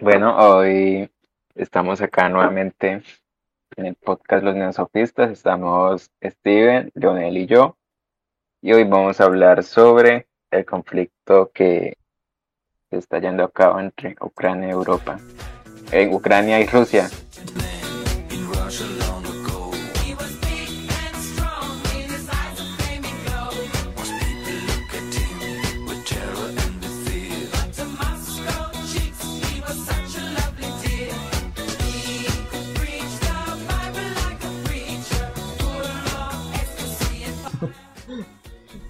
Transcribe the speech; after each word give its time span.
Bueno, 0.00 0.36
hoy 0.38 1.10
estamos 1.56 2.00
acá 2.00 2.28
nuevamente 2.28 3.02
en 3.76 3.86
el 3.86 3.96
podcast 3.96 4.44
Los 4.44 4.54
Neosofistas. 4.54 5.32
Estamos 5.32 6.12
Steven, 6.22 6.92
Leonel 6.94 7.36
y 7.36 7.46
yo. 7.46 7.76
Y 8.62 8.72
hoy 8.74 8.84
vamos 8.84 9.20
a 9.20 9.24
hablar 9.24 9.64
sobre 9.64 10.28
el 10.52 10.64
conflicto 10.64 11.50
que 11.52 11.96
está 12.92 13.18
yendo 13.18 13.42
a 13.42 13.50
cabo 13.50 13.80
entre 13.80 14.14
Ucrania 14.20 14.68
y 14.68 14.70
Europa. 14.70 15.18
En 15.90 16.14
Ucrania 16.14 16.60
y 16.60 16.66
Rusia. 16.66 17.08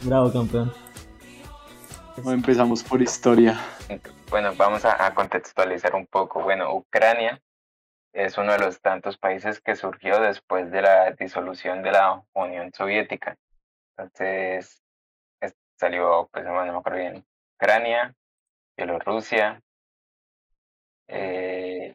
Bravo, 0.09 0.33
campeón. 0.33 0.73
empezamos 2.25 2.83
por 2.83 3.03
historia. 3.03 3.61
Bueno, 4.30 4.55
vamos 4.57 4.87
a, 4.87 5.15
contextualizar 5.15 5.95
un 5.95 6.07
poco. 6.07 6.43
Bueno, 6.43 6.75
Ucrania 6.75 7.43
es 8.15 8.39
uno 8.39 8.52
de 8.52 8.59
los 8.59 8.80
tantos 8.80 9.19
países 9.19 9.61
que 9.61 9.77
surgió 9.77 10.19
después 10.19 10.71
de 10.71 10.80
la 10.80 11.11
disolución 11.11 11.83
de 11.83 11.93
la 11.93 12.25
Unión 12.33 12.73
Soviética. 12.73 13.37
Entonces, 13.99 14.83
salió, 15.77 16.30
pues 16.33 16.43
no 16.47 16.52
me 16.52 16.71
acuerdo 16.71 16.99
bien, 16.99 17.27
Ucrania, 17.57 18.15
Bielorrusia, 18.79 19.61
eh, 21.07 21.95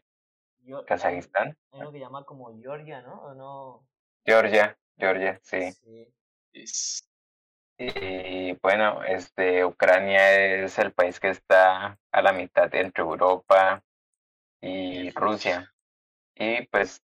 Kazajistán. 0.86 1.58
Hay 1.72 1.82
uno 1.82 1.92
que 1.92 2.00
llama 2.00 2.24
como 2.26 2.56
Georgia, 2.62 3.02
¿no? 3.02 3.24
¿O 3.24 3.34
no? 3.34 3.88
Georgia, 4.24 4.78
Georgia, 5.00 5.40
sí. 5.42 5.72
sí. 5.72 7.10
Y 7.78 8.54
bueno, 8.62 9.04
este, 9.04 9.66
Ucrania 9.66 10.64
es 10.64 10.78
el 10.78 10.94
país 10.94 11.20
que 11.20 11.30
está 11.30 11.98
a 12.12 12.22
la 12.22 12.34
mitad 12.34 12.74
entre 12.76 13.04
Europa 13.04 13.84
y 14.62 15.10
Rusia. 15.12 15.74
Y 16.36 16.66
pues 16.68 17.02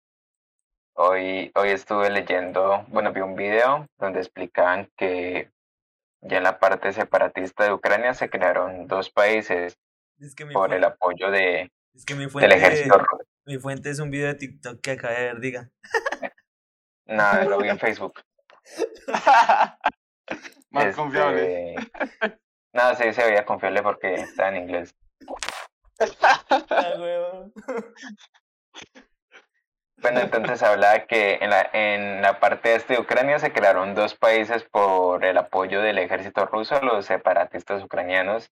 hoy, 0.94 1.50
hoy 1.54 1.70
estuve 1.70 2.10
leyendo, 2.10 2.84
bueno, 2.88 3.12
vi 3.12 3.20
un 3.20 3.34
video 3.34 3.86
donde 3.98 4.20
explicaban 4.20 4.90
que 4.96 5.50
ya 6.20 6.38
en 6.38 6.44
la 6.44 6.58
parte 6.58 6.92
separatista 6.92 7.64
de 7.64 7.72
Ucrania 7.72 8.14
se 8.14 8.28
crearon 8.28 8.86
dos 8.86 9.10
países 9.10 9.78
por 10.52 10.74
el 10.74 10.84
apoyo 10.84 11.30
de, 11.30 11.70
es 11.94 12.04
que 12.04 12.14
mi 12.14 12.26
fuente, 12.26 12.48
del 12.48 12.58
ejército 12.58 13.00
Mi 13.46 13.58
fuente 13.58 13.90
es 13.90 14.00
un 14.00 14.10
video 14.10 14.28
de 14.28 14.34
TikTok 14.34 14.80
que 14.80 14.90
acaba 14.92 15.14
de 15.14 15.24
ver, 15.24 15.40
diga. 15.40 15.70
No, 17.06 17.44
lo 17.44 17.58
vi 17.58 17.68
en 17.68 17.78
Facebook. 17.78 18.20
Más 20.70 20.86
este, 20.86 20.96
confiable. 20.96 21.74
No, 22.72 22.94
sí, 22.94 23.12
se 23.12 23.24
veía 23.24 23.44
confiable 23.44 23.82
porque 23.82 24.14
está 24.14 24.48
en 24.50 24.56
inglés. 24.56 24.94
bueno, 30.00 30.20
entonces 30.20 30.62
hablaba 30.62 31.06
que 31.06 31.38
en 31.40 31.50
la, 31.50 31.68
en 31.72 32.22
la 32.22 32.38
parte 32.40 32.74
este 32.74 32.94
de 32.94 33.00
Ucrania 33.00 33.38
se 33.38 33.52
crearon 33.52 33.94
dos 33.94 34.14
países 34.14 34.64
por 34.64 35.24
el 35.24 35.38
apoyo 35.38 35.80
del 35.80 35.98
ejército 35.98 36.46
ruso, 36.46 36.80
los 36.82 37.06
separatistas 37.06 37.82
ucranianos, 37.82 38.52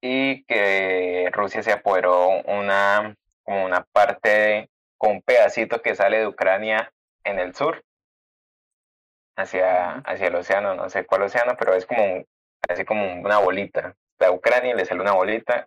y 0.00 0.44
que 0.44 1.28
Rusia 1.32 1.62
se 1.62 1.72
apoderó 1.72 2.28
una, 2.44 3.16
como 3.42 3.64
una 3.64 3.84
parte, 3.92 4.70
con 4.96 5.12
un 5.12 5.22
pedacito 5.22 5.82
que 5.82 5.94
sale 5.94 6.18
de 6.18 6.26
Ucrania 6.26 6.92
en 7.24 7.38
el 7.38 7.54
sur, 7.54 7.84
hacia, 9.36 9.98
hacia 9.98 10.26
el 10.26 10.34
océano, 10.34 10.74
no 10.74 10.88
sé 10.88 11.06
cuál 11.06 11.22
océano, 11.22 11.54
pero 11.58 11.74
es 11.74 11.86
como 11.86 12.24
así 12.68 12.84
como 12.84 13.20
una 13.20 13.38
bolita. 13.38 13.96
La 14.18 14.30
Ucrania 14.30 14.74
le 14.74 14.84
sale 14.84 15.00
una 15.00 15.12
bolita, 15.12 15.66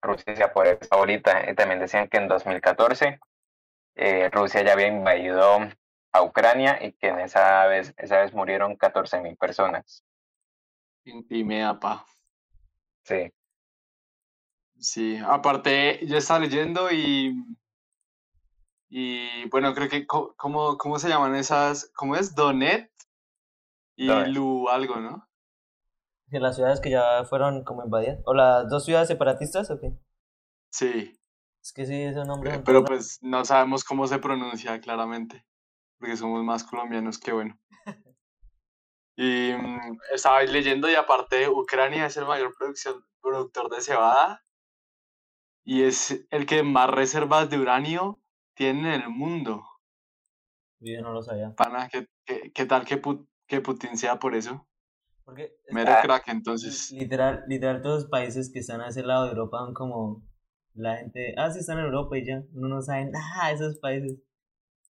Rusia 0.00 0.36
se 0.36 0.42
apoderó 0.42 0.78
esa 0.80 0.96
bolita. 0.96 1.50
Y 1.50 1.54
también 1.54 1.80
decían 1.80 2.08
que 2.08 2.18
en 2.18 2.28
2014 2.28 3.18
eh, 3.96 4.30
Rusia 4.30 4.62
ya 4.62 4.72
había 4.72 4.88
invadido 4.88 5.58
a 6.12 6.22
Ucrania 6.22 6.78
y 6.84 6.92
que 6.92 7.08
en 7.08 7.20
esa 7.20 7.66
vez, 7.66 7.94
esa 7.96 8.20
vez 8.20 8.32
murieron 8.32 8.76
14 8.76 9.20
mil 9.20 9.36
personas. 9.36 10.04
Intimea, 11.04 11.78
pa. 11.78 12.06
Sí. 13.04 13.32
Sí, 14.78 15.18
aparte, 15.26 16.06
yo 16.06 16.18
estaba 16.18 16.40
leyendo 16.40 16.90
y 16.92 17.34
y 18.90 19.46
bueno, 19.50 19.74
creo 19.74 19.88
que, 19.88 20.06
¿cómo, 20.06 20.78
cómo 20.78 20.98
se 20.98 21.08
llaman 21.08 21.34
esas? 21.34 21.90
¿Cómo 21.94 22.16
es? 22.16 22.34
Donet 22.34 22.90
y 23.98 24.06
Lu 24.32 24.68
algo, 24.68 24.96
¿no? 24.96 25.28
¿De 26.26 26.38
las 26.38 26.54
ciudades 26.54 26.80
que 26.80 26.90
ya 26.90 27.24
fueron 27.24 27.64
como 27.64 27.82
invadidas? 27.84 28.20
¿O 28.26 28.32
las 28.32 28.68
dos 28.68 28.84
ciudades 28.84 29.08
separatistas 29.08 29.70
o 29.70 29.80
qué? 29.80 29.92
Sí. 30.70 31.18
Es 31.60 31.72
que 31.72 31.84
sí, 31.84 32.00
ese 32.00 32.24
nombre. 32.24 32.54
Eh, 32.54 32.62
pero 32.64 32.84
pues 32.84 33.18
no 33.22 33.44
sabemos 33.44 33.82
cómo 33.82 34.06
se 34.06 34.18
pronuncia 34.18 34.80
claramente, 34.80 35.44
porque 35.98 36.16
somos 36.16 36.44
más 36.44 36.62
colombianos 36.62 37.18
que 37.18 37.32
bueno. 37.32 37.58
y 39.16 39.52
mm, 39.52 39.98
estaba 40.14 40.42
leyendo 40.44 40.88
y 40.88 40.94
aparte 40.94 41.48
Ucrania 41.48 42.06
es 42.06 42.16
el 42.16 42.26
mayor 42.26 42.54
producción, 42.56 43.04
productor 43.20 43.68
de 43.68 43.80
cebada 43.80 44.44
y 45.64 45.82
es 45.82 46.24
el 46.30 46.46
que 46.46 46.62
más 46.62 46.88
reservas 46.88 47.50
de 47.50 47.58
uranio 47.58 48.20
tiene 48.54 48.94
en 48.94 49.02
el 49.02 49.10
mundo. 49.10 49.64
Yo 50.80 51.02
no 51.02 51.12
lo 51.12 51.22
sabía. 51.22 51.52
Pana, 51.56 51.88
¿qué, 51.88 52.06
qué, 52.54 52.66
tal 52.66 52.84
que, 52.84 53.02
que 53.48 53.60
Putin 53.60 53.96
sea 53.96 54.18
por 54.18 54.34
eso? 54.34 54.66
Porque 55.24 55.56
Mero 55.70 55.92
crack, 56.02 56.28
entonces. 56.28 56.90
Literal, 56.92 57.44
literal, 57.48 57.82
todos 57.82 58.02
los 58.02 58.10
países 58.10 58.50
que 58.52 58.60
están 58.60 58.80
a 58.80 58.88
ese 58.88 59.02
lado 59.02 59.24
de 59.24 59.30
Europa 59.30 59.58
son 59.58 59.74
como 59.74 60.22
la 60.74 60.96
gente, 60.96 61.34
ah, 61.36 61.50
sí 61.50 61.58
están 61.58 61.78
en 61.78 61.86
Europa 61.86 62.16
y 62.16 62.24
ya, 62.24 62.42
uno 62.54 62.68
no 62.68 62.82
sabe 62.82 63.06
nada 63.06 63.48
de 63.48 63.54
esos 63.54 63.78
países. 63.78 64.18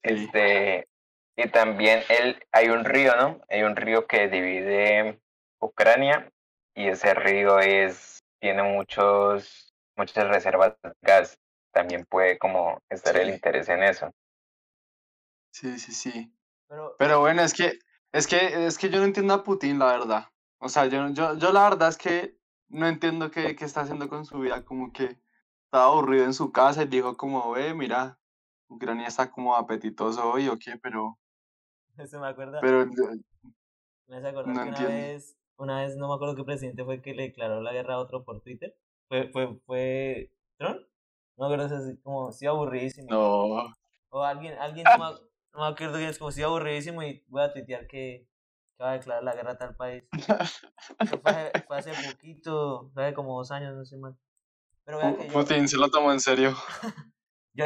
Este, 0.02 0.88
y 1.36 1.48
también 1.48 2.00
el, 2.08 2.40
hay 2.52 2.68
un 2.68 2.84
río, 2.84 3.14
¿no? 3.16 3.40
Hay 3.48 3.62
un 3.62 3.76
río 3.76 4.06
que 4.06 4.28
divide 4.28 5.20
Ucrania 5.60 6.30
y 6.74 6.88
ese 6.88 7.14
río 7.14 7.58
es, 7.58 8.20
tiene 8.40 8.62
muchos, 8.62 9.74
muchas 9.96 10.28
reservas 10.28 10.74
de 10.82 10.92
gas 11.02 11.38
también 11.72 12.04
puede 12.04 12.38
como 12.38 12.82
estar 12.90 13.16
el 13.16 13.30
interés 13.30 13.68
en 13.68 13.82
eso. 13.82 14.10
Sí, 15.52 15.78
sí, 15.78 15.92
sí. 15.92 16.32
Pero, 16.68 16.96
Pero 16.98 17.20
bueno, 17.20 17.42
es 17.42 17.54
que, 17.54 17.78
es 18.12 18.26
que, 18.26 18.66
es 18.66 18.78
que 18.78 18.90
yo 18.90 18.98
no 18.98 19.04
entiendo 19.04 19.34
a 19.34 19.42
Putin, 19.42 19.78
la 19.78 19.86
verdad. 19.86 20.28
O 20.58 20.68
sea, 20.68 20.86
yo, 20.86 21.08
yo, 21.10 21.36
yo 21.38 21.52
la 21.52 21.64
verdad 21.64 21.88
es 21.88 21.98
que 21.98 22.38
no 22.68 22.86
entiendo 22.86 23.30
qué, 23.30 23.56
qué 23.56 23.64
está 23.64 23.82
haciendo 23.82 24.08
con 24.08 24.24
su 24.24 24.38
vida, 24.38 24.64
como 24.64 24.92
que 24.92 25.18
estaba 25.64 25.86
aburrido 25.86 26.24
en 26.24 26.34
su 26.34 26.52
casa 26.52 26.82
y 26.82 26.86
dijo 26.86 27.16
como, 27.16 27.52
ve, 27.52 27.74
mira, 27.74 28.18
Ucrania 28.68 29.08
está 29.08 29.30
como 29.30 29.56
apetitoso 29.56 30.30
hoy 30.30 30.48
o 30.48 30.58
qué, 30.58 30.76
pero... 30.82 31.18
Eso 31.96 32.20
me 32.20 32.28
acuerda. 32.28 32.60
Pero... 32.60 32.86
Me 34.06 34.16
hace 34.16 34.28
acordar 34.28 34.54
no 34.54 34.62
que 34.74 34.84
una 34.84 34.88
vez, 34.88 35.38
una 35.56 35.80
vez, 35.82 35.96
no 35.96 36.08
me 36.08 36.14
acuerdo 36.14 36.36
qué 36.36 36.44
presidente 36.44 36.84
fue 36.84 37.00
que 37.00 37.14
le 37.14 37.24
declaró 37.24 37.62
la 37.62 37.72
guerra 37.72 37.94
a 37.94 37.98
otro 37.98 38.24
por 38.24 38.42
Twitter. 38.42 38.76
Fue, 39.08 39.28
fue, 39.28 39.58
fue 39.64 40.32
Trump. 40.58 40.80
No 41.36 41.50
creo 41.50 41.68
que 41.68 41.74
así 41.74 41.96
como 42.02 42.32
si 42.32 42.46
aburridísimo. 42.46 43.08
No. 43.10 43.72
O 44.10 44.22
alguien, 44.22 44.54
alguien 44.58 44.84
no, 44.84 44.98
me, 44.98 45.18
no 45.52 45.60
me 45.60 45.66
acuerdo 45.66 45.96
quién 45.96 46.08
es 46.08 46.18
como 46.18 46.30
si 46.30 46.42
aburridísimo 46.42 47.02
y 47.02 47.24
voy 47.28 47.42
a 47.42 47.52
tuitear 47.52 47.86
que, 47.86 48.26
que, 48.76 48.82
va 48.82 48.90
a 48.90 48.94
declarar 48.94 49.22
la 49.22 49.34
guerra 49.34 49.52
a 49.52 49.58
tal 49.58 49.76
país. 49.76 50.04
fue, 51.22 51.52
fue, 51.66 51.76
hace 51.76 51.92
poquito, 52.10 52.90
fue 52.94 53.06
hace 53.06 53.14
como 53.14 53.36
dos 53.36 53.50
años, 53.50 53.74
no 53.74 53.84
sé 53.84 53.96
mal. 53.96 54.16
Pero 54.84 54.98
vea 54.98 55.16
que 55.16 55.24
Putin 55.24 55.68
se 55.68 55.76
lo 55.76 55.90
tomó 55.90 56.12
en 56.12 56.20
serio. 56.20 56.54
yo, 57.54 57.64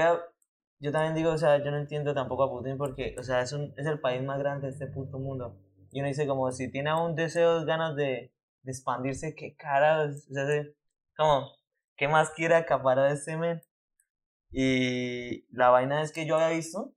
yo 0.81 0.93
también 0.93 1.15
digo, 1.15 1.31
o 1.31 1.38
sea, 1.38 1.62
yo 1.65 1.71
no 1.71 1.79
entiendo 1.79 2.12
tampoco 2.15 2.44
a 2.44 2.50
Putin 2.50 2.77
porque, 2.77 3.15
o 3.19 3.23
sea, 3.23 3.41
es, 3.41 3.53
un, 3.53 3.73
es 3.77 3.87
el 3.87 4.00
país 4.00 4.23
más 4.23 4.38
grande 4.38 4.67
de 4.67 4.73
este 4.73 4.87
puto 4.88 5.19
mundo. 5.19 5.56
Y 5.93 6.00
uno 6.00 6.09
dice 6.09 6.27
como 6.27 6.50
si 6.53 6.71
tiene 6.71 6.91
aún 6.91 7.15
deseos, 7.15 7.65
ganas 7.65 7.97
de, 7.97 8.33
de 8.62 8.73
expandirse, 8.73 9.35
qué 9.35 9.56
cara, 9.56 10.05
o 10.05 10.12
sea, 10.12 10.65
como 11.17 11.56
¿qué 11.97 12.09
más 12.09 12.31
quiere 12.31 12.55
acaparar 12.55 13.11
ese 13.11 13.37
men? 13.37 13.62
Y 14.50 15.47
la 15.55 15.71
vaina 15.71 16.03
es 16.03 16.12
que 16.12 16.27
yo 16.27 16.37
había 16.37 16.56
visto 16.56 16.93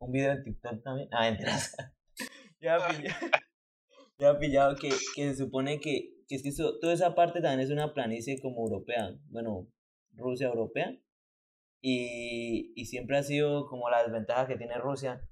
un 0.00 0.12
video 0.12 0.32
en 0.32 0.42
TikTok 0.42 0.82
también. 0.82 1.08
Ah, 1.12 1.30
mentiras. 1.30 1.76
ya 2.60 2.78
pillado, 2.88 3.16
ya 4.18 4.38
pillado 4.38 4.76
que, 4.76 4.90
que 5.14 5.30
se 5.30 5.36
supone 5.36 5.80
que, 5.80 6.24
que 6.26 6.34
es 6.36 6.42
que 6.42 6.50
toda 6.80 6.92
esa 6.92 7.14
parte 7.14 7.40
también 7.40 7.60
es 7.60 7.70
una 7.70 7.94
planicie 7.94 8.40
como 8.40 8.62
europea. 8.62 9.14
Bueno, 9.28 9.68
Rusia 10.12 10.48
europea. 10.48 10.96
Y, 11.82 12.72
y 12.76 12.86
siempre 12.86 13.16
ha 13.16 13.22
sido 13.22 13.66
como 13.66 13.88
la 13.88 14.02
desventaja 14.02 14.46
que 14.46 14.56
tiene 14.56 14.76
Rusia 14.78 15.26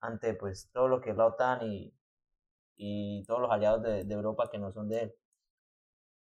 ante 0.00 0.34
pues 0.34 0.70
todo 0.72 0.88
lo 0.88 1.00
que 1.00 1.10
es 1.10 1.16
la 1.16 1.26
OTAN 1.26 1.62
y, 1.62 1.94
y 2.76 3.24
todos 3.24 3.40
los 3.40 3.50
aliados 3.50 3.82
de, 3.82 4.04
de 4.04 4.14
Europa 4.14 4.50
que 4.52 4.58
no 4.58 4.70
son 4.70 4.88
de 4.88 5.04
él. 5.04 5.14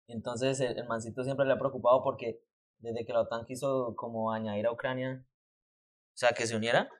Entonces 0.08 0.58
el, 0.60 0.86
mancito 0.88 1.22
siempre 1.22 1.46
le 1.46 1.52
ha 1.52 1.58
preocupado 1.58 2.02
porque 2.02 2.42
desde 2.78 3.04
que 3.04 3.12
la 3.12 3.20
OTAN 3.20 3.46
quiso 3.46 3.94
como 3.94 4.32
añadir 4.32 4.66
a 4.66 4.72
Ucrania, 4.72 5.24
o 6.14 6.18
sea, 6.20 6.30
que 6.32 6.48
se 6.48 6.56
uniera, 6.56 6.90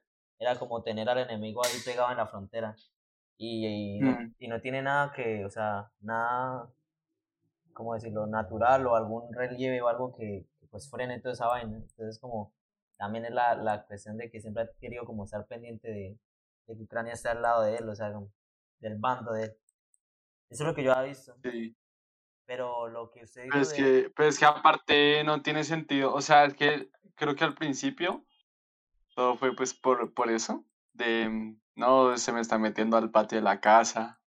era 0.41 0.59
como 0.59 0.83
tener 0.83 1.09
al 1.09 1.19
enemigo 1.19 1.63
ahí 1.65 1.71
pegado 1.85 2.11
en 2.11 2.17
la 2.17 2.27
frontera. 2.27 2.75
Y, 3.37 3.67
y, 3.67 4.01
no, 4.01 4.11
Mm. 4.13 4.35
y 4.39 4.49
no 4.49 4.61
tiene 4.61 4.83
nada 4.83 5.13
que, 5.13 5.45
o 5.45 5.51
sea, 5.51 5.91
nada, 6.01 6.69
¿cómo 7.73 7.95
decirlo?, 7.95 8.27
natural 8.27 8.87
o 8.87 8.97
algún 8.97 9.33
relieve 9.33 9.81
o 9.83 9.89
algo 9.89 10.15
que, 10.17 10.47
que, 10.59 10.67
pues 10.67 10.91
frene 10.91 11.21
toda 11.21 11.35
esa 11.35 11.47
vaina. 11.47 11.77
Entonces 11.77 12.19
como 12.19 12.53
también 12.99 13.25
es 13.27 13.31
la, 13.33 13.55
la 13.55 13.87
cuestión 13.87 14.17
de 14.19 14.31
que 14.31 14.41
siempre 14.41 14.65
ha 14.65 14.71
querido 14.81 15.05
como 15.05 15.25
estar 15.25 15.47
pendiente 15.47 15.89
de, 15.89 16.19
de 16.67 16.77
que 16.77 16.83
Ucrania 16.83 17.13
esté 17.15 17.29
al 17.29 17.41
lado 17.43 17.63
de 17.63 17.77
él, 17.77 17.89
o 17.89 17.95
sea, 17.95 18.13
como 18.13 18.31
del 18.81 18.97
bando 18.99 19.33
de 19.33 19.45
él. 19.45 19.57
Eso 20.51 20.65
es 20.65 20.69
lo 20.69 20.75
que 20.75 20.83
yo 20.83 20.93
había 20.93 21.09
visto. 21.11 21.35
Sí. 21.43 21.77
Pero 22.45 22.89
lo 22.89 23.11
que 23.11 23.23
usted 23.23 23.45
dijo 23.45 23.53
Pero 23.53 23.63
es, 23.63 23.71
de- 23.71 23.77
que, 23.77 24.11
pero 24.17 24.29
es 24.29 24.39
que 24.39 24.45
aparte 24.45 25.23
no 25.25 25.41
tiene 25.41 25.63
sentido. 25.65 26.13
O 26.13 26.21
sea, 26.21 26.45
es 26.45 26.55
que 26.55 26.91
creo 27.15 27.35
que 27.37 27.45
al 27.45 27.55
principio 27.55 28.25
todo 29.21 29.37
fue 29.37 29.55
pues 29.55 29.75
por, 29.75 30.15
por 30.15 30.31
eso. 30.31 30.65
De 30.95 31.29
mm, 31.29 31.61
no, 31.77 32.17
se 32.17 32.33
me 32.33 32.41
está 32.41 32.59
metiendo 32.59 32.97
al 32.97 33.11
patio 33.11 33.37
de 33.37 33.43
la 33.43 33.61
casa, 33.61 34.19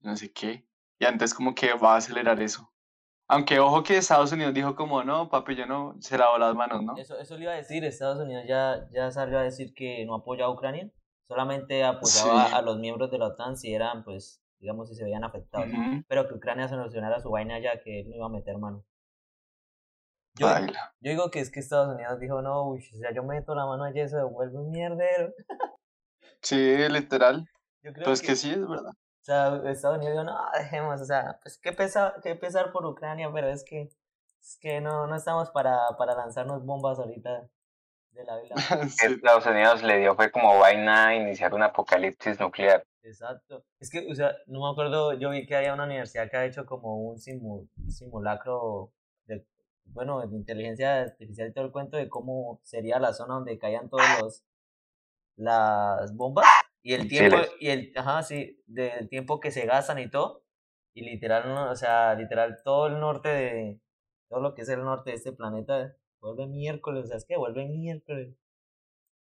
no 0.00 0.16
sé 0.16 0.32
qué. 0.32 0.66
Y 0.98 1.04
antes 1.04 1.32
como 1.32 1.54
que 1.54 1.72
va 1.74 1.94
a 1.94 1.96
acelerar 1.98 2.42
eso. 2.42 2.68
Aunque 3.28 3.60
ojo 3.60 3.84
que 3.84 3.96
Estados 3.96 4.32
Unidos 4.32 4.52
dijo 4.52 4.74
como 4.74 5.04
no, 5.04 5.28
papi, 5.28 5.54
yo 5.54 5.66
no, 5.66 5.94
se 6.00 6.18
lavó 6.18 6.36
las 6.36 6.54
manos, 6.56 6.82
¿no? 6.82 6.96
Eso, 6.98 7.16
eso 7.16 7.36
le 7.36 7.44
iba 7.44 7.52
a 7.52 7.56
decir, 7.56 7.84
Estados 7.84 8.18
Unidos 8.18 8.44
ya, 8.48 8.88
ya 8.92 9.10
salió 9.12 9.38
a 9.38 9.42
decir 9.44 9.72
que 9.72 10.04
no 10.04 10.14
apoya 10.16 10.46
a 10.46 10.50
Ucrania, 10.50 10.90
solamente 11.28 11.84
apoyaba 11.84 12.48
Sí. 12.48 12.54
a 12.54 12.62
los 12.62 12.78
miembros 12.78 13.12
de 13.12 13.18
la 13.18 13.28
OTAN 13.28 13.56
si 13.56 13.72
eran, 13.72 14.02
pues, 14.02 14.42
digamos, 14.58 14.88
si 14.88 14.96
se 14.96 15.04
veían 15.04 15.22
afectados, 15.22 15.68
Ujú, 15.68 16.02
pero 16.08 16.26
que 16.26 16.34
Ucrania 16.34 16.66
solucionara 16.68 17.20
su 17.20 17.30
vaina 17.30 17.60
ya, 17.60 17.80
que 17.82 18.00
él 18.00 18.10
no 18.10 18.16
iba 18.16 18.26
a 18.26 18.30
meter 18.30 18.58
mano. 18.58 18.84
Yo, 20.36 20.48
yo 21.00 21.10
digo 21.10 21.30
que 21.30 21.40
es 21.40 21.50
que 21.50 21.60
Estados 21.60 21.94
Unidos 21.94 22.18
dijo, 22.18 22.42
no, 22.42 22.68
uy, 22.70 22.84
o 22.92 22.96
sea, 22.98 23.12
yo 23.14 23.22
meto 23.22 23.54
la 23.54 23.66
mano 23.66 23.84
allí, 23.84 24.00
eso 24.00 24.16
devuelve 24.16 24.58
un 24.58 24.70
mierdero. 24.70 25.32
Sí, 26.42 26.56
literal. 26.88 27.46
Yo 27.82 27.92
creo 27.92 28.04
Pues 28.04 28.20
que, 28.20 28.28
que 28.28 28.36
sí, 28.36 28.50
es 28.50 28.68
verdad. 28.68 28.90
o 28.90 29.24
sea, 29.24 29.56
Estados 29.70 29.98
Unidos 29.98 30.12
dijo, 30.14 30.24
no, 30.24 30.36
dejemos, 30.58 31.00
o 31.00 31.04
sea, 31.04 31.38
pues 31.42 31.58
qué 31.58 31.72
pesar, 31.72 32.20
qué 32.22 32.34
pesar 32.34 32.72
por 32.72 32.84
Ucrania, 32.84 33.30
pero 33.32 33.48
es 33.48 33.64
que, 33.64 33.82
es 34.40 34.58
que 34.60 34.80
no, 34.80 35.06
no 35.06 35.16
estamos 35.16 35.50
para, 35.50 35.78
para 35.98 36.14
lanzarnos 36.14 36.64
bombas 36.64 36.98
ahorita 36.98 37.48
de 38.10 38.24
la 38.24 38.38
vida. 38.40 38.54
que 38.80 38.88
Sí. 38.88 39.06
Estados 39.14 39.46
Unidos 39.46 39.82
le 39.82 39.98
dio 39.98 40.14
fue 40.16 40.30
como 40.30 40.58
vaina 40.58 41.14
iniciar 41.14 41.54
un 41.54 41.62
apocalipsis 41.62 42.38
nuclear. 42.40 42.84
Exacto. 43.02 43.64
Es 43.80 43.90
que, 43.90 44.06
o 44.10 44.14
sea, 44.14 44.32
no 44.46 44.60
me 44.60 44.70
acuerdo, 44.70 45.12
yo 45.14 45.30
vi 45.30 45.46
que 45.46 45.56
había 45.56 45.74
una 45.74 45.84
universidad 45.84 46.30
que 46.30 46.36
ha 46.36 46.44
hecho 46.46 46.64
como 46.66 46.96
un 46.96 47.16
simu- 47.18 47.68
simulacro 47.88 48.92
bueno, 49.86 50.20
de 50.26 50.36
inteligencia 50.36 51.02
artificial 51.02 51.48
y 51.48 51.52
todo 51.52 51.64
el 51.66 51.72
cuento 51.72 51.96
de 51.96 52.08
cómo 52.08 52.60
sería 52.62 52.98
la 52.98 53.12
zona 53.12 53.34
donde 53.34 53.58
caían 53.58 53.88
todos 53.88 54.02
los, 54.20 54.44
las 55.36 56.14
bombas 56.14 56.46
y 56.82 56.94
el 56.94 57.08
tiempo, 57.08 57.36
y 57.60 57.68
el, 57.70 57.92
ajá, 57.96 58.22
sí, 58.22 58.62
del 58.66 59.08
tiempo 59.08 59.40
que 59.40 59.50
se 59.50 59.66
gastan 59.66 59.98
y 59.98 60.10
todo. 60.10 60.42
Y 60.94 61.02
literal, 61.02 61.50
o 61.68 61.74
sea, 61.74 62.14
literal, 62.14 62.60
todo 62.64 62.86
el 62.86 63.00
norte 63.00 63.28
de, 63.28 63.80
todo 64.28 64.40
lo 64.40 64.54
que 64.54 64.62
es 64.62 64.68
el 64.68 64.84
norte 64.84 65.10
de 65.10 65.16
este 65.16 65.32
planeta 65.32 65.96
vuelve 66.20 66.46
miércoles, 66.46 67.04
o 67.04 67.06
sea, 67.08 67.16
es 67.16 67.24
que 67.24 67.36
vuelve 67.36 67.66
miércoles. 67.66 68.36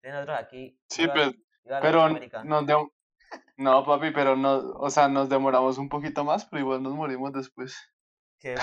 Nosotros 0.03 0.39
aquí, 0.39 0.81
Sí, 0.89 1.03
viva- 1.03 1.15
pero, 1.15 1.33
pero 1.83 2.09
nos 2.45 2.67
de- 2.67 2.89
no, 3.57 3.85
papi, 3.85 4.13
pero 4.13 4.37
no, 4.37 4.71
o 4.75 4.89
sea, 4.89 5.09
nos 5.09 5.29
demoramos 5.29 5.79
un 5.79 5.89
poquito 5.89 6.25
más, 6.25 6.47
pero 6.47 6.61
igual 6.61 6.83
nos 6.83 6.95
morimos 6.95 7.33
después. 7.33 7.77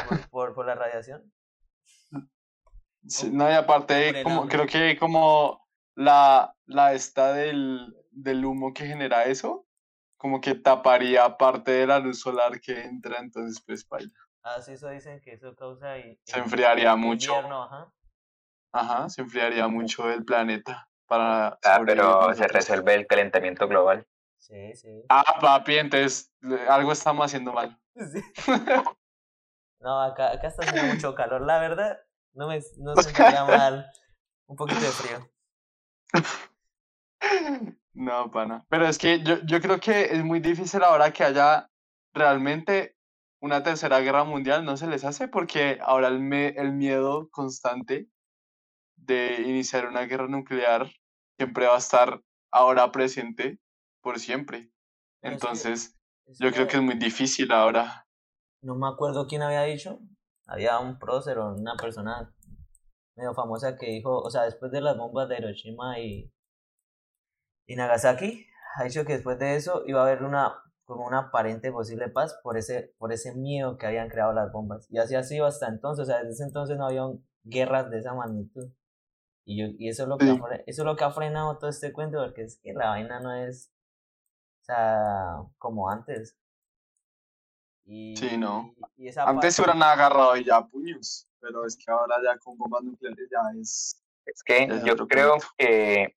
por, 0.07 0.29
por, 0.29 0.55
por 0.55 0.65
la 0.65 0.75
radiación. 0.75 1.31
Sí, 3.07 3.30
no, 3.31 3.50
y 3.50 3.54
aparte, 3.54 4.24
como, 4.24 4.48
creo 4.48 4.66
que 4.66 4.98
como 4.98 5.68
la, 5.96 6.56
la 6.66 6.94
esta 6.94 7.34
del, 7.34 7.96
del 8.12 8.46
humo 8.46 8.74
que 8.74 8.88
genera 8.88 9.25
eso, 9.25 9.68
como 10.18 10.42
que 10.42 10.56
taparía 10.56 11.38
parte 11.38 11.72
de 11.72 11.88
la 11.88 12.00
luz 12.00 12.19
solar 12.19 12.60
que 12.60 12.84
entra, 12.84 13.19
entonces 13.19 13.63
pues 13.66 13.88
baila. 13.88 14.13
Ah, 14.42 14.62
sí, 14.62 14.74
eso 14.74 14.90
dicen 14.90 15.22
que 15.22 15.34
eso 15.34 15.56
causa 15.56 15.98
y, 15.98 16.19
Se 16.24 16.40
enfriaría 16.40 16.96
mucho. 16.96 17.34
invierno, 17.34 17.63
ajá. 17.63 17.92
Ajá, 18.72 19.10
se 19.10 19.22
enfriaría 19.22 19.68
mucho 19.68 20.10
el 20.12 20.25
planeta 20.25 20.90
para 21.07 21.57
Ah, 21.63 21.81
pero 21.86 22.34
se 22.34 22.48
resuelve 22.48 22.94
el 22.96 23.07
calentamiento 23.07 23.68
global. 23.68 24.06
Sí, 24.38 24.75
sí. 24.75 25.04
Ah, 25.10 25.40
papi, 25.40 25.78
entonces 25.78 26.31
eh, 26.44 26.66
algo 26.69 26.92
estamos 26.92 27.25
haciendo 27.25 27.54
mal. 27.54 27.78
Sí. 28.12 28.22
No, 29.80 30.02
acá, 30.02 30.31
acá 30.31 30.48
está 30.48 30.63
haciendo 30.63 30.96
mucho 30.96 31.13
calor, 31.13 31.42
la 31.42 31.60
verdad. 31.60 32.00
No 32.35 32.47
me 32.47 32.59
no 32.77 32.95
se 32.95 33.11
me 33.11 33.31
da 33.31 33.45
mal. 33.45 33.85
Un 34.47 34.55
poquito 34.55 34.85
de 34.85 34.91
frío. 34.91 35.29
No, 37.93 38.29
pana. 38.31 38.65
Pero 38.69 38.87
es 38.87 38.97
que 38.97 39.23
yo, 39.23 39.39
yo 39.45 39.61
creo 39.61 39.79
que 39.79 40.03
es 40.13 40.23
muy 40.23 40.39
difícil 40.39 40.83
ahora 40.83 41.11
que 41.13 41.23
haya 41.23 41.69
realmente 42.13 42.95
una 43.41 43.63
tercera 43.63 43.99
guerra 43.99 44.23
mundial, 44.23 44.65
no 44.65 44.75
se 44.77 44.87
les 44.87 45.03
hace 45.05 45.27
porque 45.27 45.79
ahora 45.81 46.07
el, 46.09 46.19
me- 46.19 46.49
el 46.49 46.73
miedo 46.73 47.29
constante 47.29 48.09
de 48.95 49.41
iniciar 49.41 49.87
una 49.87 50.01
guerra 50.01 50.27
nuclear 50.27 50.89
siempre 51.37 51.67
va 51.67 51.75
a 51.75 51.79
estar 51.79 52.21
ahora 52.51 52.91
presente 52.91 53.59
por 54.01 54.19
siempre. 54.19 54.71
Pero 55.21 55.35
es 55.35 55.41
que 55.41 55.47
Entonces, 55.47 55.95
yo 56.39 56.51
creo 56.51 56.67
que 56.67 56.77
es 56.77 56.83
muy 56.83 56.95
difícil 56.95 57.51
ahora. 57.51 58.05
No 58.61 58.75
me 58.75 58.87
acuerdo 58.87 59.27
quién 59.27 59.41
había 59.41 59.63
dicho. 59.63 59.99
Había 60.47 60.80
un 60.80 61.00
prócer 61.00 61.38
o 61.39 61.53
una 61.56 61.75
persona 61.75 62.33
medio 63.15 63.33
famosa 63.33 63.77
que 63.77 63.88
dijo, 63.88 64.19
o 64.19 64.30
sea, 64.30 64.44
después 64.44 64.71
de 64.71 64.81
las 64.81 64.97
bombas 64.97 65.27
de 65.30 65.38
Hiroshima 65.38 66.00
y, 66.00 66.31
y 67.68 67.75
Nagasaki, 67.75 68.45
ha 68.77 68.83
dicho 68.83 69.06
que 69.06 69.13
después 69.13 69.39
de 69.39 69.56
eso 69.56 69.83
iba 69.88 70.01
a 70.01 70.03
haber 70.06 70.24
una 70.24 70.62
como 70.83 71.07
una 71.07 71.18
aparente 71.19 71.71
posible 71.71 72.09
paz 72.09 72.39
por 72.44 72.57
ese, 72.57 72.94
por 73.00 73.12
ese 73.12 73.33
miedo 73.33 73.75
que 73.77 73.88
habían 73.88 74.07
creado 74.07 74.33
las 74.33 74.51
bombas. 74.51 74.86
Y 74.92 75.00
así 75.00 75.15
ha 75.15 75.24
sido 75.24 75.47
hasta 75.47 75.68
entonces, 75.68 76.03
o 76.03 76.06
sea, 76.06 76.18
desde 76.18 76.30
ese 76.33 76.44
entonces 76.44 76.77
no 76.77 76.86
había 76.86 77.01
guerras 77.44 77.89
de 77.89 77.97
esa 78.00 78.13
magnitud. 78.13 78.71
Y, 79.45 79.57
yo, 79.59 79.74
y 79.80 79.89
eso, 79.89 80.03
es 80.03 80.09
lo 80.09 80.19
que 80.19 80.25
ha, 80.30 80.33
Sí. 80.36 80.39
fre- 80.39 80.63
eso 80.68 80.81
es 80.83 80.86
lo 80.86 80.95
que 80.95 81.03
ha 81.03 81.09
frenado 81.12 81.57
todo 81.57 81.71
este 81.71 81.92
cuento, 81.92 82.19
porque 82.24 82.44
es 82.44 82.59
que 82.62 82.74
la 82.74 82.89
vaina 82.89 83.19
no 83.19 83.33
es, 83.33 83.71
o 84.62 84.65
sea, 84.65 85.38
como 85.57 85.89
antes. 85.89 86.38
Y, 87.85 88.15
Sí, 88.17 88.37
no. 88.37 88.73
y 88.97 89.07
esa 89.07 89.23
Antes 89.25 89.55
se 89.55 89.61
hubieran 89.61 89.83
agarrado 89.83 90.35
ya 90.37 90.57
a 90.57 90.67
puños, 90.67 91.27
pero 91.39 91.65
es 91.65 91.77
que 91.77 91.91
ahora 91.91 92.15
ya 92.23 92.37
con 92.39 92.57
bombas 92.57 92.83
nucleares 92.83 93.29
ya 93.29 93.39
es... 93.59 94.01
Es 94.25 94.43
que 94.43 94.63
Es 94.63 94.83
yo 94.83 94.95
creo 95.07 95.33
punto. 95.33 95.47
que 95.57 96.15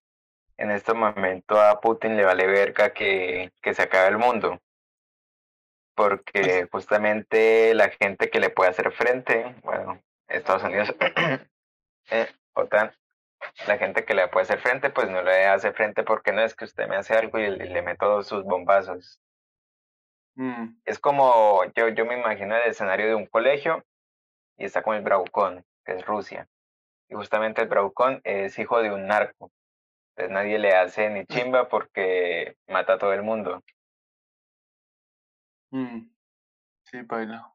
en 0.57 0.71
este 0.71 0.93
momento 0.93 1.61
a 1.61 1.79
Putin 1.79 2.17
le 2.17 2.25
vale 2.25 2.47
verga 2.47 2.91
que, 2.91 3.51
que 3.61 3.73
se 3.73 3.83
acabe 3.83 4.07
el 4.09 4.17
mundo. 4.17 4.59
Porque 5.95 6.67
justamente 6.71 7.73
la 7.75 7.89
gente 7.89 8.29
que 8.29 8.39
le 8.39 8.49
puede 8.49 8.69
hacer 8.71 8.91
frente, 8.91 9.55
bueno, 9.63 10.01
Estados 10.27 10.63
Unidos, 10.63 10.95
eh, 12.11 12.27
OTAN, 12.53 12.91
la 13.67 13.77
gente 13.77 14.05
que 14.05 14.13
le 14.13 14.27
puede 14.29 14.43
hacer 14.43 14.61
frente, 14.61 14.89
pues 14.89 15.09
no 15.09 15.21
le 15.21 15.45
hace 15.45 15.71
frente 15.73 16.03
porque 16.03 16.31
no 16.31 16.41
es 16.41 16.55
que 16.55 16.65
usted 16.65 16.87
me 16.87 16.95
hace 16.95 17.13
algo 17.15 17.37
y 17.37 17.49
le, 17.49 17.65
le 17.65 17.81
meto 17.81 18.23
sus 18.23 18.43
bombazos. 18.43 19.21
Mm, 20.35 20.81
Es 20.85 20.99
como, 20.99 21.63
yo, 21.75 21.89
yo 21.89 22.05
me 22.05 22.17
imagino 22.19 22.55
el 22.55 22.69
escenario 22.69 23.07
de 23.07 23.15
un 23.15 23.25
colegio 23.25 23.83
y 24.57 24.65
está 24.65 24.81
con 24.83 24.95
el 24.95 25.01
Bravucón, 25.03 25.65
que 25.85 25.93
es 25.93 26.05
Rusia. 26.05 26.47
Y 27.09 27.15
justamente 27.15 27.61
el 27.61 27.67
Bravucón 27.67 28.21
es 28.23 28.57
hijo 28.59 28.81
de 28.81 28.91
un 28.91 29.07
narco. 29.07 29.51
Entonces 30.15 30.33
nadie 30.33 30.59
le 30.59 30.75
hace 30.75 31.09
ni 31.09 31.25
chimba 31.25 31.67
porque 31.69 32.57
mata 32.67 32.93
a 32.93 32.97
todo 32.97 33.13
el 33.13 33.23
mundo. 33.23 33.63
mm. 35.71 36.09
Sí, 36.83 37.01
baila. 37.03 37.53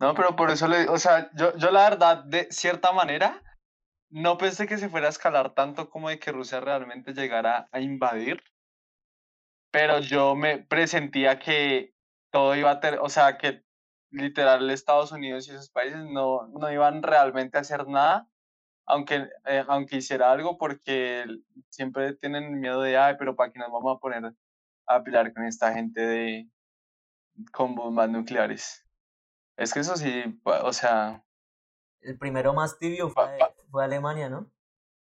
No, 0.00 0.14
pero 0.14 0.34
por 0.36 0.50
eso 0.50 0.66
le, 0.68 0.88
o 0.88 0.98
sea, 0.98 1.30
yo, 1.34 1.56
yo 1.56 1.70
la 1.70 1.88
verdad, 1.88 2.24
de 2.24 2.48
cierta 2.50 2.92
manera, 2.92 3.42
no 4.10 4.38
pensé 4.38 4.66
que 4.66 4.78
se 4.78 4.88
fuera 4.88 5.06
a 5.06 5.10
escalar 5.10 5.54
tanto 5.54 5.88
como 5.90 6.08
de 6.08 6.18
que 6.18 6.32
Rusia 6.32 6.60
realmente 6.60 7.14
llegara 7.14 7.68
a 7.72 7.80
invadir, 7.80 8.42
pero 9.74 9.98
yo 9.98 10.36
me 10.36 10.58
presentía 10.60 11.40
que 11.40 11.96
todo 12.30 12.54
iba 12.54 12.70
a 12.70 12.78
tener, 12.78 13.00
o 13.00 13.08
sea, 13.08 13.38
que 13.38 13.64
literal 14.12 14.70
Estados 14.70 15.10
Unidos 15.10 15.48
y 15.48 15.50
esos 15.50 15.68
países 15.68 15.98
no, 16.12 16.46
no 16.46 16.70
iban 16.72 17.02
realmente 17.02 17.58
a 17.58 17.62
hacer 17.62 17.88
nada, 17.88 18.28
aunque, 18.86 19.28
eh, 19.46 19.64
aunque 19.66 19.96
hiciera 19.96 20.30
algo, 20.30 20.58
porque 20.58 21.26
siempre 21.70 22.14
tienen 22.14 22.60
miedo 22.60 22.82
de, 22.82 22.96
ay, 22.96 23.16
pero 23.18 23.34
¿para 23.34 23.52
qué 23.52 23.58
nos 23.58 23.72
vamos 23.72 23.96
a 23.96 23.98
poner 23.98 24.32
a 24.86 25.02
pelear 25.02 25.34
con 25.34 25.44
esta 25.44 25.74
gente 25.74 26.00
de 26.00 26.48
con 27.52 27.74
bombas 27.74 28.08
nucleares? 28.10 28.86
Es 29.56 29.74
que 29.74 29.80
eso 29.80 29.96
sí, 29.96 30.40
o 30.44 30.72
sea, 30.72 31.24
El 32.00 32.16
primero 32.16 32.54
más 32.54 32.78
tibio 32.78 33.08
Pa- 33.10 33.26
fue, 33.26 33.38
pa- 33.38 33.54
fue 33.72 33.84
Alemania, 33.84 34.28
¿no? 34.30 34.53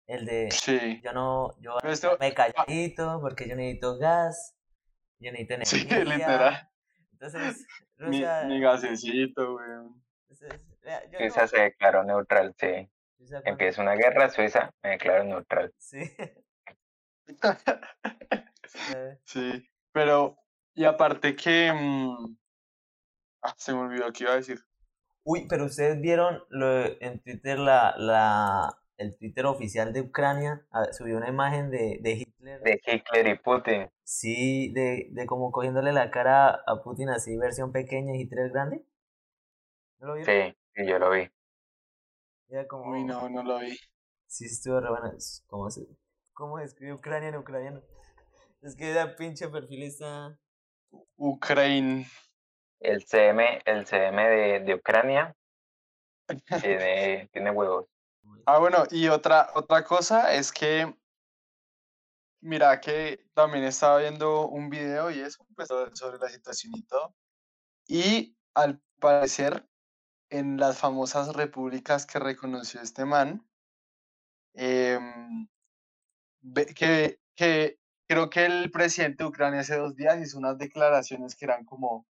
El 0.07 0.27
de 0.27 0.51
sí, 0.51 1.01
yo 1.03 1.13
no, 1.13 1.55
yo 1.61 1.79
esto- 1.83 2.17
me 2.21 2.35
calladito 2.35 3.21
porque 3.21 3.49
yo 3.49 3.57
necesito 3.57 3.97
gas, 3.99 4.55
yo 5.19 5.33
necesito 5.33 5.65
sí, 5.65 5.81
energía. 5.89 6.05
literal. 6.05 6.71
Entonces, 7.13 7.67
Mi, 7.97 8.07
Rusia, 8.07 8.43
mi 8.47 8.61
gasecito, 8.61 9.55
weón. 9.55 10.05
Que 11.11 11.29
no- 11.29 11.47
se 11.47 11.61
declaró 11.61 12.03
neutral, 12.05 12.55
sí. 12.59 12.91
Empieza 13.45 13.81
una 13.81 13.95
guerra, 13.95 14.29
Suiza 14.29 14.71
me 14.83 14.91
declaro 14.91 15.25
neutral. 15.25 15.73
Sí. 15.79 16.01
sí, 19.25 19.71
pero, 19.93 20.37
y 20.75 20.85
aparte 20.85 21.35
que... 21.35 21.73
Mm, 21.73 22.37
ah, 23.43 23.55
se 23.57 23.73
me 23.73 23.79
olvidó 23.81 24.13
qué 24.13 24.25
iba 24.25 24.33
a 24.33 24.37
decir. 24.37 24.61
Uy, 25.23 25.47
pero 25.49 25.65
ustedes 25.65 25.99
vieron 26.01 26.43
lo, 26.51 26.85
en 27.01 27.21
Twitter 27.21 27.59
la, 27.59 27.95
la, 27.97 28.77
el 29.05 29.17
Twitter 29.17 29.47
oficial 29.47 29.93
de 29.93 30.01
Ucrania 30.01 30.67
subió 30.93 31.17
una 31.17 31.29
imagen 31.29 31.71
de, 31.71 31.99
de, 32.01 32.13
Hitler. 32.13 32.61
De 32.63 32.81
Hitler 32.85 33.27
y 33.29 33.39
Putin. 33.39 33.91
Sí, 34.03 34.73
de, 34.73 35.09
de 35.11 35.27
como 35.27 35.53
cogiéndole 35.53 35.93
la 35.93 36.11
cara 36.11 36.63
a 36.67 36.83
Putin 36.83 37.11
así, 37.11 37.37
versión 37.37 37.73
pequeña 37.73 38.17
y 38.17 38.23
Hitler 38.23 38.51
grande. 38.51 38.85
¿No 39.99 40.09
lo 40.09 40.15
vieron? 40.15 40.35
Sí, 40.35 40.57
sí, 40.75 40.87
yo 40.87 40.99
lo 40.99 41.11
vi. 41.11 41.31
como... 42.69 42.93
Uy, 42.93 43.05
no, 43.05 43.29
no 43.29 43.43
lo 43.43 43.59
vi. 43.59 43.77
Sí, 44.27 44.47
estuvo 44.47 44.81
re 44.81 44.89
bueno. 44.91 45.13
¿Cómo 45.47 45.71
se, 45.71 45.87
cómo 46.33 46.59
escribe 46.59 46.95
Ucrania 46.95 47.29
en 47.29 47.37
ucraniano? 47.37 47.83
Es 48.63 48.75
que 48.75 48.91
esa 48.91 49.15
pinche 49.17 49.49
perfilista. 49.49 50.39
Ucrania. 51.17 52.07
El 52.81 53.03
CM, 53.05 53.61
el 53.65 53.87
CM 53.87 54.29
de, 54.29 54.61
de 54.61 54.75
Ucrania 54.75 55.35
tiene, 56.63 57.29
tiene 57.33 57.51
huevos. 57.51 57.94
Ah, 58.47 58.59
bueno, 58.59 58.85
y 58.91 59.09
otra, 59.09 59.51
otra 59.55 59.85
cosa 59.85 60.35
es 60.35 60.53
que, 60.53 60.95
mira 62.43 62.81
que 62.81 63.27
también 63.35 63.65
estaba 63.65 63.99
viendo 63.99 64.49
un 64.49 64.69
video 64.69 65.11
y 65.11 65.21
eso, 65.21 65.47
pues, 65.57 65.69
sobre 65.69 66.19
la 66.19 66.29
situación 66.29 66.73
y 66.77 66.83
todo. 66.85 67.15
Y 67.87 68.37
al 68.55 68.83
parecer, 69.01 69.67
en 70.31 70.59
las 70.59 70.79
famosas 70.79 71.35
repúblicas 71.35 72.07
que 72.07 72.19
reconoció 72.19 72.81
este 72.81 73.05
man, 73.05 73.47
em, 74.55 75.49
que, 76.75 77.21
que 77.37 77.79
creo 78.09 78.31
que 78.31 78.45
el 78.47 78.71
presidente 78.71 79.25
de 79.25 79.31
Ucrania 79.31 79.61
hace 79.61 79.77
dos 79.77 79.97
días 79.97 80.21
hizo 80.21 80.39
unas 80.39 80.59
declaraciones 80.59 81.35
que 81.35 81.47
eran 81.47 81.65
como, 81.65 82.07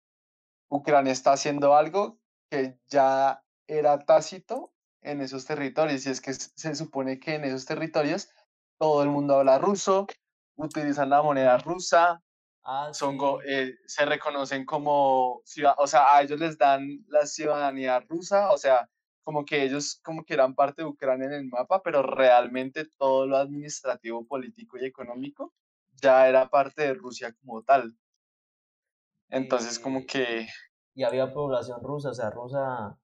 Ucrania 0.69 1.11
está 1.11 1.33
haciendo 1.33 1.75
algo 1.75 2.19
que 2.49 2.79
ya 2.87 3.43
era 3.67 3.99
tácito 3.99 4.73
en 5.01 5.21
esos 5.21 5.45
territorios. 5.45 6.05
Y 6.05 6.09
es 6.09 6.21
que 6.21 6.33
se 6.33 6.75
supone 6.75 7.19
que 7.19 7.35
en 7.35 7.45
esos 7.45 7.65
territorios 7.65 8.29
todo 8.77 9.03
el 9.03 9.09
mundo 9.09 9.37
habla 9.37 9.59
ruso, 9.59 10.07
utilizan 10.55 11.09
la 11.09 11.21
moneda 11.21 11.57
rusa, 11.57 12.21
ah, 12.63 12.89
son 12.93 13.17
eh, 13.47 13.75
se 13.85 14.05
reconocen 14.05 14.65
como, 14.65 15.41
o 15.77 15.87
sea, 15.87 16.15
a 16.15 16.21
ellos 16.21 16.39
les 16.39 16.57
dan 16.57 17.05
la 17.07 17.25
ciudadanía 17.25 17.99
rusa, 18.01 18.51
o 18.51 18.57
sea, 18.57 18.89
como 19.23 19.45
que 19.45 19.63
ellos 19.63 19.99
como 20.03 20.23
que 20.23 20.33
eran 20.33 20.55
parte 20.55 20.81
de 20.81 20.87
Ucrania 20.87 21.27
en 21.27 21.33
el 21.33 21.45
mapa, 21.45 21.81
pero 21.83 22.01
realmente 22.01 22.85
todo 22.97 23.27
lo 23.27 23.37
administrativo, 23.37 24.25
político 24.25 24.77
y 24.77 24.85
económico 24.85 25.53
ya 26.01 26.27
era 26.27 26.49
parte 26.49 26.83
de 26.83 26.93
Rusia 26.95 27.33
como 27.41 27.63
tal. 27.63 27.95
Entonces, 29.29 29.79
como 29.79 30.05
que... 30.05 30.47
Y 30.93 31.03
había 31.03 31.31
población 31.31 31.79
rusa, 31.81 32.09
o 32.09 32.13
sea, 32.13 32.31
rusa 32.31 32.97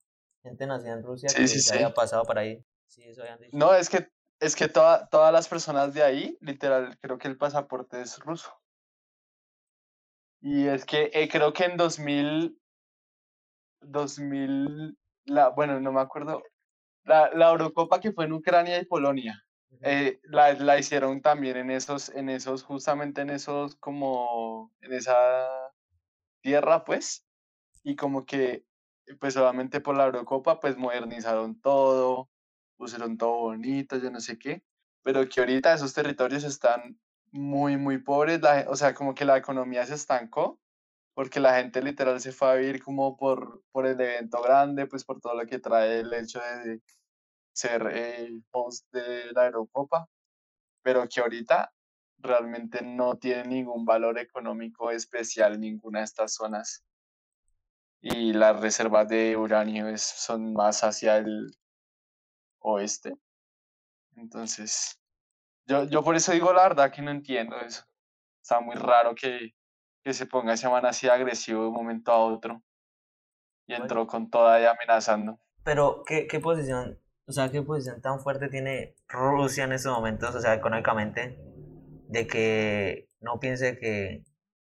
gente 0.48 0.66
nacida 0.66 0.94
en 0.94 1.04
Rusia 1.04 1.30
que 1.36 1.48
se 1.48 1.76
había 1.76 1.94
pasado 1.94 2.24
por 2.24 2.38
ahí. 2.40 2.64
No, 3.52 3.74
es 3.74 3.90
que, 3.90 4.10
es 4.40 4.56
que 4.56 4.68
toda, 4.68 5.08
todas 5.10 5.32
las 5.32 5.48
personas 5.48 5.94
de 5.94 6.04
ahí, 6.04 6.38
literal, 6.42 6.98
creo 7.00 7.18
que 7.18 7.28
el 7.28 7.38
pasaporte 7.38 8.02
es 8.02 8.20
ruso. 8.20 8.52
Y 10.42 10.68
es 10.68 10.86
que 10.86 11.10
eh, 11.14 11.28
creo 11.30 11.54
que 11.54 11.66
en 11.66 11.78
2000, 11.78 12.60
2000, 13.82 14.98
la, 15.26 15.50
bueno, 15.50 15.80
no 15.80 15.92
me 15.92 16.02
acuerdo, 16.02 16.44
la, 17.04 17.32
la 17.34 17.50
Eurocopa 17.52 18.00
que 18.00 18.12
fue 18.12 18.26
en 18.26 18.34
Ucrania 18.34 18.80
y 18.80 18.86
Polonia, 18.86 19.44
eh, 19.82 20.20
la, 20.24 20.54
la, 20.54 20.80
hicieron 20.80 21.22
también 21.22 21.58
en 21.58 21.72
esos, 21.72 22.10
en 22.10 22.30
esos, 22.30 22.64
justamente 22.64 23.22
en 23.22 23.30
esos, 23.30 23.76
como, 23.76 24.72
en 24.82 24.94
esa 24.94 25.50
tierra, 26.42 26.84
pues, 26.86 27.26
y 27.84 27.96
como 27.96 28.26
que 28.26 28.64
pues 29.20 29.38
obviamente 29.38 29.82
por 29.82 29.96
la 29.96 30.06
Eurocopa, 30.06 30.60
pues 30.60 30.78
modernizaron 30.78 31.60
todo, 31.62 32.30
pusieron 32.78 33.18
todo 33.18 33.40
bonito, 33.40 33.98
yo 33.98 34.12
no 34.12 34.20
sé 34.20 34.38
qué, 34.38 34.64
pero 35.04 35.28
que 35.28 35.40
ahorita 35.40 35.74
esos 35.74 35.94
territorios 35.94 36.44
están 36.44 37.00
muy, 37.32 37.78
muy 37.78 38.00
pobres, 38.00 38.42
o 38.68 38.76
sea, 38.76 38.94
como 38.94 39.16
que 39.16 39.26
la 39.26 39.38
economía 39.38 39.86
se 39.86 39.96
estancó, 39.96 40.60
porque 41.14 41.40
la 41.40 41.56
gente 41.58 41.82
literal 41.82 42.20
se 42.22 42.32
fue 42.32 42.50
a 42.52 42.56
vivir 42.56 42.84
como 42.84 43.18
por, 43.18 43.64
por 43.72 43.86
el 43.86 44.00
evento 44.00 44.42
grande, 44.42 44.88
pues 44.88 45.04
por 45.04 45.20
todo 45.20 45.36
lo 45.36 45.46
que 45.48 45.60
trae 45.60 46.02
el 46.02 46.14
hecho 46.14 46.40
de 46.40 46.82
ser 47.54 47.82
el 47.88 48.44
host 48.52 48.86
de 48.92 49.32
la 49.34 49.48
Eurocopa, 49.48 50.08
pero 50.84 51.08
que 51.08 51.22
ahorita 51.22 51.74
realmente 52.20 52.82
no 52.84 53.18
tiene 53.18 53.46
ningún 53.46 53.86
valor 53.86 54.20
económico 54.20 54.92
especial 54.92 55.60
ninguna 55.60 56.00
de 56.00 56.06
estas 56.06 56.34
zonas 56.34 56.84
y 58.02 58.34
las 58.34 58.60
reservas 58.60 59.08
de 59.08 59.36
uranio 59.36 59.86
son 59.98 60.54
más 60.54 60.84
hacia 60.84 61.18
el 61.18 61.52
oeste. 62.60 63.18
Entonces, 64.16 65.00
yo, 65.66 65.84
yo 65.86 66.04
por 66.04 66.16
eso 66.16 66.32
digo 66.32 66.54
la 66.54 66.64
verdad 66.64 66.92
que 66.92 67.02
no 67.02 67.12
entiendo 67.12 67.58
eso. 67.60 67.84
Está 68.42 68.60
muy 68.60 68.76
raro 68.76 69.14
que, 69.16 69.54
que 70.04 70.14
se 70.14 70.26
ponga 70.26 70.54
ese 70.54 70.70
man 70.70 70.86
así 70.86 71.08
agresivo 71.08 71.64
de 71.64 71.68
un 71.68 71.74
momento 71.74 72.12
a 72.12 72.18
otro. 72.18 72.64
Y 73.68 73.74
entró 73.74 74.08
con 74.08 74.30
toda 74.30 74.62
y 74.62 74.66
amenazando. 74.66 75.40
Pero, 75.64 76.04
¿qué, 76.06 76.28
¿qué 76.28 76.40
posición, 76.40 76.98
o 77.26 77.32
sea, 77.34 77.52
qué 77.52 77.62
posición 77.62 78.02
tan 78.02 78.22
fuerte 78.22 78.48
tiene 78.48 78.96
Rusia 79.10 79.66
en 79.66 79.74
estos 79.74 79.94
momentos, 79.94 80.34
o 80.34 80.40
sea, 80.40 80.54
económicamente, 80.54 81.38
de 82.08 82.26
que 82.26 83.10
no 83.20 83.40
piense 83.40 83.78
que 83.78 84.24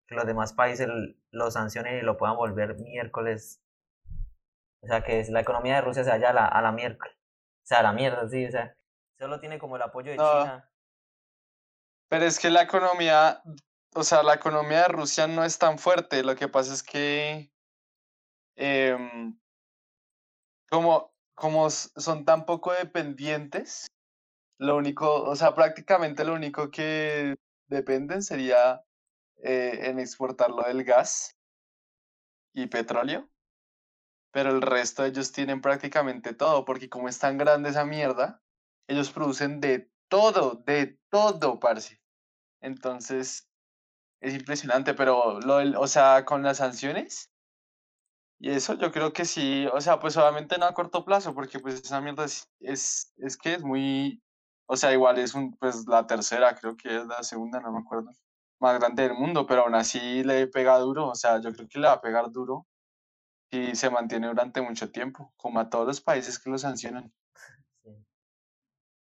que 0.08 0.16
los 0.16 0.26
demás 0.26 0.54
países 0.54 0.88
lo 1.32 1.52
sancionen 1.52 1.98
y 1.98 2.02
lo 2.02 2.18
puedan 2.18 2.38
volver 2.38 2.80
miércoles. 2.80 3.62
O 4.82 4.88
sea, 4.88 5.04
que 5.04 5.26
la 5.30 5.42
economía 5.42 5.76
de 5.76 5.82
Rusia 5.82 6.04
se 6.04 6.10
vaya 6.10 6.30
a 6.30 6.34
la, 6.34 6.46
a 6.46 6.62
la 6.62 6.72
miércoles. 6.72 7.16
O 7.64 7.68
sea, 7.68 7.80
a 7.80 7.84
la 7.84 7.92
mierda, 7.92 8.28
sí, 8.30 8.46
o 8.46 8.52
sea, 8.52 8.78
solo 9.20 9.40
tiene 9.40 9.60
como 9.60 9.76
el 9.76 9.82
apoyo 9.82 10.12
de 10.12 10.18
China. 10.18 10.72
Pero 12.10 12.26
es 12.26 12.40
que 12.40 12.50
la 12.50 12.62
economía, 12.62 13.42
o 13.94 14.04
sea, 14.04 14.24
la 14.24 14.36
economía 14.36 14.84
de 14.84 14.88
Rusia 14.88 15.28
no 15.28 15.44
es 15.44 15.60
tan 15.60 15.78
fuerte. 15.78 16.24
Lo 16.24 16.36
que 16.36 16.48
pasa 16.48 16.74
es 16.74 16.82
que, 16.82 17.52
em, 18.56 19.38
como, 20.70 21.14
como 21.36 21.70
son 21.70 22.24
tan 22.24 22.46
poco 22.46 22.72
dependientes, 22.72 23.88
lo 24.58 24.78
único, 24.78 25.24
o 25.24 25.36
sea, 25.36 25.54
prácticamente 25.54 26.24
lo 26.24 26.34
único 26.34 26.72
que 26.72 27.36
dependen 27.68 28.24
sería 28.24 28.82
eh, 29.44 29.90
en 29.90 30.00
exportarlo 30.00 30.64
del 30.64 30.84
gas 30.84 31.38
y 32.54 32.68
petróleo, 32.68 33.30
pero 34.32 34.50
el 34.52 34.62
resto 34.62 35.06
ellos 35.06 35.32
tienen 35.32 35.62
prácticamente 35.62 36.34
todo, 36.34 36.66
porque 36.66 36.90
como 36.90 37.10
es 37.10 37.20
tan 37.20 37.38
grande 37.38 37.70
esa 37.70 37.86
mierda, 37.86 38.42
ellos 38.88 39.12
producen 39.12 39.60
de 39.60 39.92
todo, 40.10 40.64
de 40.66 41.00
todo, 41.10 41.60
parce. 41.60 42.02
Entonces, 42.62 43.50
es 44.22 44.34
impresionante, 44.34 44.94
pero 44.94 45.40
lo 45.42 45.82
o 45.82 45.88
sea, 45.88 46.26
con 46.26 46.44
las 46.44 46.58
sanciones 46.58 47.32
y 48.40 48.52
eso 48.52 48.76
yo 48.76 48.92
creo 48.92 49.14
que 49.14 49.26
sí, 49.26 49.66
o 49.74 49.82
sea, 49.82 50.00
pues 50.00 50.16
obviamente 50.18 50.58
no 50.58 50.66
a 50.66 50.74
corto 50.74 51.04
plazo, 51.06 51.34
porque 51.34 51.60
pues 51.60 51.76
esa 51.82 52.02
mierda 52.02 52.26
es, 52.26 52.48
es, 52.60 53.14
es 53.18 53.36
que 53.38 53.54
es 53.56 53.64
muy, 53.64 54.22
o 54.68 54.76
sea, 54.78 54.94
igual 54.94 55.18
es 55.18 55.34
un, 55.34 55.56
pues 55.58 55.88
la 55.88 56.06
tercera, 56.06 56.56
creo 56.56 56.78
que 56.78 56.98
es 56.98 57.06
la 57.08 57.24
segunda, 57.24 57.60
no 57.60 57.72
me 57.72 57.80
acuerdo 57.80 58.12
más 58.60 58.80
grande 58.80 59.04
del 59.04 59.14
mundo, 59.14 59.46
pero 59.46 59.64
aún 59.64 59.76
así 59.76 60.24
le 60.24 60.48
pega 60.48 60.78
duro, 60.80 61.08
o 61.08 61.16
sea, 61.16 61.40
yo 61.40 61.52
creo 61.54 61.68
que 61.68 61.80
le 61.80 61.88
va 61.88 61.94
a 61.94 62.02
pegar 62.02 62.32
duro 62.32 62.66
y 63.50 63.76
se 63.76 63.90
mantiene 63.90 64.28
durante 64.28 64.62
mucho 64.62 64.92
tiempo, 64.92 65.34
como 65.38 65.60
a 65.60 65.70
todos 65.70 65.88
los 65.88 66.02
países 66.02 66.40
que 66.40 66.50
lo 66.50 66.58
sancionan. 66.58 67.14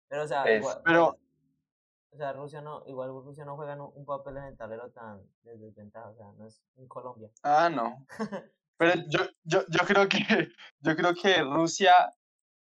Pero, 0.07 0.23
o 0.23 0.27
sea, 0.27 0.51
igual, 0.51 0.81
pero, 0.83 1.17
o 2.11 2.17
sea, 2.17 2.33
Rusia 2.33 2.61
no, 2.61 2.83
igual 2.85 3.09
Rusia 3.09 3.45
no 3.45 3.55
juega 3.55 3.81
un 3.81 4.05
papel 4.05 4.37
en 4.37 4.43
el 4.45 4.57
tablero 4.57 4.89
tan 4.91 5.21
desventaja, 5.43 6.09
o 6.09 6.15
sea, 6.15 6.25
no 6.37 6.45
es 6.45 6.61
en 6.75 6.87
Colombia. 6.87 7.29
Ah, 7.43 7.69
no. 7.69 8.05
Pero 8.77 8.93
yo, 9.07 9.19
yo, 9.43 9.61
yo 9.67 9.79
creo 9.85 10.09
que 10.09 10.17
yo 10.79 10.95
creo 10.95 11.13
que 11.13 11.43
Rusia 11.43 11.93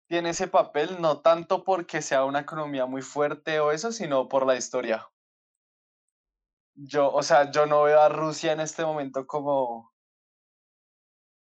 tiene 0.06 0.30
ese 0.30 0.46
papel 0.46 1.00
no 1.00 1.20
tanto 1.20 1.64
porque 1.64 2.00
sea 2.02 2.24
una 2.24 2.40
economía 2.40 2.86
muy 2.86 3.02
fuerte 3.02 3.58
o 3.58 3.72
eso, 3.72 3.90
sino 3.90 4.28
por 4.28 4.46
la 4.46 4.54
historia 4.54 5.08
yo, 6.74 7.12
o 7.12 7.22
sea, 7.22 7.50
yo 7.50 7.66
no 7.66 7.82
veo 7.82 8.00
a 8.00 8.08
Rusia 8.08 8.52
en 8.52 8.60
este 8.60 8.84
momento 8.84 9.26
como, 9.26 9.92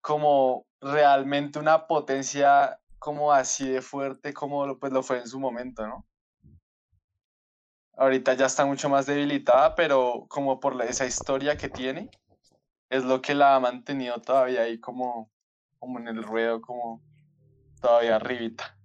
como 0.00 0.66
realmente 0.80 1.58
una 1.58 1.86
potencia 1.86 2.78
como 2.98 3.32
así 3.32 3.68
de 3.68 3.82
fuerte 3.82 4.32
como 4.32 4.66
lo, 4.66 4.78
pues 4.78 4.92
lo 4.92 5.02
fue 5.02 5.18
en 5.18 5.26
su 5.26 5.40
momento, 5.40 5.86
¿no? 5.86 6.06
Ahorita 7.96 8.34
ya 8.34 8.46
está 8.46 8.64
mucho 8.64 8.88
más 8.88 9.06
debilitada, 9.06 9.74
pero 9.74 10.26
como 10.28 10.60
por 10.60 10.80
esa 10.82 11.06
historia 11.06 11.56
que 11.56 11.68
tiene, 11.68 12.10
es 12.88 13.04
lo 13.04 13.20
que 13.20 13.34
la 13.34 13.54
ha 13.54 13.60
mantenido 13.60 14.20
todavía 14.20 14.62
ahí 14.62 14.80
como, 14.80 15.30
como 15.78 15.98
en 15.98 16.08
el 16.08 16.22
ruedo, 16.22 16.60
como 16.60 17.02
todavía 17.80 18.16
arribita. 18.16 18.78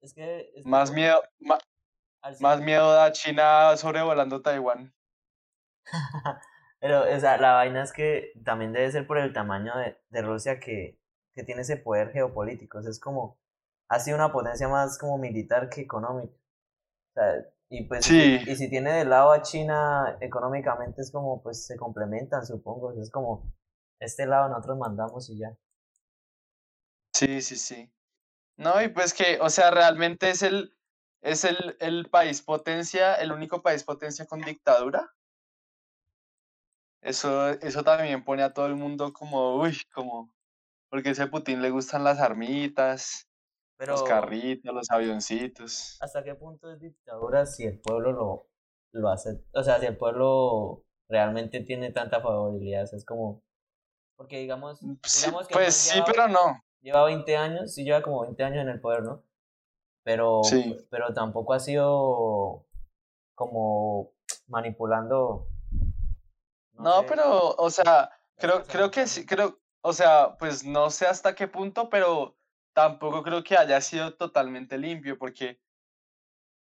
Es 0.00 0.14
que... 0.14 0.52
más 0.64 0.92
miedo, 0.92 1.22
más 1.40 1.60
miedo 2.62 2.92
da 2.92 3.12
China 3.12 3.76
sobrevolando 3.76 4.42
Taiwán. 4.42 4.94
Pero, 6.80 7.02
o 7.02 7.20
sea, 7.20 7.36
la 7.36 7.52
vaina 7.52 7.82
es 7.82 7.92
que 7.92 8.32
también 8.44 8.72
debe 8.72 8.90
ser 8.90 9.06
por 9.06 9.18
el 9.18 9.32
tamaño 9.32 9.76
de, 9.76 9.98
de 10.08 10.22
Rusia 10.22 10.58
que, 10.58 10.98
que, 11.34 11.44
tiene 11.44 11.60
ese 11.62 11.76
poder 11.76 12.10
geopolítico. 12.12 12.78
O 12.78 12.82
sea, 12.82 12.90
es 12.90 12.98
como, 12.98 13.38
ha 13.88 14.00
sido 14.00 14.16
una 14.16 14.32
potencia 14.32 14.66
más 14.68 14.98
como 14.98 15.18
militar 15.18 15.68
que 15.68 15.82
económica. 15.82 16.32
O 16.32 17.12
sea, 17.14 17.46
y 17.68 17.84
pues, 17.84 18.06
sí. 18.06 18.40
y, 18.46 18.56
si 18.56 18.70
tiene 18.70 18.92
de 18.92 19.04
lado 19.04 19.32
a 19.32 19.42
China 19.42 20.16
económicamente 20.20 21.02
es 21.02 21.12
como, 21.12 21.42
pues 21.42 21.66
se 21.66 21.76
complementan, 21.76 22.46
supongo. 22.46 22.92
es 23.00 23.10
como, 23.10 23.52
este 24.00 24.26
lado 24.26 24.48
nosotros 24.48 24.78
mandamos 24.78 25.28
y 25.28 25.38
ya. 25.38 25.56
Sí, 27.12 27.42
sí, 27.42 27.56
sí. 27.56 27.92
No, 28.56 28.80
y 28.82 28.88
pues 28.88 29.12
que, 29.12 29.38
o 29.40 29.50
sea, 29.50 29.70
realmente 29.70 30.30
es 30.30 30.42
el, 30.42 30.74
es 31.22 31.44
el, 31.44 31.76
el 31.80 32.08
país 32.08 32.42
potencia, 32.42 33.14
el 33.16 33.32
único 33.32 33.62
país 33.62 33.84
potencia 33.84 34.26
con 34.26 34.40
dictadura. 34.40 35.14
Eso, 37.02 37.48
eso 37.48 37.82
también 37.82 38.24
pone 38.24 38.42
a 38.42 38.52
todo 38.52 38.66
el 38.66 38.76
mundo 38.76 39.12
como, 39.12 39.56
uy, 39.56 39.76
como, 39.94 40.34
porque 40.90 41.10
a 41.10 41.12
ese 41.12 41.26
Putin 41.26 41.62
le 41.62 41.70
gustan 41.70 42.04
las 42.04 42.18
armitas, 42.18 43.26
los 43.78 44.02
carritos, 44.02 44.74
los 44.74 44.90
avioncitos. 44.90 45.96
¿Hasta 46.00 46.22
qué 46.22 46.34
punto 46.34 46.70
es 46.70 46.80
dictadura 46.80 47.46
si 47.46 47.64
el 47.64 47.80
pueblo 47.80 48.12
lo, 48.12 48.50
lo 48.92 49.08
hace? 49.08 49.42
O 49.54 49.62
sea, 49.62 49.80
si 49.80 49.86
el 49.86 49.96
pueblo 49.96 50.84
realmente 51.08 51.60
tiene 51.60 51.90
tanta 51.90 52.20
favorabilidad, 52.20 52.82
es 52.92 53.04
como, 53.04 53.42
porque 54.16 54.38
digamos, 54.38 54.82
mm, 54.82 54.96
digamos 55.22 55.48
que 55.48 55.54
pues 55.54 55.74
sí, 55.74 56.00
pero 56.06 56.28
no. 56.28 56.62
Lleva 56.82 57.04
20 57.04 57.36
años, 57.36 57.74
sí 57.74 57.84
lleva 57.84 58.02
como 58.02 58.22
20 58.22 58.42
años 58.44 58.62
en 58.62 58.68
el 58.68 58.80
poder, 58.80 59.02
¿no? 59.02 59.24
Pero, 60.02 60.40
pero 60.90 61.12
tampoco 61.12 61.52
ha 61.52 61.60
sido 61.60 62.66
como 63.34 64.12
manipulando 64.48 65.46
no, 66.80 67.04
pero, 67.06 67.54
o 67.56 67.70
sea, 67.70 68.10
creo, 68.36 68.64
creo 68.64 68.90
que 68.90 69.06
sí, 69.06 69.26
creo, 69.26 69.60
o 69.82 69.92
sea, 69.92 70.36
pues 70.38 70.64
no 70.64 70.88
sé 70.88 71.06
hasta 71.06 71.34
qué 71.34 71.46
punto, 71.46 71.90
pero 71.90 72.38
tampoco 72.72 73.22
creo 73.22 73.44
que 73.44 73.56
haya 73.56 73.80
sido 73.82 74.14
totalmente 74.14 74.78
limpio, 74.78 75.18
porque, 75.18 75.60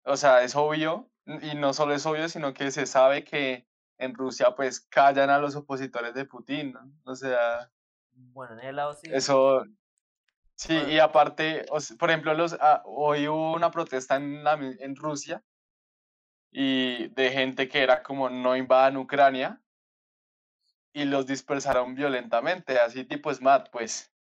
o 0.04 0.16
sea, 0.16 0.42
es 0.42 0.54
obvio, 0.54 1.11
y 1.26 1.56
no 1.56 1.75
solo 1.75 1.92
es 1.95 2.06
obvio, 2.06 2.28
sino 2.28 2.54
que 2.54 2.71
se 2.71 2.87
sabe 2.87 3.25
que 3.25 3.66
en 3.99 4.14
Rusia, 4.14 4.54
pues, 4.54 4.80
callan 4.80 5.30
a 5.30 5.38
los 5.38 5.56
opositores 5.56 6.14
de 6.14 6.25
Putin, 6.25 6.73
¿no? 6.73 6.92
O 7.04 7.16
sea... 7.16 7.73
Bueno, 8.12 8.61
en 8.61 8.66
el 8.66 8.76
lado 8.76 8.92
sí. 8.95 9.11
Eso... 9.12 9.64
Sí, 10.57 10.75
y 10.89 10.99
aparte, 10.99 11.67
por 11.99 12.11
ejemplo, 12.11 12.35
los, 12.35 12.57
ah, 12.61 12.83
hoy 12.87 13.29
hubo 13.29 13.55
una 13.55 13.71
protesta 13.71 14.17
en, 14.17 14.43
en 14.81 14.97
Rusia 14.97 15.43
y 16.51 17.09
de 17.09 17.31
gente 17.31 17.69
que 17.69 17.83
era 17.83 18.03
como 18.03 18.31
no 18.31 18.57
invadan 18.57 18.97
Ucrania, 18.97 19.61
y 20.97 21.05
los 21.05 21.27
dispersaron 21.27 21.95
violentamente, 21.95 22.79
así 22.79 23.05
tipo 23.05 23.33
SMAT, 23.33 23.69
pues. 23.71 24.11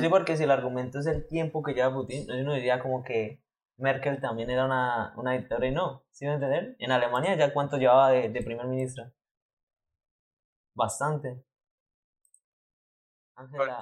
Sí, 0.00 0.08
porque 0.08 0.36
si 0.38 0.44
el 0.44 0.50
argumento 0.50 1.00
es 1.00 1.06
el 1.06 1.26
tiempo 1.28 1.62
que 1.62 1.74
lleva 1.74 1.92
Putin, 1.92 2.30
uno 2.30 2.54
diría 2.54 2.80
como 2.80 3.04
que 3.04 3.42
Merkel 3.76 4.20
también 4.22 4.48
era 4.48 4.64
una, 4.64 5.12
una 5.16 5.32
dictadora 5.32 5.66
y 5.66 5.72
no, 5.72 6.04
¿sí 6.10 6.24
me 6.24 6.34
entender? 6.34 6.76
En 6.78 6.92
Alemania 6.92 7.36
ya 7.36 7.52
cuánto 7.52 7.76
llevaba 7.76 8.10
de, 8.10 8.30
de 8.30 8.42
primer 8.42 8.66
ministra. 8.66 9.12
Bastante. 10.74 11.45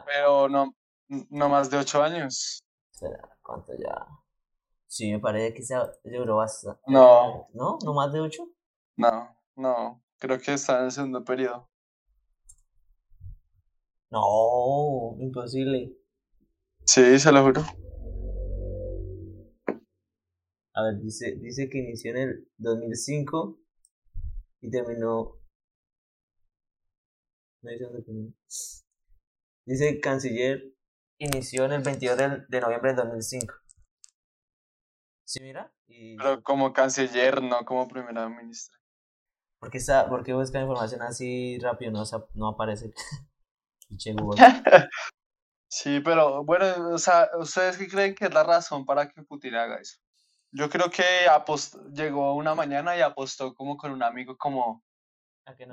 Pero 0.06 0.49
no, 0.49 0.75
no 1.08 1.49
más 1.49 1.70
de 1.70 1.78
ocho 1.78 2.02
años. 2.02 2.62
¿Cuánto 3.42 3.73
ya? 3.75 4.06
Sí, 4.87 5.12
me 5.12 5.20
parece 5.20 5.54
que 5.54 5.62
se 5.62 5.76
duró 6.04 6.37
bastante. 6.37 6.80
No. 6.87 7.49
¿No? 7.52 7.79
¿No 7.85 7.94
más 7.94 8.12
de 8.12 8.20
ocho? 8.20 8.48
No, 8.96 9.37
no. 9.57 10.02
Creo 10.18 10.38
que 10.38 10.55
está 10.55 10.79
en 10.79 10.85
el 10.87 10.92
segundo 10.92 11.24
periodo. 11.24 11.68
No, 14.11 15.16
imposible. 15.18 15.96
Sí, 16.85 17.18
se 17.18 17.33
lo 17.33 17.42
juro. 17.42 17.62
A 20.76 20.83
ver, 20.83 21.00
dice, 21.00 21.37
dice 21.40 21.68
que 21.68 21.79
inició 21.79 22.12
en 22.12 22.16
el 22.16 22.48
2005 22.59 23.59
y 24.61 24.70
terminó. 24.70 25.38
No 27.62 27.70
dice 29.66 30.00
canciller 30.00 30.74
inició 31.18 31.64
en 31.64 31.72
el 31.72 31.83
22 31.83 32.16
de, 32.16 32.44
de 32.48 32.61
noviembre 32.61 32.94
del 32.94 33.09
2005. 33.09 33.55
¿Sí, 35.27 35.40
mira? 35.42 35.72
Pero 35.87 36.42
como 36.42 36.72
canciller, 36.72 37.42
no 37.42 37.64
como 37.64 37.88
primera 37.88 38.29
ministra. 38.29 38.79
¿Por 39.59 39.70
qué, 39.70 39.79
está, 39.79 40.09
por 40.09 40.22
qué 40.22 40.35
busca 40.35 40.61
información 40.61 41.03
así 41.03 41.59
rápido? 41.59 41.92
No, 41.92 42.05
no 42.35 42.48
aparece. 42.48 42.92
sí, 45.68 46.00
pero 46.00 46.44
bueno, 46.44 46.90
o 46.92 46.98
sea, 46.98 47.29
¿ustedes 47.38 47.79
qué 47.79 47.88
creen 47.88 48.14
que 48.14 48.27
es 48.27 48.35
la 48.35 48.42
razón 48.42 48.85
para 48.85 49.09
que 49.09 49.22
Putin 49.22 49.55
haga 49.55 49.77
eso? 49.77 49.98
Yo 50.53 50.68
creo 50.68 50.90
que 50.90 51.03
llegó 51.92 52.35
una 52.35 52.55
mañana 52.55 52.96
y 52.96 53.00
apostó 53.00 53.55
como 53.55 53.77
con 53.77 53.90
un 53.90 54.03
amigo 54.03 54.37
como, 54.37 54.85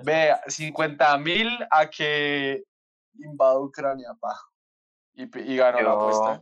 ve, 0.04 0.34
50 0.48 1.18
mil 1.20 1.50
a 1.70 1.90
que 1.90 2.64
invada 3.14 3.60
Ucrania, 3.60 4.14
pa. 4.20 4.36
Y, 5.14 5.24
y 5.40 5.58
ganó 5.58 5.82
la 5.82 5.92
apuesta. 5.92 6.42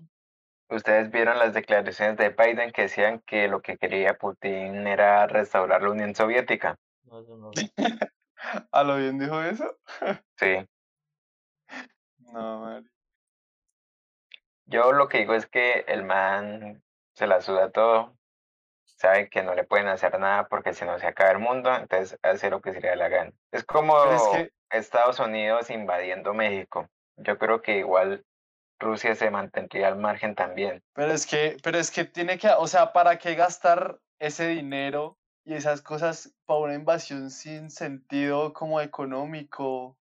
Ustedes 0.70 1.10
vieron 1.10 1.40
las 1.40 1.54
declaraciones 1.54 2.18
de 2.18 2.30
Biden 2.30 2.72
que 2.72 2.84
decían 2.84 3.22
que 3.26 3.48
lo 3.48 3.62
que 3.62 3.78
quería 3.78 4.14
Putin 4.14 4.86
era 4.86 5.26
restaurar 5.26 5.82
la 5.82 5.90
Unión 5.90 6.14
Soviética. 6.14 6.78
¿A 8.72 8.84
lo 8.84 8.96
bien 8.98 9.18
dijo 9.18 9.42
eso? 9.42 9.78
Sí. 10.38 10.68
No, 12.32 12.60
Mari. 12.60 12.88
Yo 14.66 14.92
lo 14.92 15.10
que 15.10 15.18
digo 15.18 15.34
es 15.34 15.48
que 15.48 15.80
el 15.88 16.04
man 16.04 16.84
se 17.16 17.26
la 17.26 17.42
suda 17.42 17.72
todo, 17.72 18.19
sabe 19.00 19.30
que 19.30 19.44
no 19.44 19.56
le 19.56 19.64
pueden 19.64 19.88
hacer 19.88 20.20
nada 20.20 20.48
porque 20.48 20.74
si 20.74 20.86
no 20.86 21.00
se 21.00 21.08
acaba 21.08 21.32
el 21.32 21.40
mundo, 21.40 21.74
entonces 21.74 22.20
hace 22.22 22.50
lo 22.50 22.62
que 22.62 22.74
se 22.74 22.82
le 22.82 22.90
da 22.90 22.96
la 22.96 23.10
gana. 23.10 23.32
Es 23.52 23.64
como 23.64 23.96
Estados 24.70 25.20
Unidos 25.20 25.70
invadiendo 25.70 26.34
México. 26.34 26.90
Yo 27.16 27.38
creo 27.38 27.62
que 27.62 27.78
igual 27.78 28.26
Rusia 28.80 29.16
se 29.16 29.32
mantendría 29.32 29.88
al 29.88 29.98
margen 29.98 30.36
también. 30.36 30.84
Pero 30.94 31.12
es 31.14 31.26
que, 31.26 31.58
pero 31.64 31.78
es 31.78 31.92
que 31.92 32.06
tiene 32.06 32.38
que, 32.38 32.50
o 32.50 32.68
sea, 32.68 32.92
¿para 32.92 33.18
qué 33.18 33.36
gastar 33.36 34.00
ese 34.20 34.48
dinero 34.48 35.18
y 35.46 35.54
esas 35.54 35.82
cosas 35.82 36.36
para 36.46 36.60
una 36.60 36.76
invasión 36.76 37.32
sin 37.32 37.72
sentido 37.72 38.54
como 38.54 38.82
económico. 38.82 39.98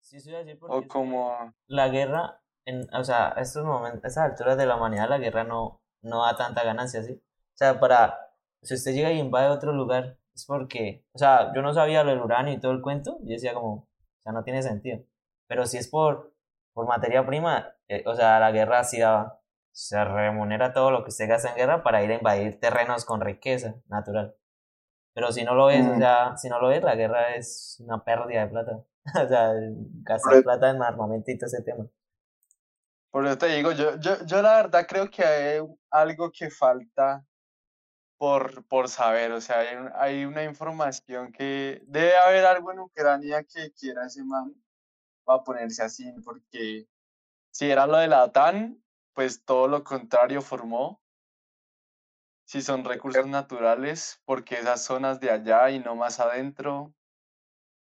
Sí, 0.00 0.20
sí, 0.20 0.30
decir 0.32 0.58
o 0.60 0.86
como... 0.88 1.54
La 1.68 1.88
guerra, 1.88 2.40
en, 2.64 2.92
o 2.94 3.04
sea, 3.04 3.32
a 3.34 3.40
estos 3.40 3.64
momentos, 3.64 4.04
a 4.04 4.08
estas 4.08 4.30
alturas 4.30 4.58
de 4.58 4.66
la 4.66 4.76
humanidad, 4.76 5.08
la 5.08 5.18
guerra 5.18 5.44
no, 5.44 5.80
no 6.02 6.24
da 6.26 6.36
tanta 6.36 6.64
ganancia, 6.64 7.02
¿sí? 7.02 7.12
O 7.12 7.56
sea, 7.56 7.78
para, 7.78 8.29
si 8.62 8.74
usted 8.74 8.92
llega 8.92 9.12
y 9.12 9.18
invade 9.18 9.48
otro 9.48 9.72
lugar, 9.72 10.18
es 10.34 10.44
porque, 10.44 11.04
o 11.12 11.18
sea, 11.18 11.52
yo 11.54 11.62
no 11.62 11.74
sabía 11.74 12.04
lo 12.04 12.10
del 12.10 12.20
uranio 12.20 12.54
y 12.54 12.60
todo 12.60 12.72
el 12.72 12.82
cuento, 12.82 13.18
y 13.24 13.32
decía 13.32 13.54
como, 13.54 13.72
o 13.74 14.22
sea, 14.22 14.32
no 14.32 14.44
tiene 14.44 14.62
sentido. 14.62 15.00
Pero 15.46 15.66
si 15.66 15.78
es 15.78 15.88
por, 15.88 16.34
por 16.72 16.86
materia 16.86 17.26
prima, 17.26 17.74
eh, 17.88 18.04
o 18.06 18.14
sea, 18.14 18.38
la 18.38 18.52
guerra 18.52 18.84
sí 18.84 19.00
daba, 19.00 19.40
se 19.72 20.02
remunera 20.04 20.72
todo 20.72 20.90
lo 20.90 21.02
que 21.02 21.08
usted 21.10 21.28
gasta 21.28 21.50
en 21.50 21.56
guerra 21.56 21.82
para 21.82 22.02
ir 22.02 22.10
a 22.10 22.16
invadir 22.16 22.60
terrenos 22.60 23.04
con 23.04 23.20
riqueza 23.20 23.76
natural. 23.88 24.34
Pero 25.14 25.32
si 25.32 25.44
no 25.44 25.54
lo 25.54 25.66
ves, 25.66 25.86
o 25.86 25.96
sea, 25.96 26.36
si 26.36 26.48
no 26.48 26.60
lo 26.60 26.68
ves, 26.68 26.82
la 26.82 26.94
guerra 26.94 27.34
es 27.34 27.82
una 27.84 28.04
pérdida 28.04 28.42
de 28.42 28.48
plata. 28.48 28.84
o 29.24 29.28
sea, 29.28 29.52
gastar 30.02 30.42
plata 30.42 30.70
en 30.70 30.82
armamento 30.82 31.30
y 31.30 31.38
todo 31.38 31.46
ese 31.46 31.62
tema. 31.62 31.86
Por 33.10 33.26
eso 33.26 33.38
te 33.38 33.46
digo, 33.46 33.72
yo, 33.72 33.96
yo, 33.98 34.24
yo 34.24 34.40
la 34.40 34.54
verdad 34.62 34.86
creo 34.88 35.10
que 35.10 35.24
hay 35.24 35.60
algo 35.90 36.30
que 36.30 36.48
falta 36.48 37.26
por, 38.20 38.66
por 38.66 38.90
saber, 38.90 39.32
o 39.32 39.40
sea, 39.40 39.60
hay, 39.60 39.68
hay 39.94 40.24
una 40.26 40.44
información 40.44 41.32
que 41.32 41.82
debe 41.86 42.14
haber 42.18 42.44
algo 42.44 42.70
en 42.70 42.80
Ucrania 42.80 43.42
que 43.44 43.72
quiera 43.72 44.04
ese 44.04 44.22
man 44.24 44.54
para 45.24 45.42
ponerse 45.42 45.82
así, 45.82 46.12
porque 46.22 46.86
si 47.50 47.70
era 47.70 47.86
lo 47.86 47.96
de 47.96 48.08
la 48.08 48.24
OTAN, 48.24 48.84
pues 49.14 49.42
todo 49.42 49.68
lo 49.68 49.84
contrario 49.84 50.42
formó 50.42 51.00
si 52.44 52.60
son 52.60 52.84
recursos 52.84 53.26
naturales, 53.26 54.20
porque 54.26 54.56
esas 54.56 54.84
zonas 54.84 55.18
de 55.20 55.30
allá 55.30 55.70
y 55.70 55.78
no 55.78 55.96
más 55.96 56.20
adentro, 56.20 56.92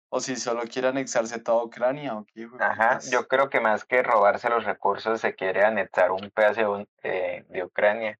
o 0.09 0.19
si 0.19 0.35
solo 0.35 0.63
quiere 0.63 0.89
anexarse 0.89 1.39
toda 1.39 1.63
Ucrania. 1.63 2.17
¿o 2.17 2.25
qué, 2.25 2.49
Ajá, 2.59 2.99
yo 3.09 3.29
creo 3.29 3.49
que 3.49 3.61
más 3.61 3.85
que 3.85 4.03
robarse 4.03 4.49
los 4.49 4.65
recursos, 4.65 5.21
se 5.21 5.33
quiere 5.33 5.63
anexar 5.63 6.11
un 6.11 6.29
pedazo 6.29 6.85
de, 7.01 7.45
de 7.47 7.63
Ucrania. 7.63 8.19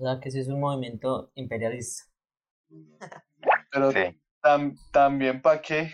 O 0.00 0.04
sea, 0.04 0.18
que 0.20 0.30
ese 0.30 0.40
es 0.40 0.48
un 0.48 0.60
movimiento 0.60 1.30
imperialista. 1.34 2.04
Pero 3.70 3.92
también, 4.92 5.42
¿para 5.42 5.60
qué? 5.60 5.90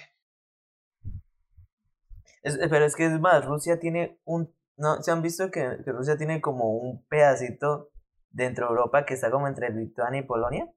pero 2.71 2.85
es 2.85 2.95
que 2.95 3.07
es 3.07 3.19
más, 3.19 3.45
Rusia 3.45 3.81
tiene 3.81 4.21
un 4.25 4.55
no, 4.77 5.03
¿se 5.03 5.11
han 5.11 5.23
visto 5.23 5.51
que, 5.51 5.79
que 5.85 5.92
Rusia 5.92 6.16
tiene 6.19 6.40
como 6.40 6.71
un 6.71 7.05
pedacito 7.07 7.90
dentro 8.31 8.66
de 8.66 8.71
Europa 8.73 9.07
que 9.07 9.14
está 9.14 9.31
como 9.31 9.49
entre 9.49 9.71
Lituania 9.71 10.21
y 10.21 10.25
Polonia? 10.25 10.71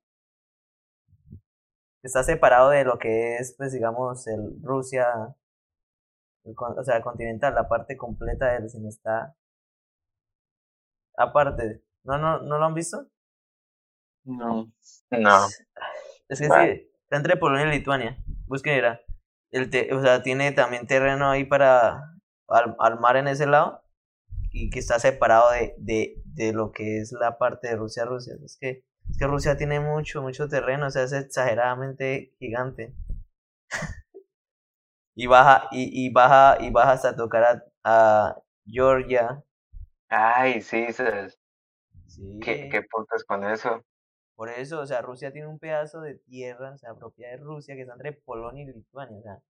Está 2.01 2.23
separado 2.23 2.69
de 2.69 2.85
lo 2.85 2.97
que 2.97 3.35
es, 3.35 3.55
pues 3.57 3.73
digamos, 3.73 4.25
el 4.27 4.57
Rusia, 4.63 5.35
o 6.45 6.83
sea, 6.83 7.01
continental, 7.01 7.53
la 7.55 7.67
parte 7.67 7.97
completa 7.97 8.47
de 8.51 8.57
él, 8.57 8.65
está 8.87 9.35
aparte. 11.17 11.83
¿No, 12.03 12.17
no, 12.17 12.39
¿No 12.39 12.57
lo 12.57 12.65
han 12.65 12.73
visto? 12.73 13.05
No. 14.29 14.71
No. 15.09 15.45
Es 16.29 16.39
que 16.39 16.45
sí, 16.45 16.89
está 17.03 17.17
entre 17.17 17.37
Polonia 17.37 17.67
y 17.67 17.77
Lituania. 17.79 18.17
Busquen, 18.45 18.75
era. 18.75 19.01
El 19.51 19.69
te, 19.71 19.93
o 19.93 20.01
sea, 20.01 20.21
tiene 20.21 20.51
también 20.51 20.85
terreno 20.85 21.29
ahí 21.29 21.43
para 21.43 22.03
al, 22.47 22.75
al, 22.79 22.99
mar 22.99 23.17
en 23.17 23.27
ese 23.27 23.47
lado 23.47 23.83
y 24.51 24.69
que 24.69 24.79
está 24.79 24.99
separado 24.99 25.51
de, 25.51 25.73
de, 25.77 26.21
de 26.25 26.53
lo 26.53 26.71
que 26.71 26.99
es 26.99 27.11
la 27.11 27.39
parte 27.39 27.69
de 27.69 27.75
Rusia, 27.75 28.05
Rusia. 28.05 28.35
Es 28.45 28.57
que, 28.59 28.83
es 29.09 29.17
que 29.17 29.25
Rusia 29.25 29.57
tiene 29.57 29.79
mucho, 29.79 30.21
mucho 30.21 30.47
terreno, 30.47 30.87
o 30.87 30.89
sea, 30.91 31.03
es 31.03 31.13
exageradamente 31.13 32.35
gigante. 32.37 32.93
y 35.15 35.25
baja, 35.25 35.67
y, 35.71 36.05
y 36.05 36.11
baja, 36.11 36.57
y 36.59 36.69
baja 36.69 36.91
hasta 36.91 37.15
tocar 37.15 37.43
a, 37.43 37.63
a 37.83 38.35
Georgia. 38.65 39.43
Ay, 40.09 40.61
sí, 40.61 40.87
sí. 40.93 41.03
¿Qué, 42.41 42.69
¿Qué 42.69 42.81
puntos 42.83 43.23
con 43.23 43.43
eso? 43.43 43.83
Por 44.39 44.47
eso, 44.47 44.79
o 44.79 44.87
sea, 44.87 45.01
Rusia 45.01 45.33
tiene 45.33 45.49
un 45.49 45.59
pedazo 45.59 45.99
de 45.99 46.15
tierra, 46.15 46.71
o 46.71 46.77
sea, 46.77 46.93
propiedad 46.93 47.31
de 47.31 47.43
Rusia, 47.43 47.75
que 47.75 47.81
está 47.81 47.95
entre 47.95 48.13
Polonia 48.13 48.63
y 48.63 48.67
Lituania, 48.67 49.17
o 49.17 49.21
sea. 49.21 49.41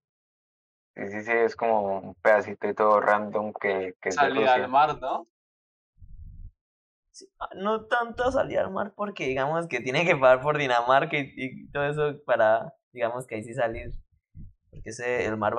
Sí, 0.95 1.12
sí, 1.12 1.21
sí, 1.21 1.32
es 1.32 1.56
como 1.56 1.99
un 1.99 2.15
pedacito 2.15 2.67
y 2.67 2.73
todo 2.73 2.99
random 2.99 3.54
que, 3.54 3.95
que 4.02 4.12
Salida 4.12 4.56
al 4.56 4.67
mar, 4.67 4.99
¿no? 4.99 5.28
Ah, 7.38 7.49
no 7.56 7.86
tanto 7.86 8.32
salir 8.32 8.58
al 8.58 8.71
mar 8.71 8.93
porque 8.95 9.28
digamos 9.28 9.67
que 9.67 9.80
tiene 9.80 10.08
que 10.08 10.15
pagar 10.15 10.41
por 10.41 10.58
Dinamarca 10.58 11.17
y, 11.19 11.67
todo 11.67 11.84
eso 11.84 12.23
para, 12.25 12.73
digamos 12.91 13.28
que 13.28 13.36
ahí 13.36 13.43
sí 13.43 13.54
salir. 13.54 13.91
Porque 14.71 14.89
ese, 14.89 15.23
el 15.23 15.38
mar 15.38 15.54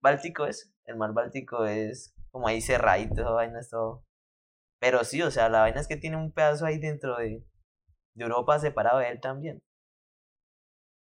Báltico 0.00 0.46
es, 0.46 0.74
el 0.86 0.96
mar 0.96 1.12
Báltico 1.12 1.66
es 1.66 2.16
como 2.32 2.48
ahí 2.48 2.60
cerradito, 2.60 3.32
vaina 3.34 3.60
es 3.60 3.70
todo. 3.70 4.04
Pero 4.80 5.04
sí, 5.04 5.22
o 5.22 5.30
sea, 5.30 5.48
la 5.48 5.60
vaina 5.60 5.80
es 5.80 5.86
que 5.86 5.96
tiene 5.96 6.16
un 6.16 6.32
pedazo 6.32 6.66
ahí 6.66 6.78
dentro 6.78 7.16
de, 7.16 7.44
de 8.14 8.24
Europa 8.24 8.58
separado 8.58 8.98
de 8.98 9.08
él 9.08 9.20
también. 9.20 9.62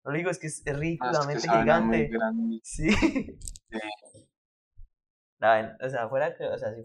Lo 0.05 0.11
digo 0.11 0.29
es 0.29 0.39
que 0.39 0.47
es 0.47 0.63
ridículamente 0.65 1.47
gigante. 1.47 2.09
Sí. 2.63 2.89
La, 5.39 5.77
o 5.81 5.89
sea, 5.89 6.07
fuera 6.09 6.35
que, 6.35 6.45
o 6.45 6.57
sea, 6.57 6.73
si 6.73 6.81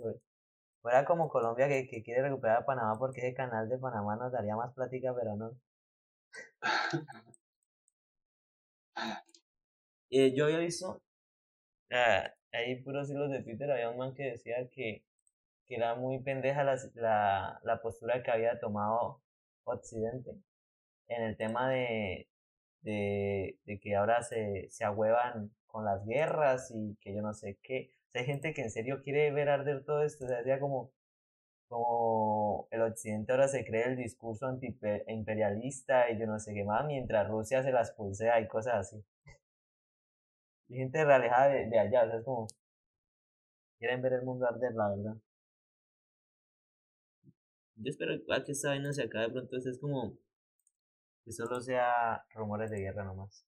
fuera, 0.81 1.04
como 1.04 1.28
Colombia 1.28 1.68
que, 1.68 1.87
que, 1.87 2.02
quiere 2.02 2.22
recuperar 2.22 2.59
a 2.59 2.64
Panamá 2.66 2.98
porque 2.98 3.20
ese 3.20 3.35
canal 3.35 3.68
de 3.68 3.78
Panamá 3.78 4.16
nos 4.16 4.33
daría 4.33 4.57
más 4.57 4.74
plática, 4.74 5.14
pero 5.14 5.37
no. 5.37 5.52
eh, 10.11 10.35
yo 10.35 10.46
había 10.46 10.59
visto, 10.59 11.00
eh, 11.90 12.31
ahí 12.52 12.83
puros 12.83 13.11
hilos 13.11 13.31
de 13.31 13.42
Twitter, 13.42 13.70
había 13.70 13.90
un 13.90 13.98
man 13.98 14.14
que 14.14 14.24
decía 14.24 14.68
que, 14.70 15.04
que 15.66 15.76
era 15.76 15.94
muy 15.94 16.20
pendeja 16.22 16.64
la, 16.64 16.76
la, 16.94 17.61
la 17.62 17.81
postura 17.83 18.22
que 18.22 18.31
había 18.31 18.59
tomado 18.59 19.20
Occidente 19.74 20.33
en 21.09 21.22
el 21.22 21.37
tema 21.37 21.70
de, 21.70 22.28
de, 22.83 23.81
que 23.83 23.96
ahora 23.96 24.22
se, 24.22 24.68
se 24.70 24.85
ahuevan 24.85 25.50
con 25.66 25.85
las 25.85 26.04
guerras 26.07 26.70
y 26.74 26.96
que 27.00 27.14
yo 27.14 27.22
no 27.22 27.35
sé 27.35 27.59
qué. 27.62 27.90
hay 28.14 28.24
gente 28.24 28.52
que 28.54 28.62
en 28.62 28.70
serio 28.70 29.02
quiere 29.02 29.31
ver 29.33 29.48
arder 29.48 29.85
todo 29.85 30.02
esto. 30.02 30.24
O 30.24 30.28
sea, 30.28 30.38
sería 30.38 30.61
como, 30.61 30.92
como 31.68 32.68
el 32.70 32.83
occidente 32.83 33.33
ahora 33.33 33.48
se 33.48 33.64
cree 33.64 33.85
el 33.85 33.96
discurso 33.96 34.46
anti-imperialista 34.46 36.11
y 36.11 36.18
yo 36.18 36.26
no 36.26 36.38
sé 36.38 36.54
qué 36.54 36.64
más, 36.64 36.87
mientras 36.87 37.28
Rusia 37.28 37.62
se 37.62 37.72
las 37.72 37.92
pulsea 37.92 38.40
y 38.40 38.48
cosas 38.48 38.74
así. 38.76 39.04
Y 40.68 40.76
gente 40.76 41.04
realejada 41.04 41.48
de, 41.48 41.66
de 41.66 41.78
allá, 41.78 42.04
o 42.04 42.07
sea, 42.09 42.18
es 42.18 42.24
como, 42.24 42.46
quieren 43.78 44.02
ver 44.02 44.12
el 44.14 44.22
mundo 44.22 44.46
arder, 44.46 44.72
la 44.74 44.88
verdad. 44.90 45.16
Yo 47.81 47.91
espero 47.91 48.12
que 48.45 48.53
esta 48.53 48.71
vaina 48.71 48.93
se 48.93 49.05
acabe 49.05 49.31
pronto, 49.31 49.57
es 49.57 49.79
como 49.81 50.19
que 51.25 51.33
solo 51.33 51.61
sea 51.61 52.25
rumores 52.35 52.71
de 52.71 52.81
guerra 52.81 53.05
nomás. 53.05 53.45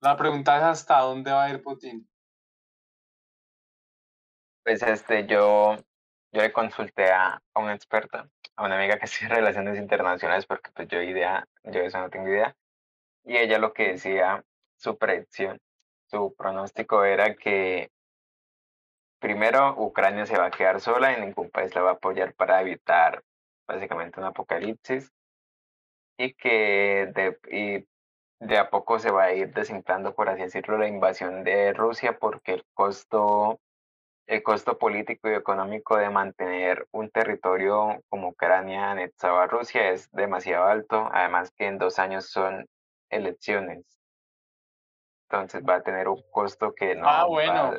La 0.00 0.16
pregunta 0.16 0.56
es 0.56 0.64
hasta 0.64 1.00
dónde 1.00 1.30
va 1.30 1.44
a 1.44 1.50
ir 1.50 1.62
Putin. 1.62 2.08
Pues 4.64 4.82
este, 4.82 5.26
yo, 5.26 5.76
yo 6.32 6.42
le 6.42 6.52
consulté 6.52 7.12
a, 7.12 7.40
a 7.54 7.60
una 7.60 7.74
experta, 7.74 8.28
a 8.56 8.64
una 8.64 8.76
amiga 8.76 8.98
que 8.98 9.04
hace 9.04 9.28
relaciones 9.28 9.78
internacionales, 9.78 10.44
porque 10.46 10.70
pues 10.74 10.88
yo 10.88 11.00
idea, 11.02 11.46
yo 11.64 11.80
eso 11.82 11.98
no 11.98 12.10
tengo 12.10 12.28
idea. 12.28 12.56
Y 13.24 13.36
ella 13.36 13.58
lo 13.58 13.72
que 13.72 13.92
decía, 13.92 14.44
su 14.76 14.98
predicción, 14.98 15.60
su 16.06 16.34
pronóstico 16.36 17.04
era 17.04 17.36
que 17.36 17.90
primero 19.18 19.74
Ucrania 19.78 20.26
se 20.26 20.38
va 20.38 20.46
a 20.46 20.50
quedar 20.50 20.80
sola 20.80 21.12
y 21.12 21.20
ningún 21.20 21.50
país 21.50 21.74
la 21.74 21.82
va 21.82 21.90
a 21.90 21.94
apoyar 21.94 22.34
para 22.34 22.60
evitar 22.60 23.22
básicamente 23.66 24.20
un 24.20 24.26
apocalipsis, 24.26 25.12
y 26.18 26.34
que 26.34 27.12
de, 27.14 27.38
y 27.50 27.86
de 28.40 28.58
a 28.58 28.70
poco 28.70 28.98
se 28.98 29.10
va 29.10 29.24
a 29.24 29.32
ir 29.32 29.52
desinflando, 29.52 30.14
por 30.14 30.28
así 30.28 30.42
decirlo, 30.42 30.78
la 30.78 30.88
invasión 30.88 31.44
de 31.44 31.72
Rusia, 31.72 32.18
porque 32.18 32.54
el 32.54 32.64
costo, 32.74 33.60
el 34.26 34.42
costo 34.42 34.78
político 34.78 35.28
y 35.30 35.34
económico 35.34 35.96
de 35.96 36.10
mantener 36.10 36.86
un 36.92 37.10
territorio 37.10 38.02
como 38.08 38.28
Ucrania 38.28 38.90
anexado 38.90 39.38
a 39.38 39.46
Rusia 39.46 39.90
es 39.90 40.10
demasiado 40.12 40.64
alto, 40.64 41.08
además 41.12 41.50
que 41.56 41.66
en 41.66 41.78
dos 41.78 41.98
años 41.98 42.30
son 42.30 42.66
elecciones. 43.10 43.84
Entonces 45.28 45.62
va 45.68 45.76
a 45.76 45.82
tener 45.82 46.08
un 46.08 46.22
costo 46.30 46.72
que 46.72 46.94
no, 46.94 47.08
ah, 47.08 47.26
bueno. 47.26 47.74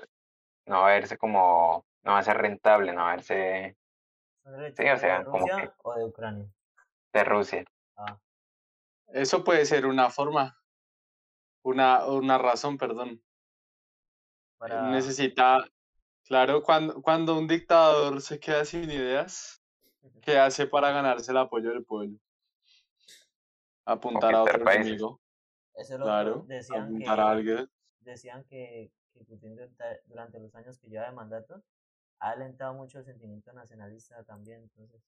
No 0.68 0.82
va 0.82 0.90
a 0.90 0.94
verse 0.94 1.18
como, 1.18 1.86
no 2.04 2.12
va 2.12 2.20
a 2.20 2.24
ser 2.24 2.38
rentable, 2.38 2.94
no 2.94 3.02
va 3.02 3.14
a 3.14 3.16
verse 3.16 3.78
Sí, 4.76 4.88
o 4.88 4.98
sea, 4.98 5.20
de 5.20 5.24
Rusia 5.26 5.76
o 5.84 5.94
de 5.96 6.06
Ucrania? 6.06 6.46
De 7.12 7.24
Rusia. 7.24 7.66
Ah. 7.98 8.18
Eso 9.08 9.44
puede 9.44 9.66
ser 9.66 9.86
una 9.86 10.10
forma, 10.10 10.58
una, 11.64 12.06
una 12.06 12.38
razón, 12.38 12.78
perdón. 12.78 13.22
Necesita, 14.90 15.70
claro, 16.24 16.64
cuando, 16.64 17.02
cuando 17.02 17.38
un 17.38 17.48
dictador 17.48 18.22
se 18.22 18.40
queda 18.40 18.64
sin 18.66 18.90
ideas, 18.90 19.62
¿qué 20.22 20.40
hace 20.40 20.66
para 20.66 20.92
ganarse 20.92 21.32
el 21.32 21.38
apoyo 21.38 21.70
del 21.70 21.84
pueblo? 21.84 22.18
Apuntar 23.86 24.34
a 24.34 24.44
otro 24.44 24.72
enemigo. 24.72 25.22
Eso 25.76 25.98
claro, 26.00 26.44
decían 26.48 26.84
apuntar 26.84 27.16
que, 27.16 27.22
a 27.22 27.30
alguien. 27.30 27.72
Decían 28.00 28.44
que, 28.46 28.92
que 29.18 29.26
Putin 29.26 29.58
durante 30.06 30.40
los 30.40 30.54
años 30.56 30.78
que 30.78 30.88
lleva 30.88 31.06
de 31.06 31.12
mandato 31.12 31.64
ha 32.20 32.32
alentado 32.32 32.74
mucho 32.74 33.00
el 33.00 33.06
sentimiento 33.06 33.52
nacionalista 33.54 34.24
también, 34.24 34.64
entonces. 34.64 35.02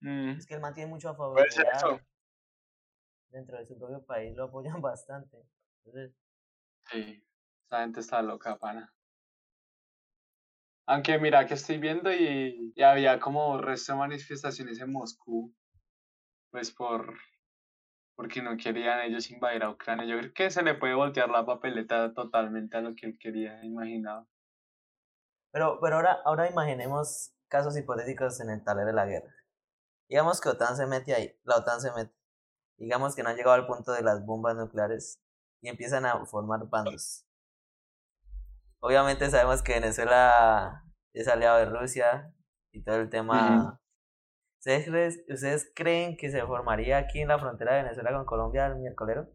Mm. 0.00 0.30
Es 0.30 0.46
que 0.46 0.54
él 0.54 0.60
mantiene 0.60 0.90
mucho 0.90 1.10
a 1.10 1.14
favor 1.14 1.40
de 1.40 2.00
Dentro 3.28 3.56
de 3.56 3.64
su 3.64 3.78
propio 3.78 4.04
país 4.04 4.36
lo 4.36 4.44
apoyan 4.44 4.80
bastante. 4.82 5.38
Entonces. 5.84 6.14
Sí, 6.90 7.24
esa 7.66 7.80
gente 7.82 8.00
está 8.00 8.20
loca, 8.20 8.58
pana. 8.58 8.92
Aunque 10.86 11.18
mira 11.18 11.46
que 11.46 11.54
estoy 11.54 11.78
viendo 11.78 12.12
y, 12.12 12.72
y 12.74 12.82
había 12.82 13.20
como 13.20 13.56
resto 13.58 13.92
de 13.92 13.98
manifestaciones 13.98 14.80
en 14.80 14.92
Moscú, 14.92 15.54
pues 16.50 16.72
por 16.72 17.16
porque 18.16 18.42
no 18.42 18.56
querían 18.56 19.00
ellos 19.00 19.30
invadir 19.30 19.62
a 19.62 19.70
Ucrania. 19.70 20.06
Yo 20.06 20.18
creo 20.18 20.32
que 20.34 20.50
se 20.50 20.62
le 20.62 20.74
puede 20.74 20.94
voltear 20.94 21.28
la 21.30 21.46
papeleta 21.46 22.12
totalmente 22.14 22.76
a 22.76 22.80
lo 22.80 22.94
que 22.94 23.06
él 23.06 23.18
quería, 23.18 23.64
imaginado. 23.64 24.28
Pero, 25.52 25.78
pero 25.80 25.96
ahora, 25.96 26.18
ahora 26.24 26.50
imaginemos 26.50 27.34
casos 27.48 27.76
hipotéticos 27.76 28.40
en 28.40 28.50
el 28.50 28.64
tablero 28.64 28.88
de 28.88 28.94
la 28.94 29.06
guerra. 29.06 29.34
Digamos 30.08 30.40
que 30.40 30.48
OTAN 30.48 30.76
se 30.76 30.86
mete 30.86 31.14
ahí, 31.14 31.38
la 31.44 31.56
OTAN 31.56 31.80
se 31.80 31.92
mete. 31.92 32.14
Digamos 32.78 33.14
que 33.14 33.22
no 33.22 33.30
han 33.30 33.36
llegado 33.36 33.54
al 33.54 33.66
punto 33.66 33.92
de 33.92 34.02
las 34.02 34.24
bombas 34.24 34.56
nucleares 34.56 35.22
y 35.60 35.68
empiezan 35.68 36.04
a 36.06 36.24
formar 36.26 36.68
bandos. 36.68 37.26
Obviamente 38.80 39.30
sabemos 39.30 39.62
que 39.62 39.74
Venezuela 39.74 40.84
es 41.14 41.28
aliado 41.28 41.58
de 41.58 41.66
Rusia 41.66 42.34
y 42.72 42.82
todo 42.82 42.96
el 42.96 43.10
tema. 43.10 43.81
¿Ustedes, 44.64 45.24
¿Ustedes 45.28 45.72
creen 45.74 46.16
que 46.16 46.30
se 46.30 46.40
formaría 46.46 46.98
aquí 46.98 47.20
en 47.20 47.28
la 47.28 47.38
frontera 47.38 47.74
de 47.74 47.82
Venezuela 47.82 48.12
con 48.12 48.24
Colombia 48.24 48.66
el 48.66 48.76
miércoles? 48.76 49.26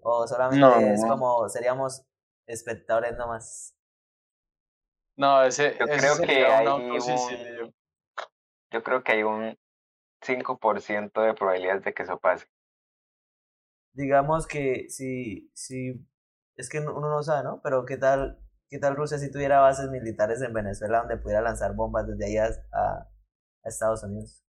¿O 0.00 0.26
solamente 0.26 0.94
es 0.94 1.04
como 1.04 1.46
seríamos 1.50 2.06
espectadores 2.46 3.14
nomás? 3.18 3.76
No, 5.16 5.42
ese, 5.42 5.76
yo 5.78 5.86
creo 5.86 6.16
que 6.16 6.46
hay 6.46 6.66
un, 6.66 7.74
Yo 8.70 8.82
creo 8.82 9.02
que 9.02 9.12
hay 9.12 9.22
un 9.22 9.58
5% 10.22 11.26
de 11.26 11.34
probabilidades 11.34 11.84
de 11.84 11.92
que 11.92 12.04
eso 12.04 12.18
pase. 12.18 12.46
Digamos 13.92 14.46
que 14.46 14.86
si, 14.88 15.50
si, 15.52 16.06
es 16.56 16.70
que 16.70 16.78
uno 16.78 17.10
no 17.10 17.22
sabe, 17.22 17.44
¿no? 17.44 17.60
Pero 17.62 17.84
qué 17.84 17.98
tal 17.98 18.40
¿Qué 18.70 18.78
tal 18.78 18.96
Rusia 18.96 19.18
si 19.18 19.30
tuviera 19.30 19.60
bases 19.60 19.90
militares 19.90 20.42
en 20.42 20.52
Venezuela 20.52 20.98
donde 20.98 21.16
pudiera 21.16 21.40
lanzar 21.40 21.74
bombas 21.74 22.06
desde 22.06 22.26
ahí 22.26 22.36
a, 22.36 23.08
a 23.64 23.68
Estados 23.68 24.02
Unidos? 24.02 24.42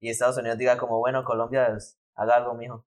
Y 0.00 0.10
Estados 0.10 0.36
Unidos 0.36 0.58
diga 0.58 0.76
como, 0.76 0.98
bueno, 0.98 1.24
Colombia, 1.24 1.68
pues, 1.70 1.98
haga 2.14 2.36
algo, 2.36 2.54
mijo. 2.54 2.84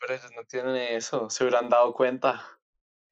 Pero 0.00 0.14
ellos 0.14 0.30
no 0.34 0.44
tienen 0.44 0.76
eso, 0.76 1.28
se 1.30 1.44
hubieran 1.44 1.68
dado 1.68 1.92
cuenta. 1.92 2.42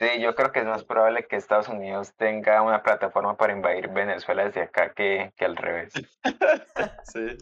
Sí, 0.00 0.20
yo 0.20 0.34
creo 0.34 0.50
que 0.50 0.60
es 0.60 0.66
más 0.66 0.84
probable 0.84 1.26
que 1.26 1.36
Estados 1.36 1.68
Unidos 1.68 2.14
tenga 2.16 2.62
una 2.62 2.82
plataforma 2.82 3.36
para 3.36 3.52
invadir 3.52 3.88
Venezuela 3.88 4.44
desde 4.44 4.62
acá 4.62 4.92
que, 4.92 5.32
que 5.36 5.44
al 5.44 5.56
revés. 5.56 5.92
sí. 7.04 7.36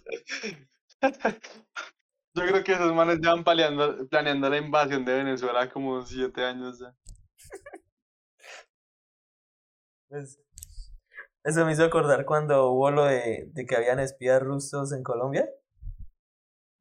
Yo 2.34 2.46
creo 2.46 2.64
que 2.64 2.72
esos 2.72 2.94
manes 2.94 3.18
llevan 3.20 3.44
planeando, 3.44 4.08
planeando 4.08 4.48
la 4.48 4.56
invasión 4.56 5.04
de 5.04 5.14
Venezuela 5.14 5.68
como 5.70 6.02
siete 6.02 6.44
años 6.44 6.78
ya. 6.80 6.94
Pues, 10.08 10.38
eso 11.44 11.64
me 11.66 11.72
hizo 11.72 11.84
acordar 11.84 12.24
cuando 12.24 12.70
hubo 12.70 12.90
lo 12.90 13.04
de, 13.04 13.50
de 13.52 13.66
que 13.66 13.76
habían 13.76 13.98
espías 13.98 14.40
rusos 14.42 14.92
en 14.92 15.02
Colombia. 15.02 15.48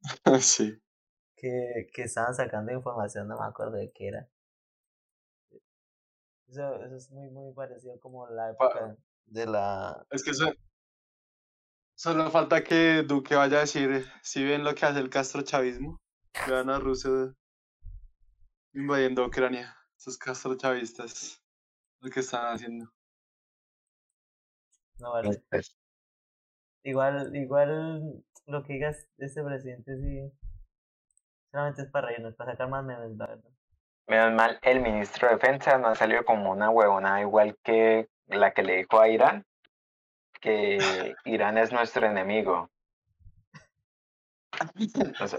sí. 0.40 0.80
Que, 1.36 1.88
que 1.92 2.02
estaban 2.02 2.34
sacando 2.34 2.72
información, 2.72 3.26
no 3.26 3.38
me 3.38 3.46
acuerdo 3.46 3.72
de 3.72 3.90
qué 3.92 4.08
era. 4.08 4.28
Eso, 6.48 6.76
eso 6.84 6.96
es 6.96 7.10
muy, 7.10 7.30
muy 7.30 7.52
parecido 7.54 7.98
como 7.98 8.28
la 8.28 8.50
época 8.50 8.96
de 9.26 9.46
la... 9.46 10.06
Es 10.10 10.22
que 10.22 10.30
eso, 10.30 10.52
solo 11.96 12.30
falta 12.30 12.62
que 12.62 13.02
Duque 13.02 13.34
vaya 13.34 13.58
a 13.58 13.60
decir, 13.60 14.06
si 14.22 14.44
ven 14.44 14.62
lo 14.62 14.74
que 14.74 14.86
hace 14.86 15.00
el 15.00 15.10
Castro 15.10 15.42
chavismo, 15.42 16.00
vean 16.46 16.70
a 16.70 16.78
Rusia 16.78 17.10
invadiendo 18.74 19.26
Ucrania, 19.26 19.76
esos 19.96 20.18
Castro 20.18 20.56
chavistas, 20.56 21.42
lo 22.00 22.10
que 22.10 22.20
están 22.20 22.54
haciendo. 22.54 22.92
No, 25.02 25.12
vale. 25.12 25.42
Igual, 26.84 27.34
igual 27.34 28.22
lo 28.46 28.62
que 28.62 28.74
digas 28.74 29.08
este 29.18 29.42
presidente 29.42 29.96
sí, 29.96 30.32
solamente 31.50 31.82
es 31.82 31.90
para 31.90 32.08
reírnos, 32.08 32.34
para 32.36 32.52
sacar 32.52 32.68
más 32.68 32.84
memes, 32.84 33.16
la 33.16 33.26
verdad. 33.26 33.50
Menos 34.06 34.32
mal, 34.34 34.58
el 34.62 34.80
ministro 34.80 35.28
de 35.28 35.34
Defensa 35.34 35.78
no 35.78 35.88
ha 35.88 35.94
salido 35.96 36.24
como 36.24 36.52
una 36.52 36.70
huevona 36.70 37.20
igual 37.20 37.56
que 37.64 38.08
la 38.26 38.52
que 38.52 38.62
le 38.62 38.76
dijo 38.78 39.00
a 39.00 39.08
Irán 39.08 39.44
que 40.40 40.78
Irán 41.24 41.58
es 41.58 41.72
nuestro 41.72 42.06
enemigo. 42.06 42.70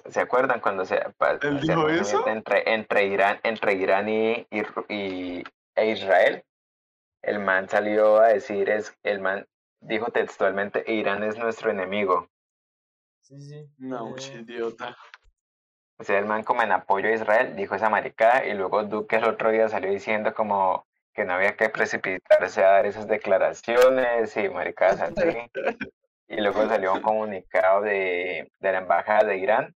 ¿Se 0.10 0.19
acuerdan 0.19 0.60
cuando 0.60 0.84
se, 0.84 0.99
entre 2.26 2.73
entre 2.73 3.06
Irán 3.06 3.39
entre 3.43 3.73
Irán 3.76 4.10
y, 4.10 4.45
y, 4.89 5.43
e 5.76 5.86
Israel? 5.91 6.43
El 7.21 7.39
man 7.39 7.69
salió 7.69 8.17
a 8.17 8.30
decir 8.30 8.69
es 8.69 8.97
el 9.04 9.21
man 9.21 9.45
dijo 9.84 10.12
textualmente 10.12 10.84
Irán 10.91 11.24
es 11.24 11.38
nuestro 11.38 11.72
enemigo. 11.72 12.30
Sí, 13.22 13.39
sí. 13.39 13.69
No, 13.78 14.15
eh, 14.17 14.39
idiota. 14.41 14.96
O 15.98 16.04
sea, 16.04 16.19
el 16.19 16.26
man 16.26 16.43
como 16.43 16.63
en 16.63 16.72
apoyo 16.72 17.08
a 17.08 17.13
Israel 17.13 17.56
dijo 17.56 17.76
esa 17.76 17.89
maricada 17.89 18.46
y 18.46 18.54
luego 18.54 18.84
Duque 18.84 19.17
el 19.17 19.26
otro 19.26 19.52
día 19.52 19.69
salió 19.69 19.91
diciendo 19.91 20.34
como 20.34 20.86
que 21.13 21.26
no 21.26 21.34
había 21.34 21.56
que 21.56 21.69
precipitarse 21.69 22.63
a 22.63 22.72
dar 22.72 22.86
esas 22.86 23.08
declaraciones 23.08 24.36
y 24.36 24.50
maricadas 24.50 25.02
así. 25.02 25.38
y 26.28 26.41
luego 26.41 26.67
salió 26.67 26.93
un 26.93 27.02
comunicado 27.02 27.82
de, 27.82 28.52
de 28.60 28.72
la 28.72 28.80
Embajada 28.80 29.24
de 29.24 29.38
Irán 29.38 29.76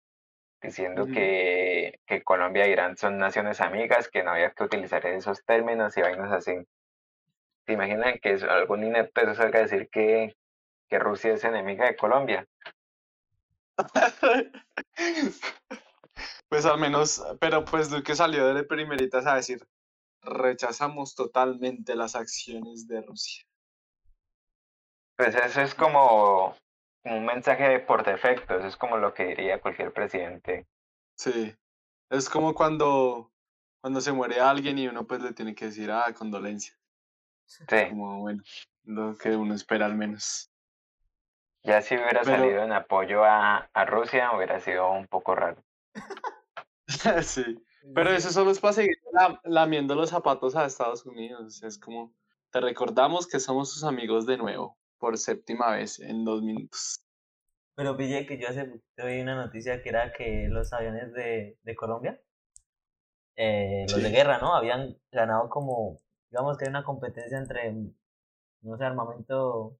diciendo 0.61 1.05
que, 1.05 1.99
que 2.05 2.23
Colombia 2.23 2.65
e 2.65 2.71
Irán 2.71 2.97
son 2.97 3.17
naciones 3.17 3.61
amigas, 3.61 4.09
que 4.09 4.23
no 4.23 4.31
había 4.31 4.51
que 4.51 4.63
utilizar 4.63 5.05
esos 5.05 5.45
términos 5.45 5.95
y 5.97 6.01
vainas 6.01 6.31
así. 6.31 6.57
¿Se 7.67 7.73
imaginan 7.73 8.17
que 8.19 8.29
algún 8.49 8.85
inepto 8.85 9.19
eso 9.21 9.35
salga 9.35 9.59
a 9.59 9.63
decir 9.63 9.89
que, 9.89 10.37
que 10.87 10.99
Rusia 10.99 11.33
es 11.33 11.43
enemiga 11.43 11.85
de 11.85 11.97
Colombia? 11.97 12.47
pues 16.49 16.65
al 16.65 16.79
menos, 16.79 17.21
pero 17.41 17.65
pues 17.65 17.89
que 18.05 18.15
salió 18.15 18.53
de 18.53 18.63
primeritas 18.63 19.27
a 19.27 19.35
decir, 19.35 19.67
rechazamos 20.21 21.13
totalmente 21.13 21.93
las 21.95 22.15
acciones 22.15 22.87
de 22.87 23.01
Rusia. 23.01 23.45
Pues 25.17 25.35
eso 25.35 25.61
es 25.61 25.75
como 25.75 26.55
un 27.03 27.25
mensaje 27.25 27.79
por 27.81 28.05
defecto, 28.05 28.55
eso 28.55 28.67
es 28.67 28.77
como 28.77 28.95
lo 28.95 29.13
que 29.13 29.25
diría 29.25 29.59
cualquier 29.59 29.91
presidente. 29.91 30.67
Sí, 31.17 31.53
es 32.09 32.29
como 32.29 32.53
cuando, 32.53 33.29
cuando 33.81 33.99
se 33.99 34.13
muere 34.13 34.39
alguien 34.39 34.77
y 34.77 34.87
uno 34.87 35.05
pues 35.05 35.21
le 35.21 35.33
tiene 35.33 35.53
que 35.53 35.65
decir, 35.65 35.91
ah, 35.91 36.13
condolencia. 36.13 36.77
Sí. 37.69 37.89
Como 37.89 38.19
bueno, 38.19 38.43
lo 38.83 39.17
que 39.17 39.35
uno 39.35 39.55
espera 39.55 39.85
al 39.85 39.95
menos. 39.95 40.51
Ya 41.63 41.81
si 41.81 41.95
hubiera 41.95 42.23
salido 42.23 42.63
en 42.63 42.71
apoyo 42.71 43.23
a, 43.23 43.69
a 43.73 43.85
Rusia, 43.85 44.31
hubiera 44.35 44.59
sido 44.59 44.91
un 44.91 45.07
poco 45.07 45.35
raro. 45.35 45.63
sí. 47.23 47.43
Pero 47.93 48.11
eso 48.11 48.31
solo 48.31 48.51
es 48.51 48.59
para 48.59 48.73
seguir 48.73 48.97
lamiendo 49.43 49.95
los 49.95 50.09
zapatos 50.09 50.55
a 50.55 50.65
Estados 50.65 51.05
Unidos. 51.05 51.63
Es 51.63 51.77
como, 51.77 52.13
te 52.51 52.61
recordamos 52.61 53.27
que 53.27 53.39
somos 53.39 53.71
sus 53.71 53.83
amigos 53.83 54.25
de 54.25 54.37
nuevo, 54.37 54.77
por 54.97 55.17
séptima 55.17 55.71
vez 55.71 55.99
en 55.99 56.25
dos 56.25 56.41
minutos. 56.41 57.03
Pero 57.75 57.95
pille 57.95 58.25
que 58.25 58.39
yo 58.39 58.47
hace 58.49 58.65
vi 58.97 59.21
una 59.21 59.35
noticia 59.35 59.81
que 59.81 59.89
era 59.89 60.11
que 60.11 60.47
los 60.49 60.73
aviones 60.73 61.13
de, 61.13 61.57
de 61.61 61.75
Colombia, 61.75 62.19
eh, 63.35 63.85
los 63.89 64.01
de 64.01 64.09
guerra, 64.09 64.39
¿no? 64.39 64.55
Habían 64.55 64.97
ganado 65.11 65.47
como, 65.49 65.99
digamos 66.29 66.57
que 66.57 66.65
hay 66.65 66.69
una 66.69 66.83
competencia 66.83 67.37
entre, 67.37 67.73
no 68.61 68.77
sé, 68.77 68.83
armamento 68.83 69.77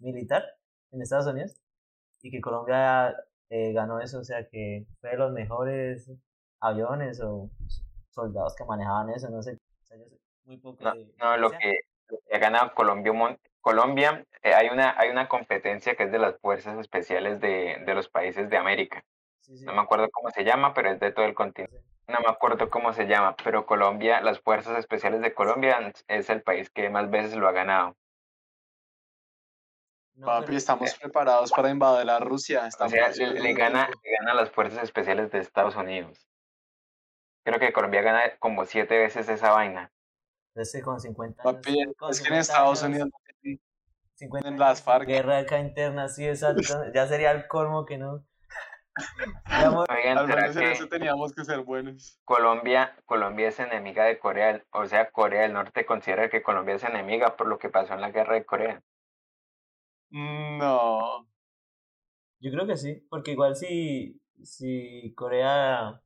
militar 0.00 0.44
en 0.92 1.02
Estados 1.02 1.26
Unidos 1.26 1.56
y 2.22 2.30
que 2.30 2.40
Colombia 2.40 3.14
eh, 3.50 3.72
ganó 3.72 4.00
eso, 4.00 4.20
o 4.20 4.24
sea 4.24 4.48
que 4.48 4.86
fue 5.00 5.10
de 5.10 5.16
los 5.18 5.32
mejores 5.32 6.10
aviones 6.60 7.20
o 7.20 7.50
soldados 8.10 8.54
que 8.56 8.64
manejaban 8.64 9.10
eso, 9.10 9.28
no 9.30 9.42
sé. 9.42 9.58
muy 10.44 10.56
poco 10.56 10.82
no, 11.18 11.36
lo 11.36 11.50
que, 11.50 11.80
ha 12.32 12.38
ganado 12.38 12.74
Colombia, 12.74 13.38
Colombia 13.60 14.24
eh, 14.42 14.54
hay, 14.54 14.68
una, 14.68 14.98
hay 14.98 15.10
una 15.10 15.28
competencia 15.28 15.94
que 15.94 16.04
es 16.04 16.12
de 16.12 16.18
las 16.18 16.38
fuerzas 16.38 16.78
especiales 16.78 17.40
de, 17.40 17.82
de 17.84 17.94
los 17.94 18.08
países 18.08 18.48
de 18.50 18.56
América. 18.56 19.04
No 19.64 19.74
me 19.74 19.82
acuerdo 19.82 20.08
cómo 20.10 20.30
se 20.30 20.44
llama, 20.44 20.72
pero 20.72 20.90
es 20.90 21.00
de 21.00 21.12
todo 21.12 21.26
el 21.26 21.34
continente. 21.34 21.82
No 22.06 22.20
me 22.20 22.28
acuerdo 22.28 22.68
cómo 22.68 22.92
se 22.92 23.06
llama, 23.06 23.34
pero 23.42 23.66
Colombia, 23.66 24.20
las 24.20 24.40
fuerzas 24.40 24.78
especiales 24.78 25.22
de 25.22 25.32
Colombia 25.32 25.92
es 26.06 26.28
el 26.30 26.42
país 26.42 26.70
que 26.70 26.90
más 26.90 27.10
veces 27.10 27.36
lo 27.36 27.48
ha 27.48 27.52
ganado. 27.52 27.96
Papi, 30.20 30.54
estamos 30.56 30.94
preparados 30.94 31.50
para 31.50 31.70
invadir 31.70 32.08
a 32.08 32.20
Rusia. 32.20 32.68
o 32.78 32.88
sea, 32.88 33.08
le, 33.10 33.54
gana, 33.54 33.88
le 33.88 34.16
gana 34.18 34.32
a 34.32 34.34
las 34.34 34.50
fuerzas 34.50 34.84
especiales 34.84 35.32
de 35.32 35.40
Estados 35.40 35.74
Unidos. 35.74 36.28
Creo 37.42 37.58
que 37.58 37.72
Colombia 37.72 38.02
gana 38.02 38.36
como 38.38 38.64
siete 38.64 38.96
veces 38.98 39.28
esa 39.28 39.50
vaina. 39.50 39.90
Ese 40.54 40.82
con 40.82 41.00
50 41.00 41.42
Papi, 41.42 41.82
es 42.10 42.20
que 42.20 42.28
en 42.28 42.34
Estados 42.34 42.82
Unidos 42.82 43.08
no 43.08 43.58
50 44.14 44.48
en 44.48 44.58
las 44.58 44.82
FARC. 44.82 45.08
Guerra 45.08 45.38
acá 45.38 45.58
interna, 45.58 46.08
sí, 46.08 46.26
exacto. 46.26 46.62
ya 46.94 47.06
sería 47.06 47.32
el 47.32 47.48
colmo 47.48 47.84
que 47.84 47.98
no. 47.98 48.24
Oigan, 48.96 50.18
Al 50.18 50.28
menos 50.28 50.56
en 50.56 50.62
eso 50.64 50.88
teníamos 50.88 51.32
que 51.32 51.44
ser 51.44 51.60
buenos. 51.62 52.20
Colombia, 52.24 52.96
Colombia 53.06 53.48
es 53.48 53.58
enemiga 53.58 54.04
de 54.04 54.18
Corea, 54.18 54.64
o 54.70 54.86
sea, 54.86 55.10
Corea 55.10 55.42
del 55.42 55.52
Norte 55.52 55.84
considera 55.84 56.30
que 56.30 56.42
Colombia 56.42 56.76
es 56.76 56.84
enemiga 56.84 57.36
por 57.36 57.48
lo 57.48 57.58
que 57.58 57.70
pasó 57.70 57.94
en 57.94 58.00
la 58.00 58.10
guerra 58.10 58.34
de 58.34 58.44
Corea. 58.46 58.82
No. 60.10 61.26
Yo 62.40 62.52
creo 62.52 62.66
que 62.66 62.76
sí, 62.76 63.04
porque 63.10 63.32
igual 63.32 63.56
si, 63.56 64.20
si 64.42 65.12
Corea 65.16 66.00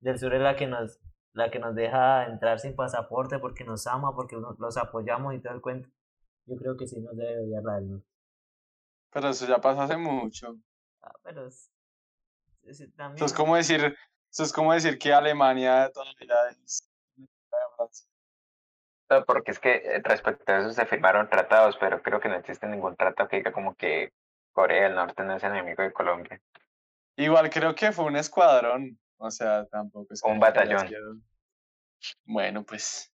del 0.00 0.18
Sur 0.18 0.34
es 0.34 0.42
la 0.42 0.54
que 0.54 0.66
nos 0.66 1.00
la 1.32 1.50
que 1.50 1.58
nos 1.58 1.74
deja 1.74 2.26
entrar 2.26 2.58
sin 2.58 2.74
pasaporte 2.74 3.38
porque 3.38 3.62
nos 3.62 3.86
ama, 3.86 4.14
porque 4.14 4.36
los 4.36 4.76
apoyamos 4.78 5.34
y 5.34 5.38
todo 5.40 5.52
el 5.52 5.60
cuento. 5.60 5.90
Yo 6.46 6.56
creo 6.56 6.76
que 6.78 6.86
sí 6.86 6.98
nos 6.98 7.14
debe 7.14 7.44
odiar 7.44 7.62
la 7.62 7.74
del 7.74 7.90
norte. 7.90 8.06
Pero 9.10 9.28
eso 9.28 9.46
ya 9.46 9.58
pasó 9.58 9.82
hace 9.82 9.98
mucho. 9.98 10.56
Ah, 11.02 11.12
pero 11.22 11.46
es, 11.46 11.70
también... 12.96 13.16
Eso 13.16 13.26
es 13.26 13.32
como 13.32 13.56
decir, 13.56 13.96
eso 14.30 14.42
es 14.42 14.52
como 14.52 14.72
decir 14.72 14.98
que 14.98 15.12
Alemania 15.12 15.90
todavía 15.92 16.50
es 16.64 16.86
porque 19.26 19.52
es 19.52 19.58
que 19.58 19.76
eh, 19.76 20.00
respecto 20.02 20.52
a 20.52 20.58
eso 20.58 20.72
se 20.72 20.86
firmaron 20.86 21.30
tratados, 21.30 21.76
pero 21.78 22.02
creo 22.02 22.20
que 22.20 22.28
no 22.28 22.36
existe 22.36 22.66
ningún 22.66 22.96
tratado 22.96 23.28
que 23.28 23.36
diga 23.36 23.52
como 23.52 23.74
que 23.74 24.12
Corea 24.52 24.84
del 24.84 24.94
Norte 24.94 25.22
no 25.22 25.36
es 25.36 25.44
enemigo 25.44 25.82
de 25.82 25.92
Colombia. 25.92 26.40
Igual 27.16 27.50
creo 27.50 27.74
que 27.74 27.92
fue 27.92 28.06
un 28.06 28.16
escuadrón. 28.16 28.98
O 29.18 29.30
sea, 29.30 29.66
tampoco 29.66 30.12
es 30.12 30.22
Un 30.22 30.38
batallón. 30.38 31.22
Bueno, 32.26 32.64
pues. 32.64 33.12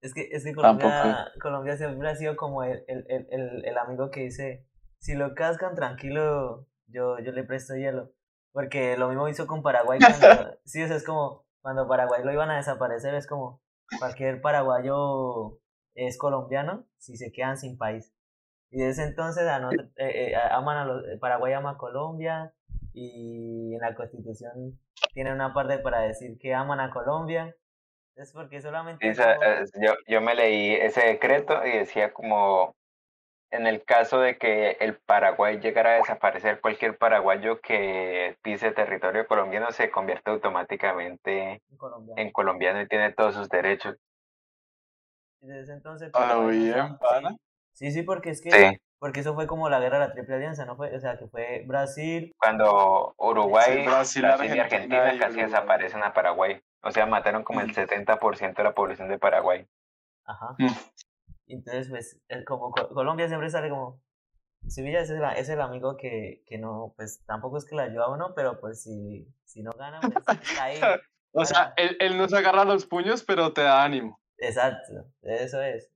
Es 0.00 0.12
que, 0.12 0.28
es 0.32 0.44
que 0.44 0.52
Colombia, 0.52 1.28
Colombia 1.40 1.76
siempre 1.76 2.08
ha 2.08 2.16
sido 2.16 2.36
como 2.36 2.62
el, 2.64 2.84
el, 2.88 3.04
el, 3.08 3.64
el, 3.64 3.78
amigo 3.78 4.10
que 4.10 4.20
dice, 4.20 4.66
si 4.98 5.14
lo 5.14 5.34
cascan 5.34 5.74
tranquilo, 5.74 6.66
yo, 6.86 7.18
yo 7.20 7.32
le 7.32 7.44
presto 7.44 7.74
hielo. 7.74 8.12
Porque 8.54 8.96
lo 8.96 9.08
mismo 9.08 9.28
hizo 9.28 9.48
con 9.48 9.62
Paraguay. 9.62 9.98
sí, 10.64 10.82
o 10.82 10.86
sea, 10.86 10.96
es 10.96 11.04
como, 11.04 11.44
cuando 11.60 11.88
Paraguay 11.88 12.22
lo 12.22 12.32
iban 12.32 12.50
a 12.50 12.56
desaparecer, 12.56 13.14
es 13.14 13.26
como 13.26 13.60
cualquier 13.98 14.40
paraguayo 14.40 15.58
es 15.94 16.18
colombiano 16.18 16.86
si 16.98 17.16
se 17.16 17.32
quedan 17.32 17.58
sin 17.58 17.76
país. 17.76 18.14
Y 18.70 18.78
desde 18.78 19.04
entonces 19.04 19.44
eh, 19.96 20.30
eh, 20.30 20.36
aman 20.50 20.76
a 20.76 20.84
los, 20.84 21.02
Paraguay 21.20 21.52
ama 21.52 21.72
a 21.72 21.78
Colombia 21.78 22.52
y 22.92 23.74
en 23.74 23.80
la 23.80 23.94
constitución 23.94 24.80
tiene 25.12 25.32
una 25.32 25.52
parte 25.52 25.78
para 25.78 26.00
decir 26.00 26.38
que 26.38 26.54
aman 26.54 26.80
a 26.80 26.90
Colombia. 26.90 27.56
Es 28.16 28.32
porque 28.32 28.60
solamente... 28.60 29.12
yo, 29.14 29.94
yo 30.06 30.20
me 30.20 30.36
leí 30.36 30.74
ese 30.74 31.04
decreto 31.04 31.64
y 31.66 31.78
decía 31.78 32.12
como 32.12 32.76
en 33.54 33.66
el 33.68 33.84
caso 33.84 34.18
de 34.18 34.36
que 34.36 34.72
el 34.80 34.96
Paraguay 34.96 35.60
llegara 35.60 35.92
a 35.92 35.96
desaparecer, 35.98 36.60
cualquier 36.60 36.98
paraguayo 36.98 37.60
que 37.60 38.36
pise 38.42 38.72
territorio 38.72 39.26
colombiano 39.26 39.70
se 39.70 39.90
convierte 39.90 40.30
automáticamente 40.30 41.62
en 42.16 42.32
colombiano, 42.32 42.80
y 42.80 42.88
tiene 42.88 43.12
todos 43.12 43.34
sus 43.34 43.48
derechos. 43.48 43.96
Desde 45.40 45.72
entonces... 45.72 46.10
Ah, 46.14 46.44
bien, 46.50 46.98
sí. 47.72 47.92
sí, 47.92 48.02
porque 48.02 48.30
es 48.30 48.42
que... 48.42 48.80
Porque 48.98 49.20
eso 49.20 49.34
fue 49.34 49.46
como 49.46 49.68
la 49.68 49.80
guerra 49.80 49.98
de 49.98 50.06
la 50.06 50.12
Triple 50.14 50.36
Alianza, 50.36 50.64
¿no 50.64 50.76
fue? 50.76 50.96
O 50.96 51.00
sea, 51.00 51.18
que 51.18 51.26
fue 51.28 51.62
Brasil... 51.66 52.32
Cuando 52.38 53.14
Uruguay, 53.18 53.84
Brasil, 53.84 54.24
y 54.24 54.58
Argentina 54.58 55.12
casi 55.18 55.42
desaparecen 55.42 56.02
a 56.02 56.14
Paraguay. 56.14 56.60
O 56.82 56.90
sea, 56.90 57.06
mataron 57.06 57.44
como 57.44 57.60
el 57.60 57.74
70% 57.74 58.54
de 58.54 58.64
la 58.64 58.72
población 58.72 59.08
de 59.08 59.18
Paraguay. 59.18 59.66
Ajá. 60.24 60.56
Entonces, 61.46 61.88
pues, 61.88 62.20
como 62.46 62.72
Colombia 62.72 63.28
siempre 63.28 63.50
sale 63.50 63.68
como, 63.68 64.00
Sevilla 64.68 65.00
es 65.00 65.10
el, 65.10 65.22
es 65.36 65.48
el 65.48 65.60
amigo 65.60 65.96
que, 65.96 66.42
que 66.46 66.58
no, 66.58 66.94
pues 66.96 67.24
tampoco 67.26 67.58
es 67.58 67.64
que 67.64 67.76
la 67.76 67.84
ayuda 67.84 68.06
a 68.06 68.10
uno, 68.10 68.32
pero 68.34 68.60
pues 68.60 68.82
si, 68.82 69.28
si 69.44 69.62
no 69.62 69.72
gana, 69.72 70.00
pues 70.00 70.14
está 70.42 70.64
ahí. 70.64 70.80
o 71.32 71.44
sea, 71.44 71.74
él, 71.76 71.96
él 72.00 72.16
no 72.16 72.28
se 72.28 72.38
agarra 72.38 72.64
los 72.64 72.86
puños, 72.86 73.22
pero 73.22 73.52
te 73.52 73.62
da 73.62 73.82
ánimo. 73.82 74.20
Exacto, 74.38 75.06
eso 75.22 75.60
es. 75.62 75.90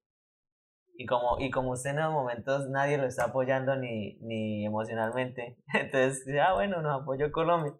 Y 0.95 1.07
como, 1.07 1.39
y 1.39 1.51
como 1.51 1.73
usted 1.73 1.91
en 1.91 2.01
los 2.01 2.13
momentos 2.13 2.69
nadie 2.69 2.99
lo 2.99 3.07
está 3.07 3.27
apoyando 3.27 3.77
ni, 3.77 4.19
ni 4.21 4.67
emocionalmente, 4.67 5.57
entonces, 5.75 6.25
ah, 6.41 6.55
bueno, 6.55 6.83
nos 6.83 7.03
apoyó 7.03 7.31
Colombia. 7.33 7.73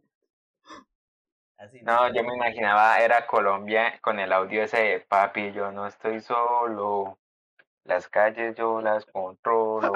Así, 1.59 1.83
no, 1.83 2.15
yo 2.15 2.23
me 2.23 2.37
imaginaba, 2.37 3.01
era 3.01 3.27
Colombia 3.27 3.99
con 4.01 4.21
el 4.21 4.33
audio 4.33 4.63
ese 4.63 4.81
de 4.81 5.01
papi, 5.01 5.51
yo 5.51 5.73
no 5.73 5.89
estoy 5.89 6.21
solo, 6.21 7.19
las 7.89 8.09
calles 8.09 8.55
yo 8.55 8.81
las 8.81 9.05
controlo. 9.07 9.93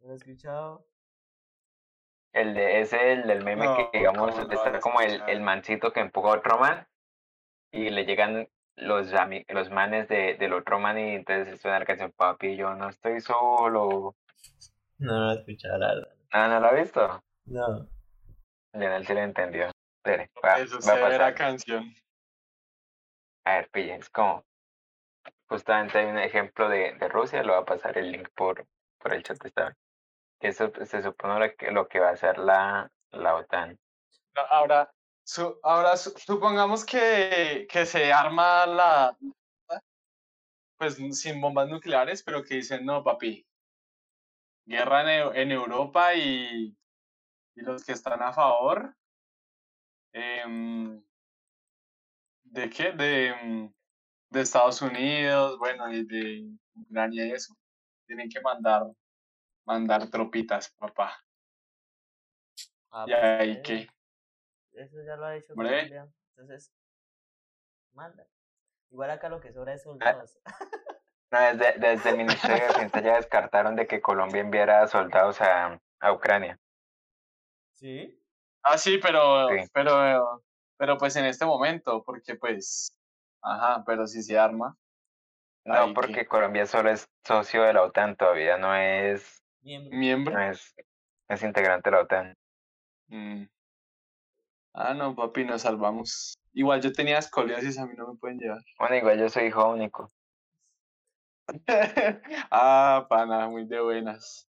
¿Lo 0.00 0.12
he 0.12 0.14
escuchado? 0.14 0.86
El 2.32 2.54
de 2.54 2.80
ese, 2.80 3.12
el 3.12 3.26
del 3.26 3.42
meme 3.42 3.66
que 3.90 3.98
digamos 3.98 4.38
está 4.38 4.80
como 4.80 5.00
el, 5.00 5.22
el 5.28 5.40
mancito 5.40 5.92
que 5.92 6.00
empuja 6.00 6.28
a 6.28 6.38
otro 6.38 6.58
man 6.58 6.86
y 7.72 7.90
le 7.90 8.04
llegan 8.04 8.48
los 8.76 9.12
los 9.48 9.70
manes 9.70 10.08
de, 10.08 10.34
del 10.34 10.52
otro 10.52 10.78
man 10.78 10.98
y 10.98 11.14
entonces 11.14 11.60
suena 11.60 11.78
la 11.78 11.86
canción 11.86 12.12
Papi, 12.12 12.56
yo 12.56 12.74
no 12.74 12.88
estoy 12.90 13.20
solo. 13.20 14.16
No, 14.98 15.12
no 15.12 15.24
lo 15.26 15.32
he 15.32 15.34
escuchado, 15.36 15.78
la 15.78 15.94
verdad. 15.94 16.16
Ah, 16.32 16.48
¿no 16.48 16.60
lo 16.60 16.66
ha 16.66 16.72
visto? 16.72 17.22
No. 17.46 17.88
Lionel 18.72 19.06
sí 19.06 19.14
lo 19.14 19.20
entendió. 19.20 19.70
Espere, 19.98 20.30
va, 20.44 20.58
Eso 20.58 20.78
va 20.86 20.94
a 20.94 21.00
pasar. 21.00 21.20
la 21.20 21.34
canción. 21.34 21.94
A 23.44 23.56
ver, 23.56 23.70
pille, 23.70 23.94
es 23.94 24.10
como 24.10 24.44
justamente 25.48 25.98
hay 25.98 26.06
un 26.06 26.18
ejemplo 26.18 26.68
de, 26.68 26.94
de 26.94 27.08
Rusia, 27.08 27.42
lo 27.42 27.52
va 27.52 27.60
a 27.60 27.64
pasar 27.64 27.96
el 27.98 28.12
link 28.12 28.28
por, 28.34 28.66
por 28.98 29.14
el 29.14 29.22
chat 29.22 29.44
esta 29.44 29.76
Eso 30.40 30.72
se 30.84 31.02
supone 31.02 31.54
que 31.56 31.70
lo 31.70 31.88
que 31.88 32.00
va 32.00 32.08
a 32.08 32.12
hacer 32.12 32.38
la, 32.38 32.90
la 33.10 33.36
OTAN. 33.36 33.78
Ahora, 34.50 34.90
ahora 35.62 35.96
supongamos 35.96 36.84
que, 36.84 37.66
que 37.70 37.86
se 37.86 38.12
arma 38.12 38.66
la, 38.66 39.16
pues 40.76 40.96
sin 41.18 41.40
bombas 41.40 41.68
nucleares, 41.68 42.22
pero 42.22 42.42
que 42.42 42.56
dicen, 42.56 42.84
no, 42.84 43.02
papi, 43.04 43.46
guerra 44.66 45.02
en, 45.02 45.36
en 45.36 45.52
Europa 45.52 46.14
y, 46.14 46.76
y, 47.54 47.60
los 47.62 47.84
que 47.84 47.92
están 47.92 48.22
a 48.22 48.32
favor, 48.32 48.94
eh, 50.12 51.00
¿de 52.44 52.70
qué? 52.70 52.92
De, 52.92 53.28
em, 53.28 53.72
de 54.34 54.42
Estados 54.42 54.82
Unidos, 54.82 55.58
bueno, 55.58 55.90
y 55.90 56.04
de 56.04 56.50
Ucrania 56.74 57.26
y 57.26 57.32
eso. 57.32 57.56
Tienen 58.06 58.28
que 58.28 58.40
mandar, 58.40 58.82
mandar 59.64 60.10
tropitas, 60.10 60.70
papá. 60.72 61.16
Ah, 62.90 63.04
¿Y 63.06 63.10
pues, 63.10 63.24
ahí 63.24 63.62
qué? 63.62 63.88
Eso 64.72 65.02
ya 65.04 65.16
lo 65.16 65.26
ha 65.26 65.36
hecho 65.36 65.54
Colombia. 65.54 66.08
Entonces, 66.36 66.72
manda. 67.92 68.26
Igual 68.90 69.10
acá 69.10 69.28
lo 69.28 69.40
que 69.40 69.52
sobra 69.52 69.74
es 69.74 69.80
ah, 69.80 69.84
soldados. 69.84 70.38
No, 71.30 71.40
desde, 71.40 71.78
desde 71.78 72.10
el 72.10 72.16
Ministerio 72.16 72.58
de 72.58 72.66
Defensa 72.68 73.00
ya 73.00 73.16
descartaron 73.16 73.74
de 73.74 73.86
que 73.86 74.00
Colombia 74.00 74.40
enviara 74.40 74.86
soldados 74.86 75.40
a, 75.40 75.80
a 75.98 76.12
Ucrania. 76.12 76.60
¿Sí? 77.72 78.20
Ah, 78.62 78.78
sí, 78.78 78.98
pero, 78.98 79.48
pero, 79.72 80.44
pero 80.76 80.96
pues 80.96 81.16
en 81.16 81.24
este 81.24 81.44
momento, 81.44 82.04
porque 82.04 82.36
pues 82.36 82.96
Ajá, 83.44 83.84
pero 83.84 84.06
si 84.06 84.22
se 84.22 84.38
arma. 84.38 84.76
No, 85.66 85.94
porque 85.94 86.26
Colombia 86.26 86.66
solo 86.66 86.90
es 86.90 87.06
socio 87.24 87.62
de 87.62 87.74
la 87.74 87.82
OTAN, 87.82 88.16
todavía 88.16 88.58
no 88.58 88.74
es 88.74 89.42
miembro. 89.62 90.34
No 90.34 90.42
es, 90.50 90.74
es 91.28 91.42
integrante 91.42 91.90
de 91.90 91.96
la 91.96 92.02
OTAN. 92.02 92.34
Mm. 93.08 93.44
Ah, 94.72 94.94
no, 94.94 95.14
papi, 95.14 95.44
nos 95.44 95.62
salvamos. 95.62 96.34
Igual 96.52 96.80
yo 96.80 96.92
tenía 96.92 97.18
escoliosis, 97.18 97.78
a 97.78 97.86
mí 97.86 97.94
no 97.96 98.08
me 98.08 98.18
pueden 98.18 98.38
llevar. 98.38 98.60
Bueno, 98.78 98.96
igual 98.96 99.18
yo 99.18 99.28
soy 99.28 99.44
hijo 99.44 99.70
único. 99.70 100.10
ah, 102.50 103.06
pana, 103.08 103.48
muy 103.48 103.66
de 103.66 103.80
buenas. 103.80 104.48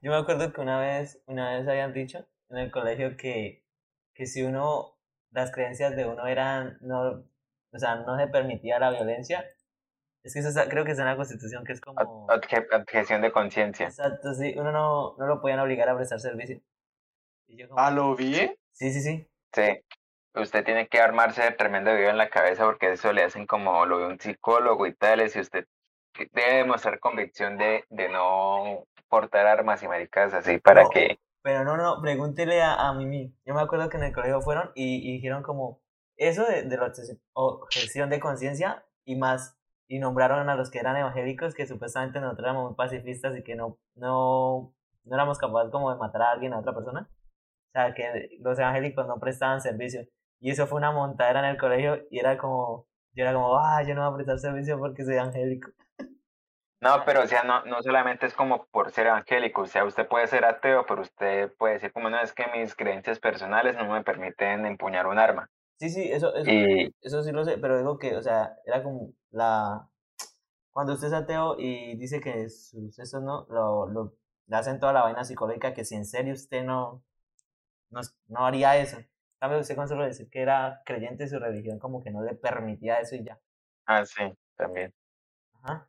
Yo 0.00 0.10
me 0.10 0.16
acuerdo 0.16 0.52
que 0.52 0.60
una 0.60 0.80
vez, 0.80 1.22
una 1.26 1.56
vez 1.56 1.68
habían 1.68 1.92
dicho 1.92 2.26
en 2.48 2.58
el 2.58 2.70
colegio 2.70 3.16
que, 3.16 3.64
que 4.14 4.26
si 4.26 4.42
uno 4.42 4.97
las 5.30 5.52
creencias 5.52 5.94
de 5.96 6.06
uno 6.06 6.26
eran, 6.26 6.78
no, 6.80 7.24
o 7.72 7.78
sea, 7.78 7.96
no 7.96 8.16
se 8.18 8.28
permitía 8.28 8.78
la 8.78 8.90
violencia. 8.90 9.44
Es 10.22 10.34
que 10.34 10.40
eso 10.40 10.50
creo 10.68 10.84
que 10.84 10.92
es 10.92 10.98
una 10.98 11.16
constitución 11.16 11.64
que 11.64 11.72
es 11.72 11.80
como... 11.80 12.26
objeción 12.26 13.22
de 13.22 13.32
conciencia. 13.32 13.86
Exacto, 13.86 14.34
sí, 14.34 14.54
uno 14.56 14.72
no, 14.72 15.16
no 15.16 15.26
lo 15.26 15.40
podían 15.40 15.60
obligar 15.60 15.88
a 15.88 15.96
prestar 15.96 16.20
servicio. 16.20 16.60
¿A 17.76 17.90
lo 17.90 18.14
bien? 18.14 18.56
Sí, 18.72 18.92
sí, 18.92 19.00
sí. 19.00 19.28
Sí. 19.54 19.80
Usted 20.34 20.64
tiene 20.64 20.86
que 20.88 21.00
armarse 21.00 21.42
de 21.42 21.52
tremendo 21.52 21.94
video 21.94 22.10
en 22.10 22.18
la 22.18 22.28
cabeza 22.28 22.64
porque 22.64 22.92
eso 22.92 23.12
le 23.12 23.24
hacen 23.24 23.46
como 23.46 23.86
lo 23.86 23.98
de 23.98 24.06
un 24.06 24.20
psicólogo 24.20 24.86
y 24.86 24.94
tales, 24.94 25.34
y 25.34 25.40
usted 25.40 25.66
debe 26.32 26.56
demostrar 26.58 27.00
convicción 27.00 27.56
de, 27.56 27.84
de 27.88 28.08
no 28.08 28.84
portar 29.08 29.46
armas 29.46 29.82
y 29.82 29.88
maricas 29.88 30.34
así 30.34 30.58
para 30.58 30.88
que 30.90 31.18
pero 31.42 31.64
no, 31.64 31.76
no, 31.76 32.00
pregúntele 32.00 32.62
a, 32.62 32.92
Mimi. 32.92 33.34
Yo 33.44 33.54
me 33.54 33.60
acuerdo 33.60 33.88
que 33.88 33.96
en 33.96 34.04
el 34.04 34.12
colegio 34.12 34.40
fueron 34.40 34.70
y, 34.74 35.12
dijeron 35.12 35.42
como 35.42 35.80
eso 36.16 36.44
de, 36.44 36.62
de 36.62 36.76
la 36.76 36.92
objeción 37.34 38.10
de 38.10 38.20
conciencia 38.20 38.84
y 39.04 39.16
más. 39.16 39.56
Y 39.88 39.98
nombraron 40.00 40.50
a 40.50 40.54
los 40.54 40.70
que 40.70 40.78
eran 40.80 40.96
evangélicos, 40.96 41.54
que 41.54 41.66
supuestamente 41.66 42.20
nosotros 42.20 42.44
éramos 42.44 42.66
muy 42.66 42.74
pacifistas 42.74 43.36
y 43.36 43.42
que 43.42 43.54
no, 43.54 43.78
no, 43.94 44.74
no 45.04 45.14
éramos 45.14 45.38
capaces 45.38 45.70
como 45.70 45.90
de 45.90 45.96
matar 45.98 46.22
a 46.22 46.30
alguien, 46.32 46.52
a 46.52 46.58
otra 46.58 46.74
persona. 46.74 47.08
O 47.10 47.72
sea, 47.72 47.94
que 47.94 48.38
los 48.40 48.58
evangélicos 48.58 49.06
no 49.06 49.18
prestaban 49.18 49.60
servicio. 49.60 50.06
Y 50.40 50.50
eso 50.50 50.66
fue 50.66 50.78
una 50.78 50.92
montadera 50.92 51.40
en 51.40 51.46
el 51.46 51.56
colegio 51.58 52.06
y 52.10 52.18
era 52.18 52.38
como, 52.38 52.86
yo 53.14 53.24
era 53.24 53.32
como, 53.34 53.58
ah, 53.58 53.82
yo 53.82 53.94
no 53.94 54.02
voy 54.02 54.12
a 54.12 54.16
prestar 54.16 54.38
servicio 54.38 54.78
porque 54.78 55.04
soy 55.04 55.14
evangélico. 55.14 55.70
No, 56.80 57.02
pero 57.04 57.22
o 57.22 57.26
sea, 57.26 57.42
no, 57.42 57.64
no 57.64 57.82
solamente 57.82 58.26
es 58.26 58.34
como 58.34 58.66
por 58.66 58.92
ser 58.92 59.08
evangélico, 59.08 59.62
o 59.62 59.66
sea, 59.66 59.84
usted 59.84 60.06
puede 60.06 60.28
ser 60.28 60.44
ateo, 60.44 60.86
pero 60.86 61.02
usted 61.02 61.52
puede 61.56 61.74
decir 61.74 61.92
como 61.92 62.08
no 62.08 62.20
es 62.20 62.32
que 62.32 62.46
mis 62.54 62.74
creencias 62.76 63.18
personales 63.18 63.76
no 63.76 63.92
me 63.92 64.04
permiten 64.04 64.64
empuñar 64.64 65.06
un 65.08 65.18
arma. 65.18 65.50
Sí, 65.78 65.90
sí, 65.90 66.10
eso, 66.10 66.34
eso, 66.34 66.50
eso 67.00 67.22
sí 67.22 67.32
lo 67.32 67.44
sé, 67.44 67.58
pero 67.58 67.78
digo 67.78 67.98
que, 67.98 68.16
o 68.16 68.22
sea, 68.22 68.56
era 68.64 68.82
como 68.82 69.12
la... 69.30 69.88
Cuando 70.70 70.92
usted 70.92 71.08
es 71.08 71.12
ateo 71.12 71.56
y 71.58 71.96
dice 71.96 72.20
que 72.20 72.48
sus 72.48 72.98
eso 73.00 73.20
no, 73.20 73.46
lo, 73.50 73.88
lo, 73.88 74.14
le 74.46 74.56
hacen 74.56 74.78
toda 74.78 74.92
la 74.92 75.02
vaina 75.02 75.24
psicológica 75.24 75.74
que 75.74 75.84
si 75.84 75.96
en 75.96 76.04
serio 76.04 76.34
usted 76.34 76.62
no, 76.62 77.02
no, 77.90 78.00
no 78.28 78.46
haría 78.46 78.76
eso. 78.76 78.98
También 79.40 79.60
usted 79.60 79.76
con 79.76 79.88
solo 79.88 80.04
decir 80.04 80.28
que 80.30 80.42
era 80.42 80.82
creyente 80.84 81.24
de 81.24 81.30
su 81.30 81.38
religión, 81.38 81.78
como 81.78 82.02
que 82.02 82.10
no 82.10 82.22
le 82.22 82.34
permitía 82.34 83.00
eso 83.00 83.16
y 83.16 83.24
ya. 83.24 83.38
Ah, 83.86 84.04
sí, 84.04 84.22
también. 84.56 84.92
Ajá. 85.62 85.88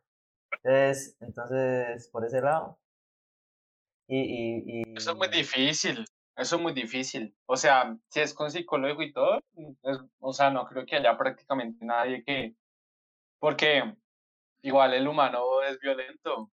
Entonces, 0.52 1.16
entonces 1.20 2.08
por 2.08 2.24
ese 2.24 2.40
lado. 2.40 2.78
Y, 4.06 4.80
y, 4.80 4.96
Eso 4.96 5.12
es 5.12 5.16
muy 5.16 5.28
difícil. 5.28 6.04
Eso 6.36 6.56
es 6.56 6.62
muy 6.62 6.72
difícil. 6.72 7.36
O 7.46 7.56
sea, 7.56 7.96
si 8.08 8.20
es 8.20 8.34
con 8.34 8.50
psicólogo 8.50 9.02
y 9.02 9.12
todo, 9.12 9.40
o 10.20 10.32
sea, 10.32 10.50
no 10.50 10.66
creo 10.66 10.86
que 10.86 10.96
haya 10.96 11.16
prácticamente 11.16 11.84
nadie 11.84 12.24
que. 12.24 12.54
Porque 13.38 13.94
igual 14.62 14.94
el 14.94 15.06
humano 15.06 15.62
es 15.62 15.78
violento. 15.80 16.50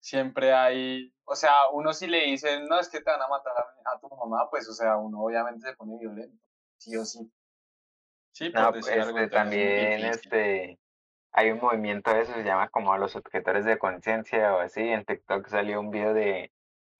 Siempre 0.00 0.52
hay, 0.52 1.14
o 1.24 1.34
sea, 1.34 1.70
uno 1.72 1.94
si 1.94 2.06
le 2.06 2.26
dice, 2.26 2.60
no, 2.60 2.78
es 2.78 2.90
que 2.90 3.00
te 3.00 3.10
van 3.10 3.22
a 3.22 3.28
matar 3.28 3.54
a, 3.86 3.98
tu 3.98 4.08
mamá, 4.14 4.50
pues, 4.50 4.68
o 4.68 4.74
sea, 4.74 4.98
uno 4.98 5.18
obviamente 5.20 5.66
se 5.66 5.76
pone 5.76 5.96
violento, 5.98 6.46
sí 6.76 6.94
o 6.94 7.04
sí. 7.06 7.32
Sí, 8.32 8.50
no, 8.50 8.74
este, 8.74 9.28
también, 9.28 10.04
este, 10.04 10.78
hay 11.34 11.50
un 11.50 11.58
movimiento 11.58 12.14
de 12.14 12.22
eso, 12.22 12.32
se 12.32 12.44
llama 12.44 12.68
como 12.68 12.96
los 12.96 13.16
objetores 13.16 13.64
de 13.64 13.76
conciencia 13.76 14.54
o 14.54 14.60
así, 14.60 14.80
en 14.80 15.04
TikTok 15.04 15.48
salió 15.48 15.80
un 15.80 15.90
video 15.90 16.14
de, 16.14 16.52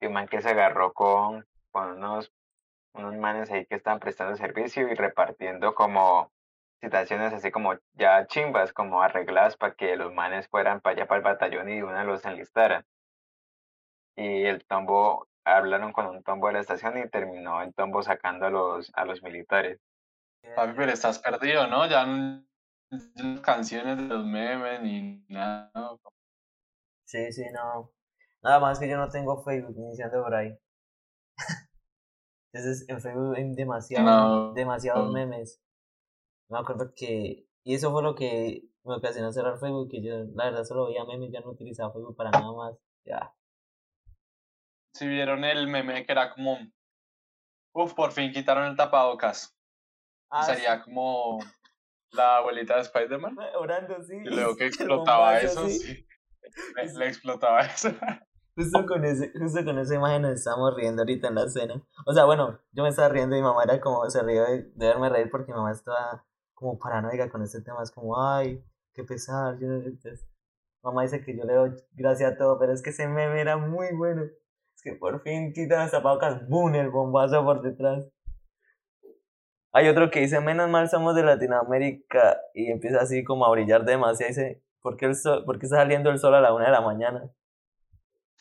un 0.03 0.12
man 0.12 0.26
que 0.26 0.43
se 0.43 0.51
agarró 0.51 0.93
con, 0.93 1.47
con 1.70 1.93
unos, 1.93 2.32
unos 2.95 3.14
manes 3.14 3.51
ahí 3.53 3.64
que 3.66 3.76
estaban 3.76 4.01
prestando 4.01 4.37
servicio 4.37 4.89
y 4.89 4.95
repartiendo 4.95 5.74
como 5.76 6.32
situaciones 6.80 7.32
así 7.32 7.53
como 7.53 7.74
ya 7.95 8.26
chimbas, 8.26 8.72
como 8.72 9.03
arregladas 9.03 9.57
para 9.57 9.74
que 9.74 9.97
los 9.97 10.12
manes 10.12 10.49
fueran 10.49 10.80
para 10.80 10.97
allá 10.97 11.07
para 11.07 11.18
el 11.18 11.24
batallón 11.24 11.68
y 11.68 11.76
de 11.76 11.85
una 11.85 12.03
los 12.03 12.24
enlistaran. 12.24 12.85
Y 14.16 14.45
el 14.45 14.64
tombo, 14.66 15.28
hablaron 15.45 15.93
con 15.93 16.07
un 16.07 16.24
tombo 16.24 16.49
de 16.49 16.55
la 16.55 16.61
estación 16.61 16.99
y 16.99 17.09
terminó 17.09 17.62
el 17.62 17.72
tombo 17.72 18.03
sacando 18.03 18.47
a 18.47 18.51
los, 18.51 18.91
a 18.95 19.05
los 19.05 19.22
militares. 19.22 19.80
Papi, 20.57 20.72
pero 20.76 20.93
estás 20.93 21.20
perdido, 21.20 21.68
¿no? 21.68 21.87
Ya 21.87 22.05
no, 23.16 23.42
canciones 23.42 23.97
de 23.97 24.05
los 24.05 24.24
memes 24.24 24.82
ni 24.82 25.24
nada. 25.28 25.70
Sí, 27.05 27.32
sí, 27.32 27.45
no. 27.53 27.92
Nada 28.42 28.61
más 28.61 28.78
que 28.78 28.88
yo 28.88 28.97
no 28.97 29.09
tengo 29.09 29.42
Facebook 29.42 29.76
iniciando 29.76 30.22
por 30.22 30.34
ahí. 30.34 30.57
Entonces 32.53 32.88
en 32.88 33.01
Facebook 33.01 33.34
hay 33.36 33.55
demasiado, 33.55 34.53
demasiados 34.53 35.12
memes 35.12 35.61
me 36.49 36.59
acuerdo 36.59 36.92
que, 36.95 37.47
y 37.64 37.74
eso 37.74 37.90
fue 37.90 38.03
lo 38.03 38.14
que 38.14 38.62
me 38.84 38.95
ocasionó 38.95 39.32
cerrar 39.32 39.59
Facebook, 39.59 39.90
que 39.90 40.03
yo 40.03 40.24
la 40.34 40.47
verdad 40.47 40.64
solo 40.64 40.86
veía 40.86 41.05
memes, 41.05 41.32
ya 41.32 41.40
no 41.40 41.51
utilizaba 41.51 41.92
Facebook 41.92 42.16
para 42.16 42.30
nada 42.30 42.53
más, 42.53 42.76
ya. 43.05 43.34
Si 44.95 45.09
vieron 45.09 45.45
el 45.45 45.66
meme 45.66 46.07
que 46.07 46.12
era 46.12 46.32
como, 46.32 46.59
uff, 47.72 47.95
por 47.95 48.12
fin 48.12 48.32
quitaron 48.32 48.66
el 48.66 48.76
tapabocas. 48.76 49.57
Ah, 50.30 50.45
Sería 50.45 50.82
como 50.82 51.40
la 52.14 52.38
abuelita 52.38 52.76
de 52.76 52.82
Spider-Man. 52.82 53.36
Orando, 53.58 54.02
sí. 54.02 54.16
Y 54.16 54.28
luego 54.28 54.56
que 54.56 54.66
explotaba 54.68 55.40
eso, 55.40 55.68
sí. 55.68 56.06
Le, 56.76 57.06
explotaba 57.06 57.62
eso. 57.62 57.90
Justo 58.56 58.86
con, 58.86 59.04
ese, 59.04 59.32
justo 59.36 59.64
con 59.64 59.78
esa 59.78 59.96
imagen 59.96 60.22
nos 60.22 60.32
estábamos 60.32 60.76
riendo 60.76 61.02
ahorita 61.02 61.28
en 61.28 61.34
la 61.34 61.48
cena. 61.48 61.82
O 62.06 62.12
sea, 62.12 62.24
bueno, 62.24 62.60
yo 62.72 62.84
me 62.84 62.90
estaba 62.90 63.08
riendo 63.08 63.34
y 63.34 63.40
mi 63.40 63.44
mamá 63.44 63.64
era 63.64 63.80
como, 63.80 64.08
se 64.08 64.22
rió 64.22 64.44
de, 64.44 64.62
de 64.74 64.86
verme 64.86 65.08
reír 65.08 65.28
porque 65.30 65.50
mi 65.52 65.58
mamá 65.58 65.72
estaba 65.72 66.24
como 66.54 66.78
paranoica 66.78 67.28
con 67.30 67.42
este 67.42 67.60
tema, 67.62 67.82
es 67.82 67.90
como, 67.90 68.20
ay, 68.20 68.64
qué 68.94 69.02
pesar. 69.02 69.58
Yo 69.58 69.68
mamá 70.82 71.02
dice 71.02 71.22
que 71.22 71.36
yo 71.36 71.44
le 71.44 71.54
doy 71.54 71.72
gracias 71.92 72.32
a 72.32 72.36
todo, 72.36 72.58
pero 72.58 72.72
es 72.72 72.82
que 72.82 72.90
ese 72.90 73.08
meme 73.08 73.40
era 73.40 73.56
muy 73.56 73.88
bueno. 73.94 74.22
Es 74.22 74.82
que 74.82 74.92
por 74.94 75.22
fin 75.22 75.52
quitan 75.52 75.80
las 75.80 75.90
tapabocas, 75.90 76.48
¡boom! 76.48 76.74
El 76.74 76.90
bombazo 76.90 77.44
por 77.44 77.62
detrás. 77.62 78.04
Hay 79.74 79.88
otro 79.88 80.10
que 80.10 80.20
dice, 80.20 80.40
menos 80.40 80.70
mal 80.70 80.88
somos 80.88 81.14
de 81.14 81.24
Latinoamérica 81.24 82.40
y 82.54 82.70
empieza 82.70 83.00
así 83.00 83.24
como 83.24 83.44
a 83.44 83.50
brillar 83.50 83.84
demasiado. 83.84 84.30
Y 84.30 84.34
dice, 84.34 84.62
¿por 84.80 84.96
qué, 84.96 85.06
el 85.06 85.16
sol, 85.16 85.44
¿por 85.44 85.58
qué 85.58 85.66
está 85.66 85.76
saliendo 85.76 86.10
el 86.10 86.18
sol 86.18 86.34
a 86.34 86.40
la 86.40 86.54
una 86.54 86.66
de 86.66 86.70
la 86.72 86.80
mañana? 86.80 87.30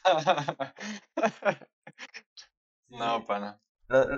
no, 2.89 3.25
pana 3.25 3.59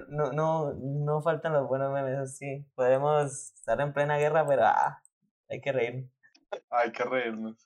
no, 0.08 0.32
no, 0.32 0.74
no 0.74 1.22
faltan 1.22 1.54
los 1.54 1.68
buenos 1.68 1.92
memes, 1.94 2.18
así. 2.18 2.66
Podemos 2.76 3.54
estar 3.54 3.80
en 3.82 3.94
plena 3.94 4.18
guerra, 4.18 4.46
pero 4.48 4.66
ah, 4.66 5.02
hay 5.50 5.62
que 5.62 5.72
reír. 5.72 6.10
Hay 6.70 6.92
que 6.92 7.04
reírnos. 7.04 7.58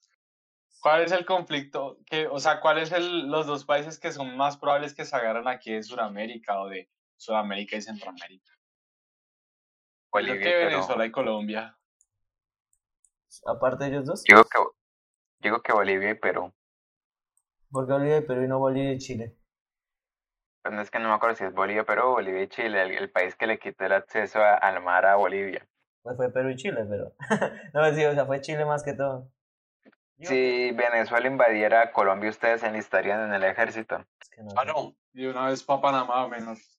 ¿Cuál 0.82 1.04
es 1.04 1.12
el 1.12 1.26
conflicto? 1.26 2.00
Que, 2.06 2.28
o 2.28 2.40
sea, 2.40 2.62
¿cuáles 2.62 2.90
son 2.90 3.30
los 3.30 3.46
dos 3.48 3.66
países 3.66 4.00
que 4.00 4.12
son 4.12 4.38
más 4.38 4.58
probables 4.58 4.94
que 4.94 5.06
se 5.06 5.16
agarren 5.16 5.48
aquí 5.48 5.74
de 5.74 5.84
Sudamérica 5.84 6.62
o 6.62 6.70
de 6.70 6.90
Sudamérica 7.18 7.76
y 7.76 7.82
Centroamérica? 7.82 8.52
Bolivia 10.12 10.42
que 10.42 10.66
Venezuela 10.66 11.06
y 11.06 11.12
Colombia. 11.12 11.78
Aparte 13.46 13.86
de 13.86 13.90
ellos 13.92 14.06
dos. 14.06 14.24
Digo 14.24 14.44
que, 14.44 14.60
digo 15.40 15.62
que 15.62 15.72
Bolivia 15.72 16.12
y 16.12 16.16
Perú. 16.16 16.54
¿Por 17.72 17.86
qué 17.86 17.94
Bolivia 17.94 18.18
y 18.18 18.22
Perú 18.22 18.44
y 18.44 18.48
no 18.48 18.60
Bolivia 18.60 18.94
y 18.94 18.98
Chile? 18.98 19.36
Pues 20.62 20.74
no 20.74 20.82
es 20.82 20.92
que 20.92 21.00
no 21.00 21.10
me 21.10 21.16
acuerdo 21.16 21.36
si 21.36 21.44
es 21.46 21.54
Bolivia, 21.54 21.86
pero 21.86 22.12
Bolivia 22.12 22.44
y 22.44 22.48
Chile, 22.48 22.98
el, 22.98 23.12
país 23.12 23.36
que 23.36 23.48
le 23.48 23.60
quitó 23.60 23.86
el 23.86 23.94
acceso 23.94 24.40
al 24.42 24.82
mar 24.82 25.06
a 25.06 25.16
Bolivia. 25.16 25.66
Pues 26.02 26.18
fue 26.18 26.34
Perú 26.34 26.50
y 26.50 26.56
Chile, 26.56 26.86
pero. 26.90 27.14
no, 27.74 27.94
sí, 27.94 28.04
o 28.06 28.14
sea, 28.14 28.26
fue 28.26 28.42
Chile 28.42 28.66
más 28.66 28.84
que 28.84 28.94
todo. 28.94 29.32
Si 30.22 30.72
Venezuela 30.72 31.28
invadiera 31.28 31.94
Colombia, 31.94 32.30
¿ustedes 32.30 32.62
se 32.62 32.68
enlistarían 32.68 33.22
en 33.28 33.34
el 33.34 33.44
ejército? 33.46 34.06
ah, 34.58 34.66
no. 34.66 34.96
Y 35.14 35.26
una 35.26 35.48
vez 35.48 35.64
para 35.64 35.82
Panamá 35.82 36.26
o 36.26 36.30
menos. 36.30 36.79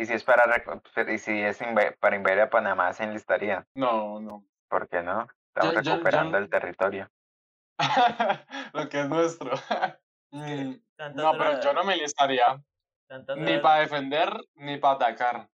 ¿Y 0.00 0.06
si 0.06 0.14
es 0.14 0.24
para, 0.24 0.44
y 1.12 1.18
si 1.18 1.42
es 1.42 1.58
para 2.00 2.16
invadir 2.16 2.40
a 2.40 2.48
Panamá, 2.48 2.90
se 2.94 3.04
enlistarían? 3.04 3.66
No, 3.74 4.18
no. 4.18 4.46
¿Por 4.66 4.88
qué 4.88 5.02
no? 5.02 5.28
Estamos 5.48 5.84
recuperando 5.84 6.38
el 6.38 6.48
territorio. 6.48 7.10
Lo 8.72 8.88
que 8.88 9.00
es 9.00 9.08
nuestro. 9.08 9.52
Mm, 10.32 10.76
no, 11.16 11.32
pero 11.32 11.60
yo 11.60 11.72
no 11.72 11.82
me 11.82 11.96
listaría. 11.96 12.62
Ni 13.36 13.58
para 13.58 13.80
defender, 13.80 14.32
ni 14.54 14.78
para 14.78 14.94
atacar. 14.94 15.50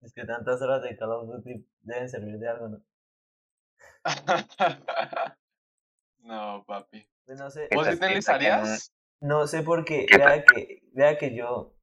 Es 0.00 0.14
que 0.14 0.24
tantas 0.24 0.62
horas 0.62 0.80
de 0.80 0.96
Call 0.96 1.12
of 1.12 1.26
Duty 1.26 1.68
deben 1.82 2.08
servir 2.08 2.38
de 2.38 2.48
algo, 2.48 2.68
¿no? 2.70 2.82
no, 6.20 6.64
papi. 6.66 7.06
Pues 7.26 7.38
no 7.38 7.50
sé. 7.50 7.68
¿Vos 7.74 7.88
sí 7.88 8.00
te 8.00 8.08
listarías? 8.08 8.90
No 9.20 9.46
sé 9.46 9.62
por 9.62 9.84
qué. 9.84 10.06
Vea 10.10 10.42
que, 10.42 10.82
vea 10.94 11.18
que 11.18 11.34
yo. 11.34 11.74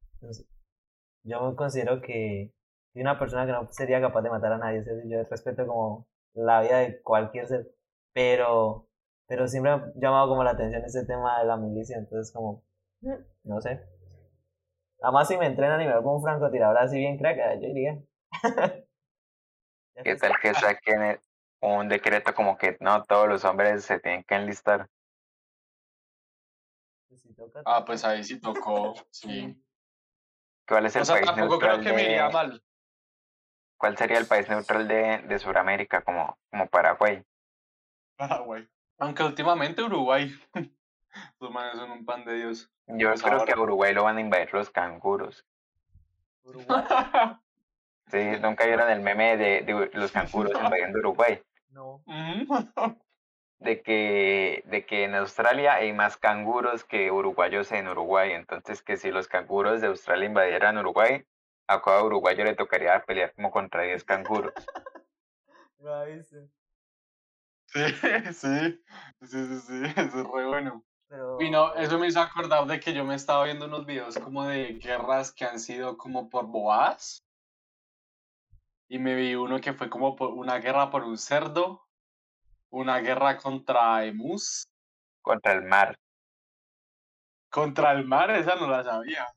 Yo 1.24 1.49
me 1.49 1.55
considero 1.55 2.01
que 2.01 2.51
soy 2.93 3.01
una 3.01 3.19
persona 3.19 3.45
que 3.45 3.51
no 3.51 3.67
sería 3.71 4.01
capaz 4.01 4.21
de 4.21 4.30
matar 4.30 4.53
a 4.53 4.57
nadie. 4.57 4.84
Yo 5.07 5.24
respeto 5.30 5.65
como 5.67 6.07
la 6.34 6.61
vida 6.61 6.80
de 6.80 7.01
cualquier 7.01 7.47
ser. 7.47 7.67
Pero 8.13 8.88
pero 9.28 9.47
siempre 9.47 9.76
me 9.76 9.82
ha 9.82 9.93
llamado 9.95 10.28
como 10.30 10.43
la 10.43 10.51
atención 10.51 10.84
ese 10.86 11.05
tema 11.05 11.39
de 11.39 11.45
la 11.45 11.57
milicia, 11.57 11.97
entonces 11.97 12.32
como, 12.34 12.63
mm, 13.01 13.13
no 13.45 13.61
sé. 13.61 13.82
Además 15.01 15.28
si 15.28 15.38
me 15.38 15.47
entrenan 15.47 15.82
y 15.82 15.86
me 15.86 15.91
veo 15.91 16.03
como 16.03 16.17
un 16.17 16.24
francotirador 16.24 16.78
así 16.78 16.97
bien 16.97 17.17
crack, 17.17 17.38
yo 17.55 17.67
diría. 17.67 17.99
¿Qué 20.03 20.15
tal 20.15 20.34
que 20.41 20.53
saquen 20.53 21.19
un 21.61 21.88
decreto 21.88 22.34
como 22.34 22.57
que 22.57 22.78
no 22.80 23.03
todos 23.03 23.28
los 23.28 23.45
hombres 23.45 23.86
se 23.86 23.99
tienen 23.99 24.24
que 24.24 24.36
enlistar? 24.36 24.88
Pues 27.07 27.24
ah, 27.65 27.84
pues 27.86 28.03
ahí 28.05 28.24
sí 28.24 28.39
tocó, 28.39 28.93
sí. 29.11 29.59
¿Cuál 30.68 30.86
es 30.86 30.95
el 30.95 31.05
país 31.05 31.26
tampoco 31.26 31.59
creo 31.59 31.82
que 31.82 31.93
me 31.93 32.03
iría 32.03 32.30
mal. 32.30 32.64
¿Cuál 33.78 33.97
sería 33.97 34.18
el 34.18 34.28
país 34.28 34.47
neutral 34.47 34.88
de, 34.88 35.20
de 35.20 35.39
Sudamérica 35.39 36.01
como, 36.01 36.38
como 36.49 36.68
Paraguay? 36.68 37.24
Paraguay. 38.16 38.68
Aunque 38.97 39.24
últimamente 39.24 39.84
Uruguay. 39.84 40.34
Los 41.39 41.51
manes 41.51 41.76
son 41.76 41.91
un 41.91 42.05
pan 42.05 42.26
de 42.26 42.36
Dios. 42.36 42.72
Yo 42.88 43.09
pues 43.09 43.24
creo 43.24 43.45
que 43.45 43.51
a 43.51 43.59
Uruguay 43.59 43.93
lo 43.93 44.03
van 44.03 44.18
a 44.18 44.22
invadir 44.22 44.53
los 44.53 44.70
canguros. 44.70 45.45
¿Uruguay? 46.43 46.84
sí, 48.07 48.18
nunca 48.41 48.66
vieron 48.66 48.89
el 48.89 49.01
meme 49.01 49.38
de, 49.38 49.91
los 49.93 50.11
canguros 50.11 50.53
invadiendo 50.53 50.99
Uruguay. 50.99 51.41
No. 51.70 52.03
De 53.64 53.82
que, 53.82 54.64
de 54.66 54.86
que 54.86 55.05
en 55.05 55.16
Australia 55.16 55.76
hay 55.76 55.93
más 55.93 56.18
canguros 56.18 56.84
que 56.84 57.11
uruguayos 57.11 57.72
en 57.72 57.88
Uruguay. 57.88 58.32
Entonces 58.34 58.82
que 58.82 58.97
si 58.97 59.09
los 59.11 59.28
canguros 59.28 59.80
de 59.82 59.88
Australia 59.88 60.26
invadieran 60.26 60.78
Uruguay, 60.78 61.24
a 61.68 61.82
cada 61.82 62.03
uruguayo 62.03 62.43
le 62.43 62.55
tocaría 62.55 63.03
pelear 63.05 63.34
como 63.34 63.51
contra 63.51 63.84
10 63.84 64.03
canguros. 64.03 64.53
Sí, 67.74 67.80
sí, 68.34 68.80
sí, 69.22 69.28
sí, 69.28 69.59
sí, 69.61 69.84
eso 69.95 70.20
es 70.20 70.28
re 70.28 70.45
bueno. 70.45 70.84
Y 71.39 71.49
no, 71.49 71.74
eso 71.76 71.99
me 71.99 72.07
hizo 72.07 72.22
acordar 72.22 72.66
de 72.68 72.80
que 72.80 72.93
yo 72.93 73.03
me 73.03 73.16
estaba 73.16 73.45
viendo 73.45 73.66
unos 73.66 73.86
videos 73.86 74.18
como 74.18 74.45
de 74.45 74.74
guerras 74.74 75.32
que 75.32 75.45
han 75.45 75.59
sido 75.59 75.97
como 75.97 76.30
por 76.30 76.47
boas. 76.47 77.24
Y 78.88 78.99
me 78.99 79.16
vi 79.16 79.36
uno 79.36 79.59
que 79.59 79.74
fue 79.74 79.89
como 79.89 80.16
por 80.16 80.30
una 80.30 80.59
guerra 80.59 80.91
por 80.91 81.03
un 81.03 81.18
cerdo, 81.18 81.88
una 82.74 82.99
guerra 82.99 83.38
contra 83.38 84.03
emus. 84.05 84.67
Contra 85.21 85.53
el 85.53 85.63
mar. 85.63 85.97
Contra 87.49 87.91
el 87.91 88.05
mar, 88.05 88.32
esa 88.32 88.55
no 88.55 88.67
la 88.67 88.84
sabía. 88.84 89.28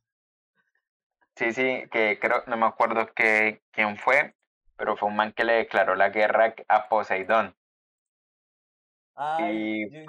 Sí, 1.37 1.53
sí, 1.53 1.85
que 1.91 2.19
creo, 2.19 2.43
no 2.47 2.57
me 2.57 2.67
acuerdo 2.67 3.13
que, 3.15 3.63
quién 3.71 3.97
fue, 3.99 4.35
pero 4.77 4.97
fue 4.97 5.09
un 5.09 5.17
man 5.17 5.33
que 5.33 5.45
le 5.45 5.53
declaró 5.55 5.95
la 5.95 6.09
guerra 6.09 6.55
a 6.69 6.89
Poseidón 6.89 7.55
y, 9.49 10.07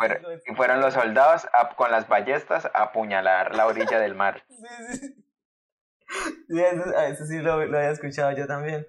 fueron 0.55 0.81
los 0.81 0.93
soldados 0.93 1.47
con 1.75 1.91
las 1.91 2.07
ballestas 2.07 2.65
a 2.65 2.83
apuñalar 2.83 3.55
la 3.55 3.67
orilla 3.67 3.99
del 3.99 4.15
mar. 4.15 4.43
Sí, 6.09 6.55
sí. 6.55 6.57
eso, 6.57 7.25
sí 7.25 7.39
lo, 7.39 7.65
lo, 7.65 7.77
había 7.77 7.91
escuchado 7.91 8.31
yo 8.31 8.47
también. 8.47 8.87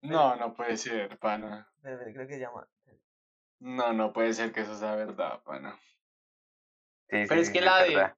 No, 0.00 0.36
no 0.36 0.54
puede 0.54 0.78
ser, 0.78 1.18
pana. 1.18 1.68
Creo 1.82 2.26
que 2.26 2.38
llama. 2.38 2.66
No, 3.64 3.94
no 3.94 4.12
puede 4.12 4.34
ser 4.34 4.52
que 4.52 4.60
eso 4.60 4.78
sea 4.78 4.94
verdad, 4.94 5.42
pana. 5.42 5.80
Sí, 7.08 7.24
Pero 7.26 7.40
es 7.40 7.48
que 7.48 7.62
la, 7.62 7.82
de, 7.82 8.12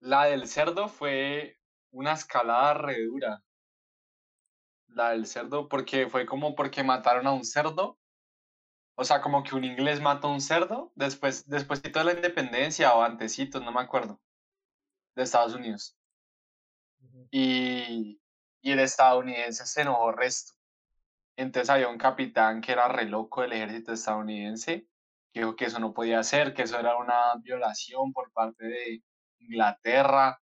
la 0.00 0.24
del 0.24 0.48
cerdo 0.48 0.88
fue 0.88 1.56
una 1.92 2.14
escalada 2.14 2.74
re 2.74 3.04
dura. 3.04 3.44
La 4.88 5.10
del 5.10 5.26
cerdo, 5.26 5.68
porque 5.68 6.08
fue 6.08 6.26
como 6.26 6.56
porque 6.56 6.82
mataron 6.82 7.28
a 7.28 7.32
un 7.32 7.44
cerdo. 7.44 8.00
O 8.96 9.04
sea, 9.04 9.20
como 9.20 9.44
que 9.44 9.54
un 9.54 9.62
inglés 9.62 10.00
mató 10.00 10.26
a 10.26 10.32
un 10.32 10.40
cerdo 10.40 10.90
después, 10.96 11.48
después 11.48 11.80
de 11.80 12.02
la 12.02 12.14
independencia 12.14 12.92
o 12.92 13.02
antecitos, 13.04 13.62
no 13.62 13.70
me 13.70 13.82
acuerdo, 13.82 14.20
de 15.14 15.22
Estados 15.22 15.54
Unidos. 15.54 15.96
Y, 17.30 18.20
y 18.62 18.72
el 18.72 18.80
estadounidense 18.80 19.64
se 19.64 19.82
enojó 19.82 20.10
resto. 20.10 20.55
Entonces 21.36 21.68
había 21.70 21.88
un 21.88 21.98
capitán 21.98 22.60
que 22.60 22.72
era 22.72 22.88
re 22.88 23.04
loco 23.04 23.42
del 23.42 23.52
ejército 23.52 23.92
estadounidense, 23.92 24.86
que 25.32 25.40
dijo 25.40 25.54
que 25.54 25.66
eso 25.66 25.78
no 25.78 25.92
podía 25.92 26.22
ser, 26.22 26.54
que 26.54 26.62
eso 26.62 26.78
era 26.78 26.96
una 26.96 27.34
violación 27.42 28.12
por 28.12 28.32
parte 28.32 28.64
de 28.66 29.02
Inglaterra, 29.40 30.40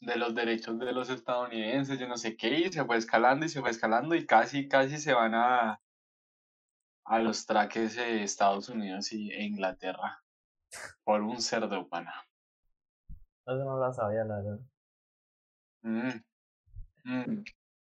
de 0.00 0.16
los 0.16 0.34
derechos 0.34 0.78
de 0.78 0.92
los 0.92 1.08
estadounidenses, 1.08 1.98
yo 1.98 2.06
no 2.06 2.18
sé 2.18 2.36
qué, 2.36 2.50
y 2.58 2.72
se 2.72 2.84
fue 2.84 2.98
escalando 2.98 3.46
y 3.46 3.48
se 3.48 3.60
fue 3.60 3.70
escalando 3.70 4.14
y 4.14 4.26
casi, 4.26 4.68
casi 4.68 4.98
se 4.98 5.14
van 5.14 5.34
a, 5.34 5.80
a 7.04 7.18
los 7.18 7.46
traques 7.46 7.96
de 7.96 8.22
Estados 8.22 8.68
Unidos 8.68 9.12
y, 9.12 9.30
e 9.30 9.42
Inglaterra 9.42 10.22
por 11.02 11.22
un 11.22 11.40
cerdo 11.40 11.88
pana. 11.88 12.12
Eso 13.46 13.64
no 13.64 13.78
lo 13.78 13.92
sabía, 13.92 14.24
la 14.24 14.36
verdad. 14.36 14.60
Mm. 15.82 16.24
Mm. 17.04 17.44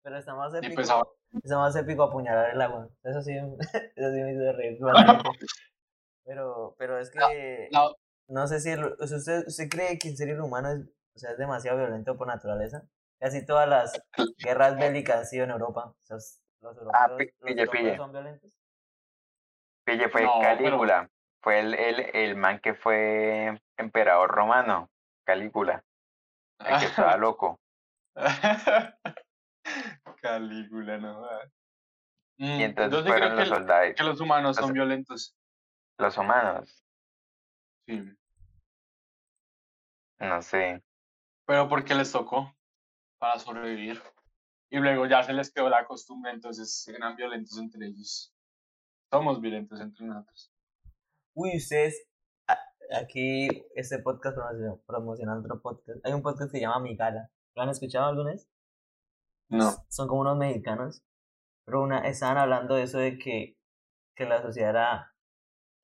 Pero 0.04 0.18
está 0.18 0.36
más 0.36 0.54
épico. 0.54 0.76
Pues 0.76 0.90
está 1.34 1.58
más 1.58 1.76
épico 1.76 2.04
apuñalar 2.04 2.52
el 2.52 2.62
agua. 2.62 2.90
Eso 3.04 3.22
sí, 3.22 3.34
eso 3.96 4.12
sí 4.14 4.22
me 4.22 4.34
hizo 4.34 4.54
reír. 4.54 4.80
pero, 6.26 6.76
pero 6.78 7.00
es 7.00 7.10
que. 7.10 7.70
No, 8.28 8.48
sé 8.48 8.60
si. 8.60 8.74
usted, 8.76 9.48
¿Usted 9.48 9.70
cree 9.70 9.98
que 9.98 10.10
en 10.10 10.18
serio 10.18 10.36
el 10.36 10.42
humano 10.42 10.72
es, 10.72 10.82
o 11.16 11.20
sea, 11.20 11.32
es 11.32 11.38
demasiado 11.38 11.78
violento 11.78 12.18
por 12.18 12.28
naturaleza? 12.28 12.84
Casi 13.20 13.46
todas 13.46 13.68
las 13.68 14.02
guerras 14.38 14.78
bélicas 14.78 15.18
han 15.18 15.26
sido 15.26 15.46
en 15.46 15.52
Europa. 15.52 15.86
O 15.86 16.06
sea, 16.06 16.18
los 16.62 16.78
ah, 16.94 17.18
europeos, 17.42 17.98
son 17.98 18.12
violentos. 18.12 18.52
Pille 19.86 20.10
fue 20.10 20.24
Calígula. 20.42 21.10
Fue 21.42 21.60
el, 21.60 21.74
el, 21.76 22.00
el 22.14 22.36
man 22.36 22.60
que 22.60 22.74
fue 22.74 23.58
emperador 23.78 24.30
romano. 24.30 24.90
Calígula. 25.26 25.84
El 26.60 26.80
que 26.80 26.86
estaba 26.86 27.16
loco. 27.18 27.60
Calígula, 30.22 30.98
no. 30.98 31.28
y 32.38 32.46
mm, 32.46 32.62
entonces 32.62 33.04
fueron 33.04 33.36
los 33.36 33.48
soldados. 33.48 33.94
Que 33.96 34.04
los 34.04 34.20
humanos 34.20 34.56
son 34.56 34.74
violentos. 34.74 35.36
Los 35.98 36.18
humanos. 36.18 36.84
Sí. 37.86 38.04
No 40.20 40.42
sé. 40.42 40.84
Pero 41.46 41.70
porque 41.70 41.96
les 41.96 42.12
tocó 42.12 42.54
para 43.18 43.40
sobrevivir. 43.40 44.02
Y 44.70 44.78
luego 44.78 45.06
ya 45.06 45.24
se 45.24 45.34
les 45.34 45.52
quedó 45.52 45.70
la 45.70 45.86
costumbre, 45.86 46.32
entonces 46.32 46.88
eran 46.90 47.16
violentos 47.16 47.58
entre 47.58 47.88
ellos. 47.88 48.34
Somos 49.10 49.40
violentos 49.40 49.80
entre 49.80 50.06
nosotros. 50.06 50.52
Uy, 51.34 51.56
ustedes, 51.56 52.06
aquí 52.92 53.48
este 53.76 54.00
podcast 54.00 54.38
promociona 54.86 55.40
otro 55.40 55.62
podcast. 55.62 56.06
Hay 56.06 56.12
un 56.12 56.22
podcast 56.22 56.52
que 56.52 56.58
se 56.58 56.62
llama 56.62 56.82
Migala. 56.82 57.30
¿Lo 57.56 57.62
han 57.62 57.70
escuchado 57.70 58.08
alguna 58.08 58.32
vez? 58.32 58.50
No. 59.50 59.72
Son 59.90 60.08
como 60.08 60.22
unos 60.22 60.38
mexicanos. 60.38 61.04
Pero 61.66 61.82
una, 61.82 62.08
estaban 62.08 62.38
hablando 62.38 62.76
de 62.76 62.84
eso 62.84 62.98
de 62.98 63.18
que, 63.18 63.58
que 64.16 64.26
la 64.26 64.42
sociedad 64.42 64.70
era. 64.72 65.14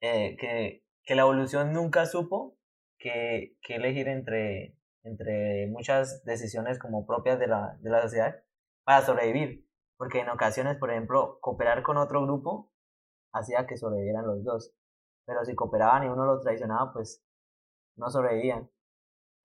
Eh, 0.01 0.35
que, 0.37 0.83
que 1.03 1.15
la 1.15 1.21
evolución 1.23 1.73
nunca 1.73 2.05
supo 2.05 2.57
que, 2.97 3.57
que 3.61 3.75
elegir 3.75 4.07
entre, 4.07 4.77
entre 5.03 5.67
muchas 5.67 6.23
decisiones 6.23 6.79
como 6.79 7.05
propias 7.05 7.39
de 7.39 7.47
la, 7.47 7.77
de 7.81 7.89
la 7.89 8.01
sociedad 8.01 8.35
para 8.85 9.05
sobrevivir. 9.05 9.67
Porque 9.97 10.19
en 10.19 10.29
ocasiones, 10.29 10.77
por 10.77 10.91
ejemplo, 10.91 11.39
cooperar 11.41 11.83
con 11.83 11.97
otro 11.97 12.23
grupo 12.23 12.71
hacía 13.33 13.65
que 13.67 13.77
sobrevivieran 13.77 14.25
los 14.25 14.43
dos. 14.43 14.73
Pero 15.25 15.45
si 15.45 15.55
cooperaban 15.55 16.03
y 16.03 16.07
uno 16.07 16.25
lo 16.25 16.39
traicionaba, 16.41 16.91
pues 16.93 17.23
no 17.95 18.09
sobrevivían. 18.09 18.69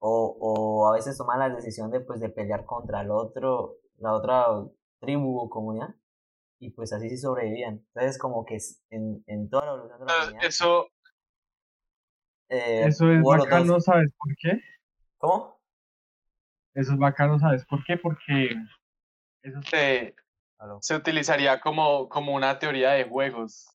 O, 0.00 0.36
o 0.40 0.88
a 0.88 0.92
veces 0.94 1.16
tomaban 1.16 1.50
la 1.50 1.56
decisión 1.56 1.90
de, 1.90 2.00
pues, 2.00 2.20
de 2.20 2.28
pelear 2.28 2.64
contra 2.64 3.00
el 3.00 3.10
otro, 3.10 3.78
la 3.98 4.12
otra 4.12 4.46
tribu 5.00 5.38
o 5.38 5.50
comunidad. 5.50 5.94
Y 6.60 6.70
pues 6.70 6.92
así 6.92 7.08
sí 7.08 7.16
sobrevivían. 7.16 7.84
Entonces 7.94 8.18
como 8.18 8.44
que 8.44 8.58
en, 8.90 9.22
en 9.26 9.48
toda 9.48 9.66
la 9.66 9.72
evolución 9.72 10.00
de 10.00 10.06
la 10.06 10.18
comunidad... 10.20 10.44
Eso... 10.44 10.88
Eh, 12.50 12.86
eso 12.86 13.12
es 13.12 13.22
bacano, 13.22 13.78
¿sabes 13.78 14.10
por 14.18 14.34
qué? 14.36 14.58
¿Cómo? 15.18 15.60
Eso 16.74 16.92
es 16.92 16.98
bacano, 16.98 17.38
¿sabes 17.38 17.66
por 17.66 17.84
qué? 17.84 17.98
Porque 17.98 18.56
eso 19.42 19.60
se, 19.62 20.14
se 20.80 20.94
utilizaría 20.94 21.60
como, 21.60 22.08
como 22.08 22.34
una 22.34 22.58
teoría 22.58 22.92
de 22.92 23.04
juegos. 23.04 23.68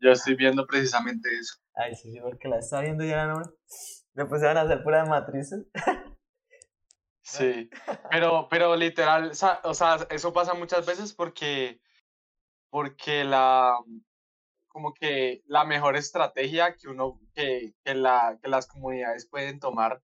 Yo 0.00 0.10
estoy 0.10 0.36
viendo 0.36 0.66
precisamente 0.66 1.28
eso. 1.38 1.56
Ay, 1.74 1.94
sí, 1.94 2.12
sí, 2.12 2.20
porque 2.20 2.48
la 2.48 2.58
está 2.58 2.80
viendo 2.80 3.04
ya, 3.04 3.26
¿no? 3.26 3.42
Después 4.12 4.40
se 4.40 4.46
van 4.46 4.58
a 4.58 4.62
hacer 4.62 4.82
puras 4.82 5.08
matrices. 5.08 5.66
sí, 7.26 7.68
pero, 8.10 8.48
pero 8.48 8.76
literal, 8.76 9.32
o 9.64 9.74
sea, 9.74 10.06
eso 10.10 10.32
pasa 10.32 10.54
muchas 10.54 10.86
veces 10.86 11.12
porque, 11.12 11.80
porque 12.70 13.24
la, 13.24 13.76
como 14.68 14.94
que 14.94 15.42
la 15.46 15.64
mejor 15.64 15.96
estrategia 15.96 16.74
que 16.76 16.88
uno, 16.88 17.20
que, 17.34 17.74
que, 17.84 17.94
la, 17.94 18.38
que 18.42 18.48
las 18.48 18.66
comunidades 18.66 19.26
pueden 19.26 19.58
tomar 19.58 20.02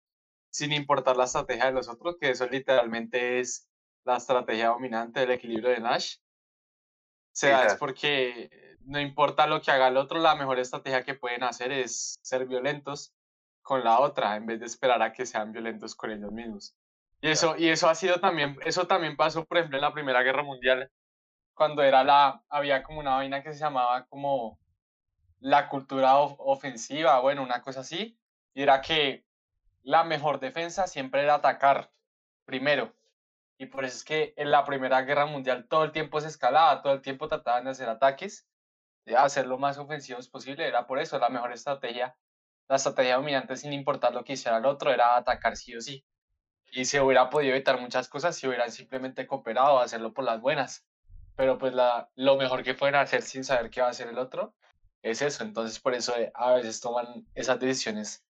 sin 0.49 0.74
importar 0.74 1.17
la 1.17 1.26
estrategia 1.26 1.65
de 1.65 1.74
los 1.74 1.89
otros, 1.89 2.17
que 2.20 2.32
eso 2.32 2.47
literalmente 2.47 3.39
es 3.39 3.70
la 4.03 4.17
estrategia 4.17 4.70
dominante 4.70 5.20
del 5.20 5.32
equilibrio 5.32 5.70
de 5.70 5.80
Nash. 5.80 6.17
O 6.17 7.36
sea, 7.39 7.67
es 7.67 7.76
porque 7.76 8.49
no 8.82 8.99
importa 8.99 9.47
lo 9.47 9.61
que 9.61 9.72
haga 9.72 9.88
el 9.88 9.97
otro, 9.97 10.20
la 10.20 10.36
mejor 10.36 10.59
estrategia 10.59 11.03
que 11.03 11.13
pueden 11.13 11.43
hacer 11.43 11.72
es 11.72 12.17
ser 12.22 12.45
violentos 12.47 13.13
con 13.61 13.84
la 13.84 13.99
otra 13.99 14.36
en 14.36 14.45
vez 14.45 14.59
de 14.59 14.65
esperar 14.65 15.01
a 15.01 15.13
que 15.13 15.26
sean 15.26 15.51
violentos 15.51 15.95
con 15.95 16.11
ellos 16.11 16.32
mismos. 16.32 16.76
Y 17.22 17.30
eso, 17.30 17.55
y 17.57 17.67
eso 17.70 17.89
ha 17.89 17.95
sido 17.95 18.20
también, 18.20 18.57
eso 18.65 18.88
también 18.88 19.15
pasó, 19.17 19.45
por 19.45 19.57
ejemplo, 19.57 19.78
en 19.78 19.82
la 19.82 19.93
Primera 19.93 20.22
Guerra 20.24 20.43
Mundial, 20.43 20.89
cuando 21.53 21.84
era 21.84 22.03
la, 22.03 22.43
había 22.49 22.84
como 22.84 22.99
una 22.99 23.15
vaina 23.15 23.43
que 23.43 23.53
se 23.53 23.59
llamaba 23.59 24.05
como 24.07 24.59
la 25.39 25.70
cultura 25.70 26.17
ofensiva, 26.20 27.20
bueno, 27.22 27.43
una 27.43 27.61
cosa 27.61 27.82
así, 27.82 28.20
y 28.53 28.63
era 28.63 28.82
que 28.82 29.26
la 29.84 30.03
mejor 30.03 30.39
defensa 30.39 30.88
siempre 30.88 31.24
era 31.24 31.36
atacar 31.36 31.91
primero. 32.45 32.93
Y 33.57 33.67
por 33.67 33.86
eso 33.86 33.97
es 33.97 34.03
que 34.05 34.34
en 34.38 34.51
la 34.51 34.65
Primera 34.65 35.01
Guerra 35.03 35.26
Mundial 35.26 35.67
todo 35.70 35.84
el 35.86 35.91
tiempo 35.91 36.22
se 36.22 36.28
escalaba, 36.30 36.82
todo 36.82 36.93
el 36.93 37.01
tiempo 37.01 37.28
trataban 37.28 37.65
de 37.65 37.72
hacer 37.72 37.89
ataques, 37.89 38.47
de 39.05 39.17
hacer 39.17 39.47
lo 39.47 39.57
más 39.57 39.78
ofensivos 39.78 40.30
posible. 40.30 40.67
Era 40.67 40.88
por 40.88 40.99
eso 40.99 41.20
la 41.20 41.30
mejor 41.30 41.51
estrategia, 41.53 42.17
la 42.70 42.78
estrategia 42.78 43.17
dominante 43.17 43.57
sin 43.57 43.74
importar 43.74 44.13
lo 44.13 44.24
que 44.24 44.34
hiciera 44.34 44.57
el 44.59 44.65
otro, 44.65 44.91
era 44.93 45.17
atacar 45.17 45.57
sí 45.57 45.76
o 45.76 45.82
sí. 45.82 46.05
Y 46.72 46.86
se 46.86 47.01
hubiera 47.01 47.30
podido 47.30 47.53
evitar 47.53 47.80
muchas 47.80 48.07
cosas 48.09 48.36
si 48.36 48.47
hubieran 48.47 48.72
simplemente 48.72 49.28
cooperado, 49.28 49.80
hacerlo 49.80 50.13
por 50.13 50.26
las 50.26 50.41
buenas. 50.41 50.86
Pero 51.36 51.57
pues 51.57 51.74
la, 51.74 52.09
lo 52.15 52.36
mejor 52.38 52.63
que 52.63 52.76
pueden 52.76 52.95
hacer 52.95 53.22
sin 53.22 53.43
saber 53.43 53.70
qué 53.70 53.82
va 53.82 53.88
a 53.88 53.91
hacer 53.91 54.07
el 54.07 54.20
otro 54.20 54.53
es 55.01 55.22
eso. 55.22 55.43
Entonces 55.43 55.80
por 55.80 55.93
eso 55.93 56.15
eh, 56.15 56.32
a 56.36 56.53
veces 56.53 56.82
toman 56.82 57.26
esas 57.34 57.59
decisiones. 57.59 58.26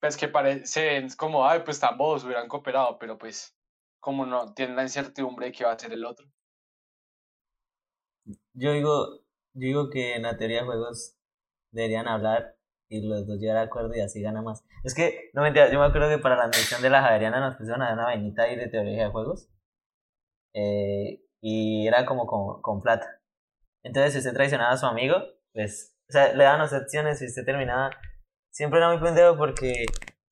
Pues 0.00 0.16
que 0.16 0.28
parecen 0.28 1.08
como, 1.16 1.46
ay, 1.46 1.60
pues 1.64 1.82
ambos 1.84 2.24
hubieran 2.24 2.48
cooperado, 2.48 2.98
pero 2.98 3.16
pues 3.16 3.56
como 4.00 4.26
no 4.26 4.52
tienen 4.52 4.74
la 4.74 4.82
incertidumbre 4.82 5.46
de 5.46 5.52
qué 5.52 5.64
va 5.64 5.72
a 5.72 5.78
ser 5.78 5.92
el 5.92 6.04
otro. 6.04 6.26
Yo 8.52 8.72
digo, 8.72 9.20
yo 9.54 9.66
digo 9.66 9.90
que 9.90 10.16
en 10.16 10.22
la 10.22 10.36
teoría 10.36 10.60
de 10.60 10.66
juegos 10.66 11.16
deberían 11.70 12.08
hablar 12.08 12.56
y 12.92 13.00
los 13.00 13.26
dos 13.26 13.40
llegar 13.40 13.56
a 13.56 13.62
acuerdo 13.62 13.94
y 13.96 14.00
así 14.00 14.20
gana 14.20 14.42
más. 14.42 14.64
Es 14.84 14.94
que, 14.94 15.30
no 15.32 15.42
mentira, 15.42 15.72
yo 15.72 15.80
me 15.80 15.86
acuerdo 15.86 16.10
que 16.10 16.18
para 16.18 16.36
la 16.36 16.44
admisión 16.44 16.82
de 16.82 16.90
la 16.90 17.00
Javeriana 17.02 17.40
nos 17.40 17.56
pusieron 17.56 17.80
a 17.82 17.94
una 17.94 18.04
vainita 18.04 18.42
ahí 18.42 18.54
de 18.56 18.68
teoría 18.68 19.04
de 19.04 19.10
juegos. 19.10 19.48
Eh, 20.54 21.22
y 21.40 21.86
era 21.86 22.04
como 22.04 22.26
con, 22.26 22.60
con, 22.60 22.82
plata. 22.82 23.22
Entonces, 23.82 24.12
si 24.12 24.18
usted 24.18 24.34
traicionaba 24.34 24.72
a 24.72 24.76
su 24.76 24.84
amigo, 24.84 25.16
pues, 25.54 25.96
o 26.08 26.12
sea, 26.12 26.34
le 26.34 26.44
daban 26.44 26.60
las 26.60 26.74
opciones 26.74 27.22
y 27.22 27.26
usted 27.26 27.44
terminaba. 27.46 27.90
Siempre 28.50 28.78
era 28.78 28.92
muy 28.92 29.02
pendejo 29.02 29.38
porque 29.38 29.86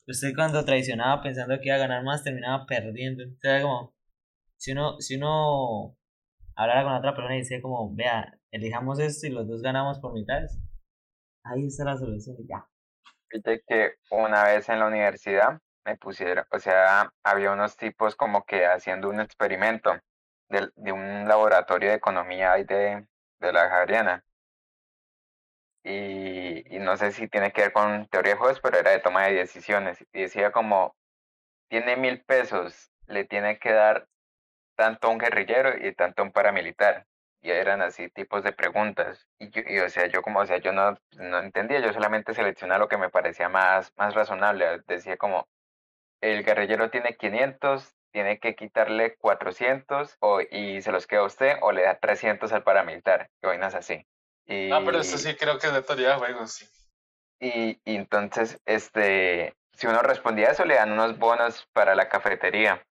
usted 0.06 0.32
cuando 0.36 0.64
traicionaba 0.64 1.22
pensando 1.22 1.58
que 1.58 1.68
iba 1.68 1.76
a 1.76 1.78
ganar 1.78 2.04
más, 2.04 2.22
terminaba 2.22 2.66
perdiendo. 2.66 3.24
O 3.24 3.40
sea, 3.40 3.62
como, 3.62 3.94
si 4.58 4.72
uno, 4.72 5.00
si 5.00 5.16
uno 5.16 5.96
hablara 6.56 6.84
con 6.84 6.92
otra 6.92 7.14
persona 7.14 7.36
y 7.36 7.40
decía 7.40 7.62
como, 7.62 7.94
vea, 7.94 8.38
elijamos 8.50 8.98
esto 8.98 9.26
y 9.26 9.30
los 9.30 9.48
dos 9.48 9.62
ganamos 9.62 9.98
por 9.98 10.12
mitades, 10.12 10.60
ahí 11.50 11.66
está 11.66 11.84
la 11.84 11.96
solución 11.98 12.36
y 12.38 12.46
ya. 12.48 12.66
Fíjate 13.28 13.62
que 13.66 13.94
una 14.10 14.44
vez 14.44 14.68
en 14.68 14.78
la 14.80 14.86
universidad 14.86 15.60
me 15.84 15.96
pusieron, 15.96 16.44
o 16.50 16.58
sea, 16.58 17.10
había 17.24 17.52
unos 17.52 17.76
tipos 17.76 18.16
como 18.16 18.44
que 18.44 18.66
haciendo 18.66 19.08
un 19.08 19.20
experimento 19.20 19.92
de, 20.48 20.70
de 20.76 20.92
un 20.92 21.28
laboratorio 21.28 21.90
de 21.90 21.96
economía 21.96 22.52
ahí 22.52 22.64
de, 22.64 23.06
de 23.40 23.52
la 23.52 23.68
Javeriana. 23.68 24.24
y, 25.82 26.76
y, 26.76 26.78
no 26.78 26.96
sé 26.96 27.12
si 27.12 27.28
tiene 27.28 27.52
que 27.52 27.62
ver 27.62 27.72
con 27.72 28.06
teoría 28.08 28.32
de 28.34 28.38
juegos, 28.38 28.60
pero 28.60 28.78
era 28.78 28.90
de 28.90 29.00
toma 29.00 29.26
de 29.26 29.34
decisiones. 29.34 29.98
Y 30.12 30.22
decía 30.22 30.52
como, 30.52 30.94
tiene 31.68 31.96
mil 31.96 32.24
pesos, 32.24 32.92
le 33.06 33.24
tiene 33.24 33.58
que 33.58 33.72
dar 33.72 34.08
tanto 34.76 35.08
a 35.08 35.10
un 35.12 35.18
guerrillero 35.18 35.76
y 35.86 35.94
tanto 35.94 36.22
a 36.22 36.26
un 36.26 36.32
paramilitar. 36.32 37.06
Y 37.42 37.50
eran 37.50 37.80
así 37.80 38.08
tipos 38.10 38.44
de 38.44 38.52
preguntas. 38.52 39.26
Y, 39.38 39.50
yo, 39.50 39.62
y 39.66 39.78
o 39.78 39.88
sea, 39.88 40.06
yo 40.06 40.22
como, 40.22 40.40
o 40.40 40.46
sea, 40.46 40.58
yo 40.58 40.72
no, 40.72 40.98
no 41.16 41.38
entendía, 41.38 41.80
yo 41.80 41.92
solamente 41.92 42.34
seleccionaba 42.34 42.80
lo 42.80 42.88
que 42.88 42.98
me 42.98 43.08
parecía 43.08 43.48
más, 43.48 43.92
más 43.96 44.14
razonable. 44.14 44.82
Decía 44.86 45.16
como, 45.16 45.48
el 46.20 46.44
guerrillero 46.44 46.90
tiene 46.90 47.16
500, 47.16 47.94
tiene 48.12 48.38
que 48.38 48.54
quitarle 48.54 49.16
400 49.16 50.16
o, 50.20 50.40
y 50.42 50.82
se 50.82 50.92
los 50.92 51.06
queda 51.06 51.20
a 51.20 51.24
usted 51.24 51.56
o 51.62 51.72
le 51.72 51.82
da 51.82 51.98
300 51.98 52.52
al 52.52 52.62
paramilitar. 52.62 53.30
Que 53.40 53.46
vainas 53.46 53.74
así. 53.74 54.06
Y, 54.44 54.70
ah, 54.70 54.82
pero 54.84 54.98
eso 55.00 55.16
sí 55.16 55.34
creo 55.36 55.58
que 55.58 55.68
es 55.68 55.72
de 55.72 55.82
teoría 55.82 56.10
de 56.10 56.14
juegos, 56.16 56.52
sí. 56.52 56.66
Y, 57.40 57.80
y, 57.90 57.96
entonces, 57.96 58.60
este, 58.66 59.54
si 59.72 59.86
uno 59.86 60.02
respondía 60.02 60.50
eso, 60.50 60.66
le 60.66 60.74
dan 60.74 60.92
unos 60.92 61.18
bonos 61.18 61.66
para 61.72 61.94
la 61.94 62.08
cafetería. 62.08 62.84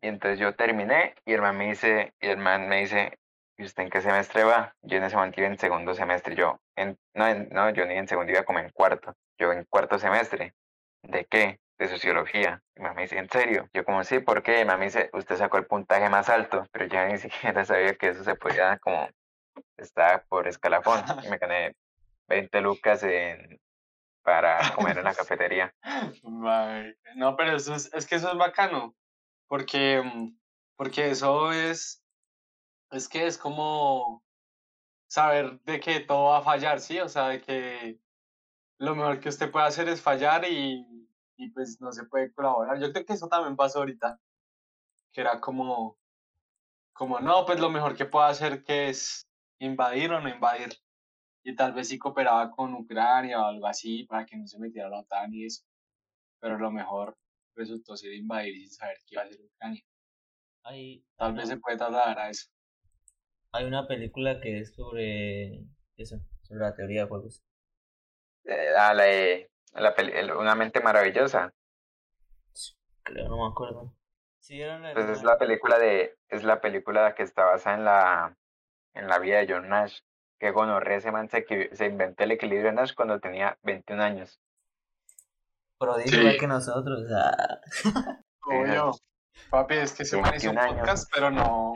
Y 0.00 0.08
entonces 0.08 0.38
yo 0.38 0.54
terminé 0.54 1.14
y 1.24 1.32
el 1.32 1.42
man 1.42 1.56
me 1.56 1.68
dice, 1.68 2.14
y 2.20 2.28
el 2.28 2.38
man 2.38 2.68
me 2.68 2.80
dice, 2.80 3.18
¿y 3.56 3.64
usted 3.64 3.84
en 3.84 3.90
qué 3.90 4.00
semestre 4.00 4.44
va? 4.44 4.74
Yo 4.82 4.98
en 4.98 5.04
ese 5.04 5.16
momento 5.16 5.40
iba 5.40 5.48
en 5.48 5.58
segundo 5.58 5.94
semestre, 5.94 6.34
yo, 6.34 6.60
en, 6.76 6.96
no, 7.14 7.34
no, 7.34 7.70
yo 7.70 7.84
ni 7.86 7.94
en 7.94 8.08
segundo 8.08 8.32
iba 8.32 8.44
como 8.44 8.60
en 8.60 8.70
cuarto, 8.70 9.14
yo 9.38 9.52
en 9.52 9.64
cuarto 9.64 9.98
semestre. 9.98 10.54
¿De 11.02 11.24
qué? 11.26 11.60
De 11.78 11.88
sociología. 11.88 12.60
Y 12.76 12.82
me 12.82 13.02
dice, 13.02 13.18
¿en 13.18 13.28
serio? 13.28 13.68
Yo 13.72 13.84
como, 13.84 14.02
sí, 14.04 14.20
¿por 14.20 14.42
qué? 14.42 14.60
Y 14.60 14.64
me 14.64 14.76
dice, 14.78 15.10
usted 15.12 15.36
sacó 15.36 15.58
el 15.58 15.66
puntaje 15.66 16.08
más 16.08 16.28
alto, 16.28 16.66
pero 16.72 16.86
yo 16.86 17.04
ni 17.06 17.18
siquiera 17.18 17.64
sabía 17.64 17.94
que 17.94 18.08
eso 18.08 18.24
se 18.24 18.34
podía 18.34 18.78
como, 18.78 19.08
está 19.76 20.24
por 20.28 20.48
escalafón. 20.48 21.00
Y 21.24 21.28
me 21.28 21.38
gané 21.38 21.74
20 22.28 22.60
lucas 22.60 23.02
en, 23.02 23.58
para 24.22 24.74
comer 24.74 24.98
en 24.98 25.04
la 25.04 25.14
cafetería. 25.14 25.74
No, 26.22 27.36
pero 27.36 27.56
eso 27.56 27.74
es, 27.74 27.92
es 27.94 28.06
que 28.06 28.16
eso 28.16 28.30
es 28.30 28.36
bacano, 28.36 28.94
porque, 29.48 30.02
mm, 30.02 30.38
porque 30.76 31.10
eso 31.10 31.52
es, 31.52 32.04
es 32.90 33.08
que 33.08 33.26
es 33.26 33.38
como 33.38 34.24
saber 35.08 35.60
de 35.62 35.80
que 35.80 36.00
todo 36.00 36.30
va 36.30 36.38
a 36.38 36.42
fallar, 36.42 36.80
¿sí? 36.80 37.00
O 37.00 37.08
sea, 37.08 37.28
de 37.28 37.40
que 37.40 38.00
lo 38.78 38.94
mejor 38.94 39.20
que 39.20 39.30
usted 39.30 39.50
puede 39.50 39.66
hacer 39.66 39.88
es 39.88 40.02
fallar 40.02 40.44
y, 40.48 40.86
y 41.36 41.50
pues 41.50 41.80
no 41.80 41.92
se 41.92 42.04
puede 42.04 42.32
colaborar. 42.32 42.78
Yo 42.80 42.92
creo 42.92 43.04
que 43.04 43.14
eso 43.14 43.28
también 43.28 43.56
pasó 43.56 43.80
ahorita, 43.80 44.20
que 45.12 45.20
era 45.22 45.40
como, 45.40 45.98
como, 46.92 47.20
no, 47.20 47.46
pues 47.46 47.60
lo 47.60 47.70
mejor 47.70 47.96
que 47.96 48.06
puedo 48.06 48.26
hacer 48.26 48.64
que 48.64 48.90
es 48.90 49.28
invadir 49.58 50.12
o 50.12 50.20
no 50.20 50.28
invadir. 50.28 50.78
Y 51.44 51.56
tal 51.56 51.72
vez 51.72 51.88
sí 51.88 51.98
cooperaba 51.98 52.50
con 52.50 52.74
Ucrania 52.74 53.40
o 53.40 53.46
algo 53.46 53.66
así 53.66 54.04
para 54.04 54.26
que 54.26 54.36
no 54.36 54.46
se 54.46 54.58
metiera 54.58 54.90
la 54.90 55.00
OTAN 55.00 55.32
y 55.34 55.46
eso. 55.46 55.64
Pero 56.40 56.58
lo 56.58 56.70
mejor 56.70 57.16
resultó 57.58 57.96
ser 57.96 58.12
invadir 58.14 58.54
sin 58.56 58.70
saber 58.70 58.96
qué 59.06 59.14
iba 59.14 59.22
a 59.22 59.24
hacer 59.26 59.40
Ucrania. 59.40 59.82
Tal 61.16 61.32
vez 61.34 61.48
se 61.48 61.56
puede 61.56 61.76
trasladar 61.76 62.18
a 62.18 62.30
eso. 62.30 62.48
Hay 63.52 63.64
una 63.64 63.86
película 63.86 64.40
que 64.40 64.60
es 64.60 64.74
sobre 64.74 65.64
eso, 65.96 66.20
sobre 66.42 66.60
la 66.60 66.74
teoría 66.74 67.02
de 67.02 67.08
juegos. 67.08 67.42
Eh, 68.44 68.68
ah, 68.76 68.94
la, 68.94 69.04
la 69.74 70.36
Una 70.36 70.54
mente 70.54 70.80
maravillosa. 70.80 71.52
Creo, 73.02 73.28
no 73.28 73.38
me 73.38 73.50
acuerdo. 73.50 73.94
pues 74.94 75.08
es 75.08 75.22
la 75.22 75.38
película 75.38 75.78
de, 75.78 76.16
es 76.28 76.44
la 76.44 76.60
película 76.60 77.14
que 77.14 77.22
está 77.22 77.44
basada 77.44 77.76
en 77.76 77.84
la, 77.84 78.36
en 78.94 79.08
la 79.08 79.18
vida 79.18 79.38
de 79.38 79.52
John 79.52 79.68
Nash. 79.68 80.00
Que 80.38 80.52
gonorrea 80.52 80.98
ese 80.98 81.10
man 81.10 81.28
se, 81.28 81.44
se 81.72 81.86
inventó 81.86 82.22
el 82.22 82.32
equilibrio 82.32 82.68
de 82.68 82.72
Nash 82.74 82.94
cuando 82.94 83.18
tenía 83.18 83.58
21 83.62 84.02
años. 84.02 84.40
Pero 85.78 85.96
dice 85.96 86.36
que 86.38 86.46
nosotros, 86.46 87.02
o 87.04 87.08
sea. 87.08 87.60
Obvio. 88.42 88.92
Papi, 89.50 89.76
es 89.76 89.92
que 89.92 90.04
se 90.04 90.16
man 90.20 90.34
hizo 90.34 90.50
un 90.50 90.56
podcast, 90.56 91.10
pero 91.14 91.30
no, 91.30 91.74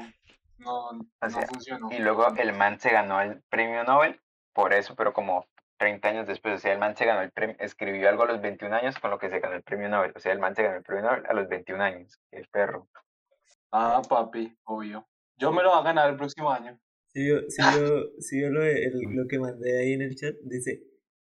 no, 0.58 0.92
no 0.92 1.40
funcionó. 1.48 1.88
Y 1.92 1.98
luego 1.98 2.26
el 2.36 2.52
man 2.52 2.80
se 2.80 2.90
ganó 2.90 3.20
el 3.20 3.42
premio 3.48 3.84
Nobel 3.84 4.20
por 4.52 4.72
eso, 4.72 4.94
pero 4.96 5.12
como 5.12 5.46
30 5.78 6.08
años 6.08 6.26
después. 6.26 6.54
O 6.54 6.58
sea, 6.58 6.72
el 6.72 6.78
man 6.78 6.96
se 6.96 7.06
ganó 7.06 7.22
el 7.22 7.30
premio, 7.30 7.56
escribió 7.60 8.08
algo 8.08 8.24
a 8.24 8.26
los 8.26 8.40
21 8.40 8.74
años 8.74 8.98
con 8.98 9.10
lo 9.10 9.18
que 9.18 9.30
se 9.30 9.40
ganó 9.40 9.54
el 9.54 9.62
premio 9.62 9.88
Nobel. 9.88 10.12
O 10.14 10.20
sea, 10.20 10.32
el 10.32 10.38
man 10.38 10.54
se 10.54 10.62
ganó 10.62 10.76
el 10.76 10.82
premio 10.82 11.04
Nobel 11.04 11.24
a 11.28 11.32
los 11.34 11.48
21 11.48 11.82
años. 11.82 12.18
El 12.30 12.48
perro. 12.48 12.88
Ah, 13.70 14.02
papi, 14.08 14.56
obvio. 14.64 15.06
Yo 15.36 15.52
me 15.52 15.62
lo 15.62 15.70
voy 15.70 15.80
a 15.80 15.82
ganar 15.82 16.10
el 16.10 16.16
próximo 16.16 16.50
año. 16.50 16.78
Si 17.08 17.28
yo, 17.28 17.40
si 17.48 17.62
yo, 17.62 18.04
si 18.20 18.40
yo 18.40 18.48
lo, 18.48 18.62
el, 18.62 18.92
lo 19.10 19.26
que 19.26 19.38
mandé 19.38 19.80
ahí 19.80 19.92
en 19.92 20.02
el 20.02 20.14
chat, 20.14 20.34
dice, 20.44 20.82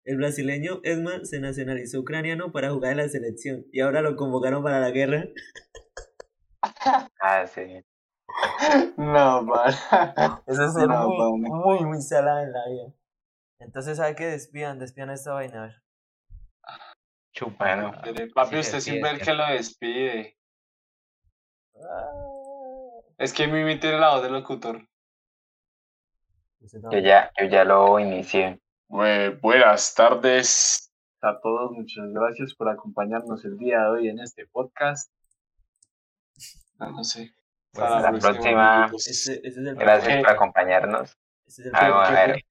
el 0.06 0.18
brasileño 0.18 0.82
Edman 0.84 1.26
se 1.26 1.40
nacionalizó 1.40 2.02
ucraniano 2.02 2.52
para 2.52 2.72
jugar 2.72 2.92
en 2.92 2.98
la 2.98 3.10
selección 3.10 3.66
y 3.72 3.80
ahora 3.80 4.02
lo 4.02 4.16
convocaron 4.16 4.64
para 4.64 4.80
la 4.80 4.92
guerra. 4.92 5.26
Ah, 7.22 7.46
sí. 7.46 7.84
No, 8.98 9.46
para. 9.46 10.42
Eso 10.48 10.66
es 10.66 10.76
muy, 10.76 11.40
muy, 11.40 11.86
muy 11.86 12.02
salado 12.02 12.40
en 12.40 12.52
la 12.52 12.68
vida. 12.70 12.94
Entonces 13.60 14.00
hay 14.00 14.16
que 14.16 14.26
despidan, 14.26 14.80
despidan 14.80 15.10
esta 15.10 15.34
vaina. 15.34 15.84
Chupano. 17.34 17.92
Papi, 18.34 18.60
usted 18.60 18.80
sin 18.80 19.02
ver 19.02 19.20
que 19.20 19.34
lo 19.34 19.46
despide. 19.48 20.38
Ah. 21.76 22.34
Es 23.18 23.34
que 23.34 23.48
Mimi 23.48 23.80
tiene 23.80 24.00
la 24.00 24.12
voz 24.12 24.24
del 24.24 24.34
locutor. 24.34 24.88
Yo 26.92 27.00
ya, 27.00 27.32
yo 27.40 27.46
ya 27.48 27.64
lo 27.66 28.00
inicié 28.00 28.63
buenas 28.94 29.96
tardes 29.96 30.94
a 31.22 31.40
todos, 31.42 31.72
muchas 31.72 32.12
gracias 32.12 32.54
por 32.54 32.70
acompañarnos 32.70 33.44
el 33.46 33.58
día 33.58 33.80
de 33.80 33.90
hoy 33.90 34.08
en 34.10 34.20
este 34.20 34.46
podcast. 34.46 35.12
Ah, 36.78 36.92
no, 36.92 37.04
sé. 37.04 37.34
Pues 37.72 37.90
la 37.90 38.12
próxima. 38.12 38.92
gracias 39.76 40.22
por 40.22 40.30
acompañarnos. 40.30 41.18
a 41.74 42.12
ver. 42.12 42.44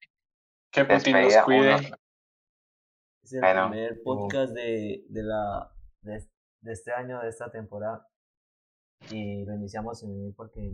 Que 0.72 0.84
Putin 0.84 1.20
nos 1.20 1.36
cuide. 1.45 1.74
Es 3.22 3.32
el 3.34 3.40
primer 3.40 4.03
podcast 4.03 4.53
de, 4.53 5.05
de, 5.09 5.22
la, 5.22 5.70
de, 6.01 6.26
este 6.72 6.93
año, 6.93 7.20
de 7.20 7.28
esta 7.28 7.51
temporada. 7.53 8.09
Y 9.11 9.45
lo 9.45 9.55
iniciamos 9.55 10.01
sin 10.01 10.18
mí 10.18 10.32
porque 10.32 10.72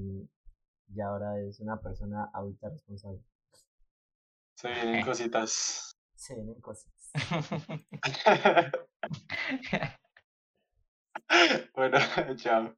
ya 0.95 1.09
ahora 1.09 1.39
es 1.41 1.61
una 1.61 1.79
persona 1.81 2.31
adulta 2.33 2.71
responsable. 2.71 3.21
Se 4.59 4.69
vienen 4.69 5.05
cositas. 5.05 5.93
Se 6.17 6.35
vienen 6.35 6.61
cositas. 6.61 7.13
bueno, 11.77 11.99
chao. 12.37 12.75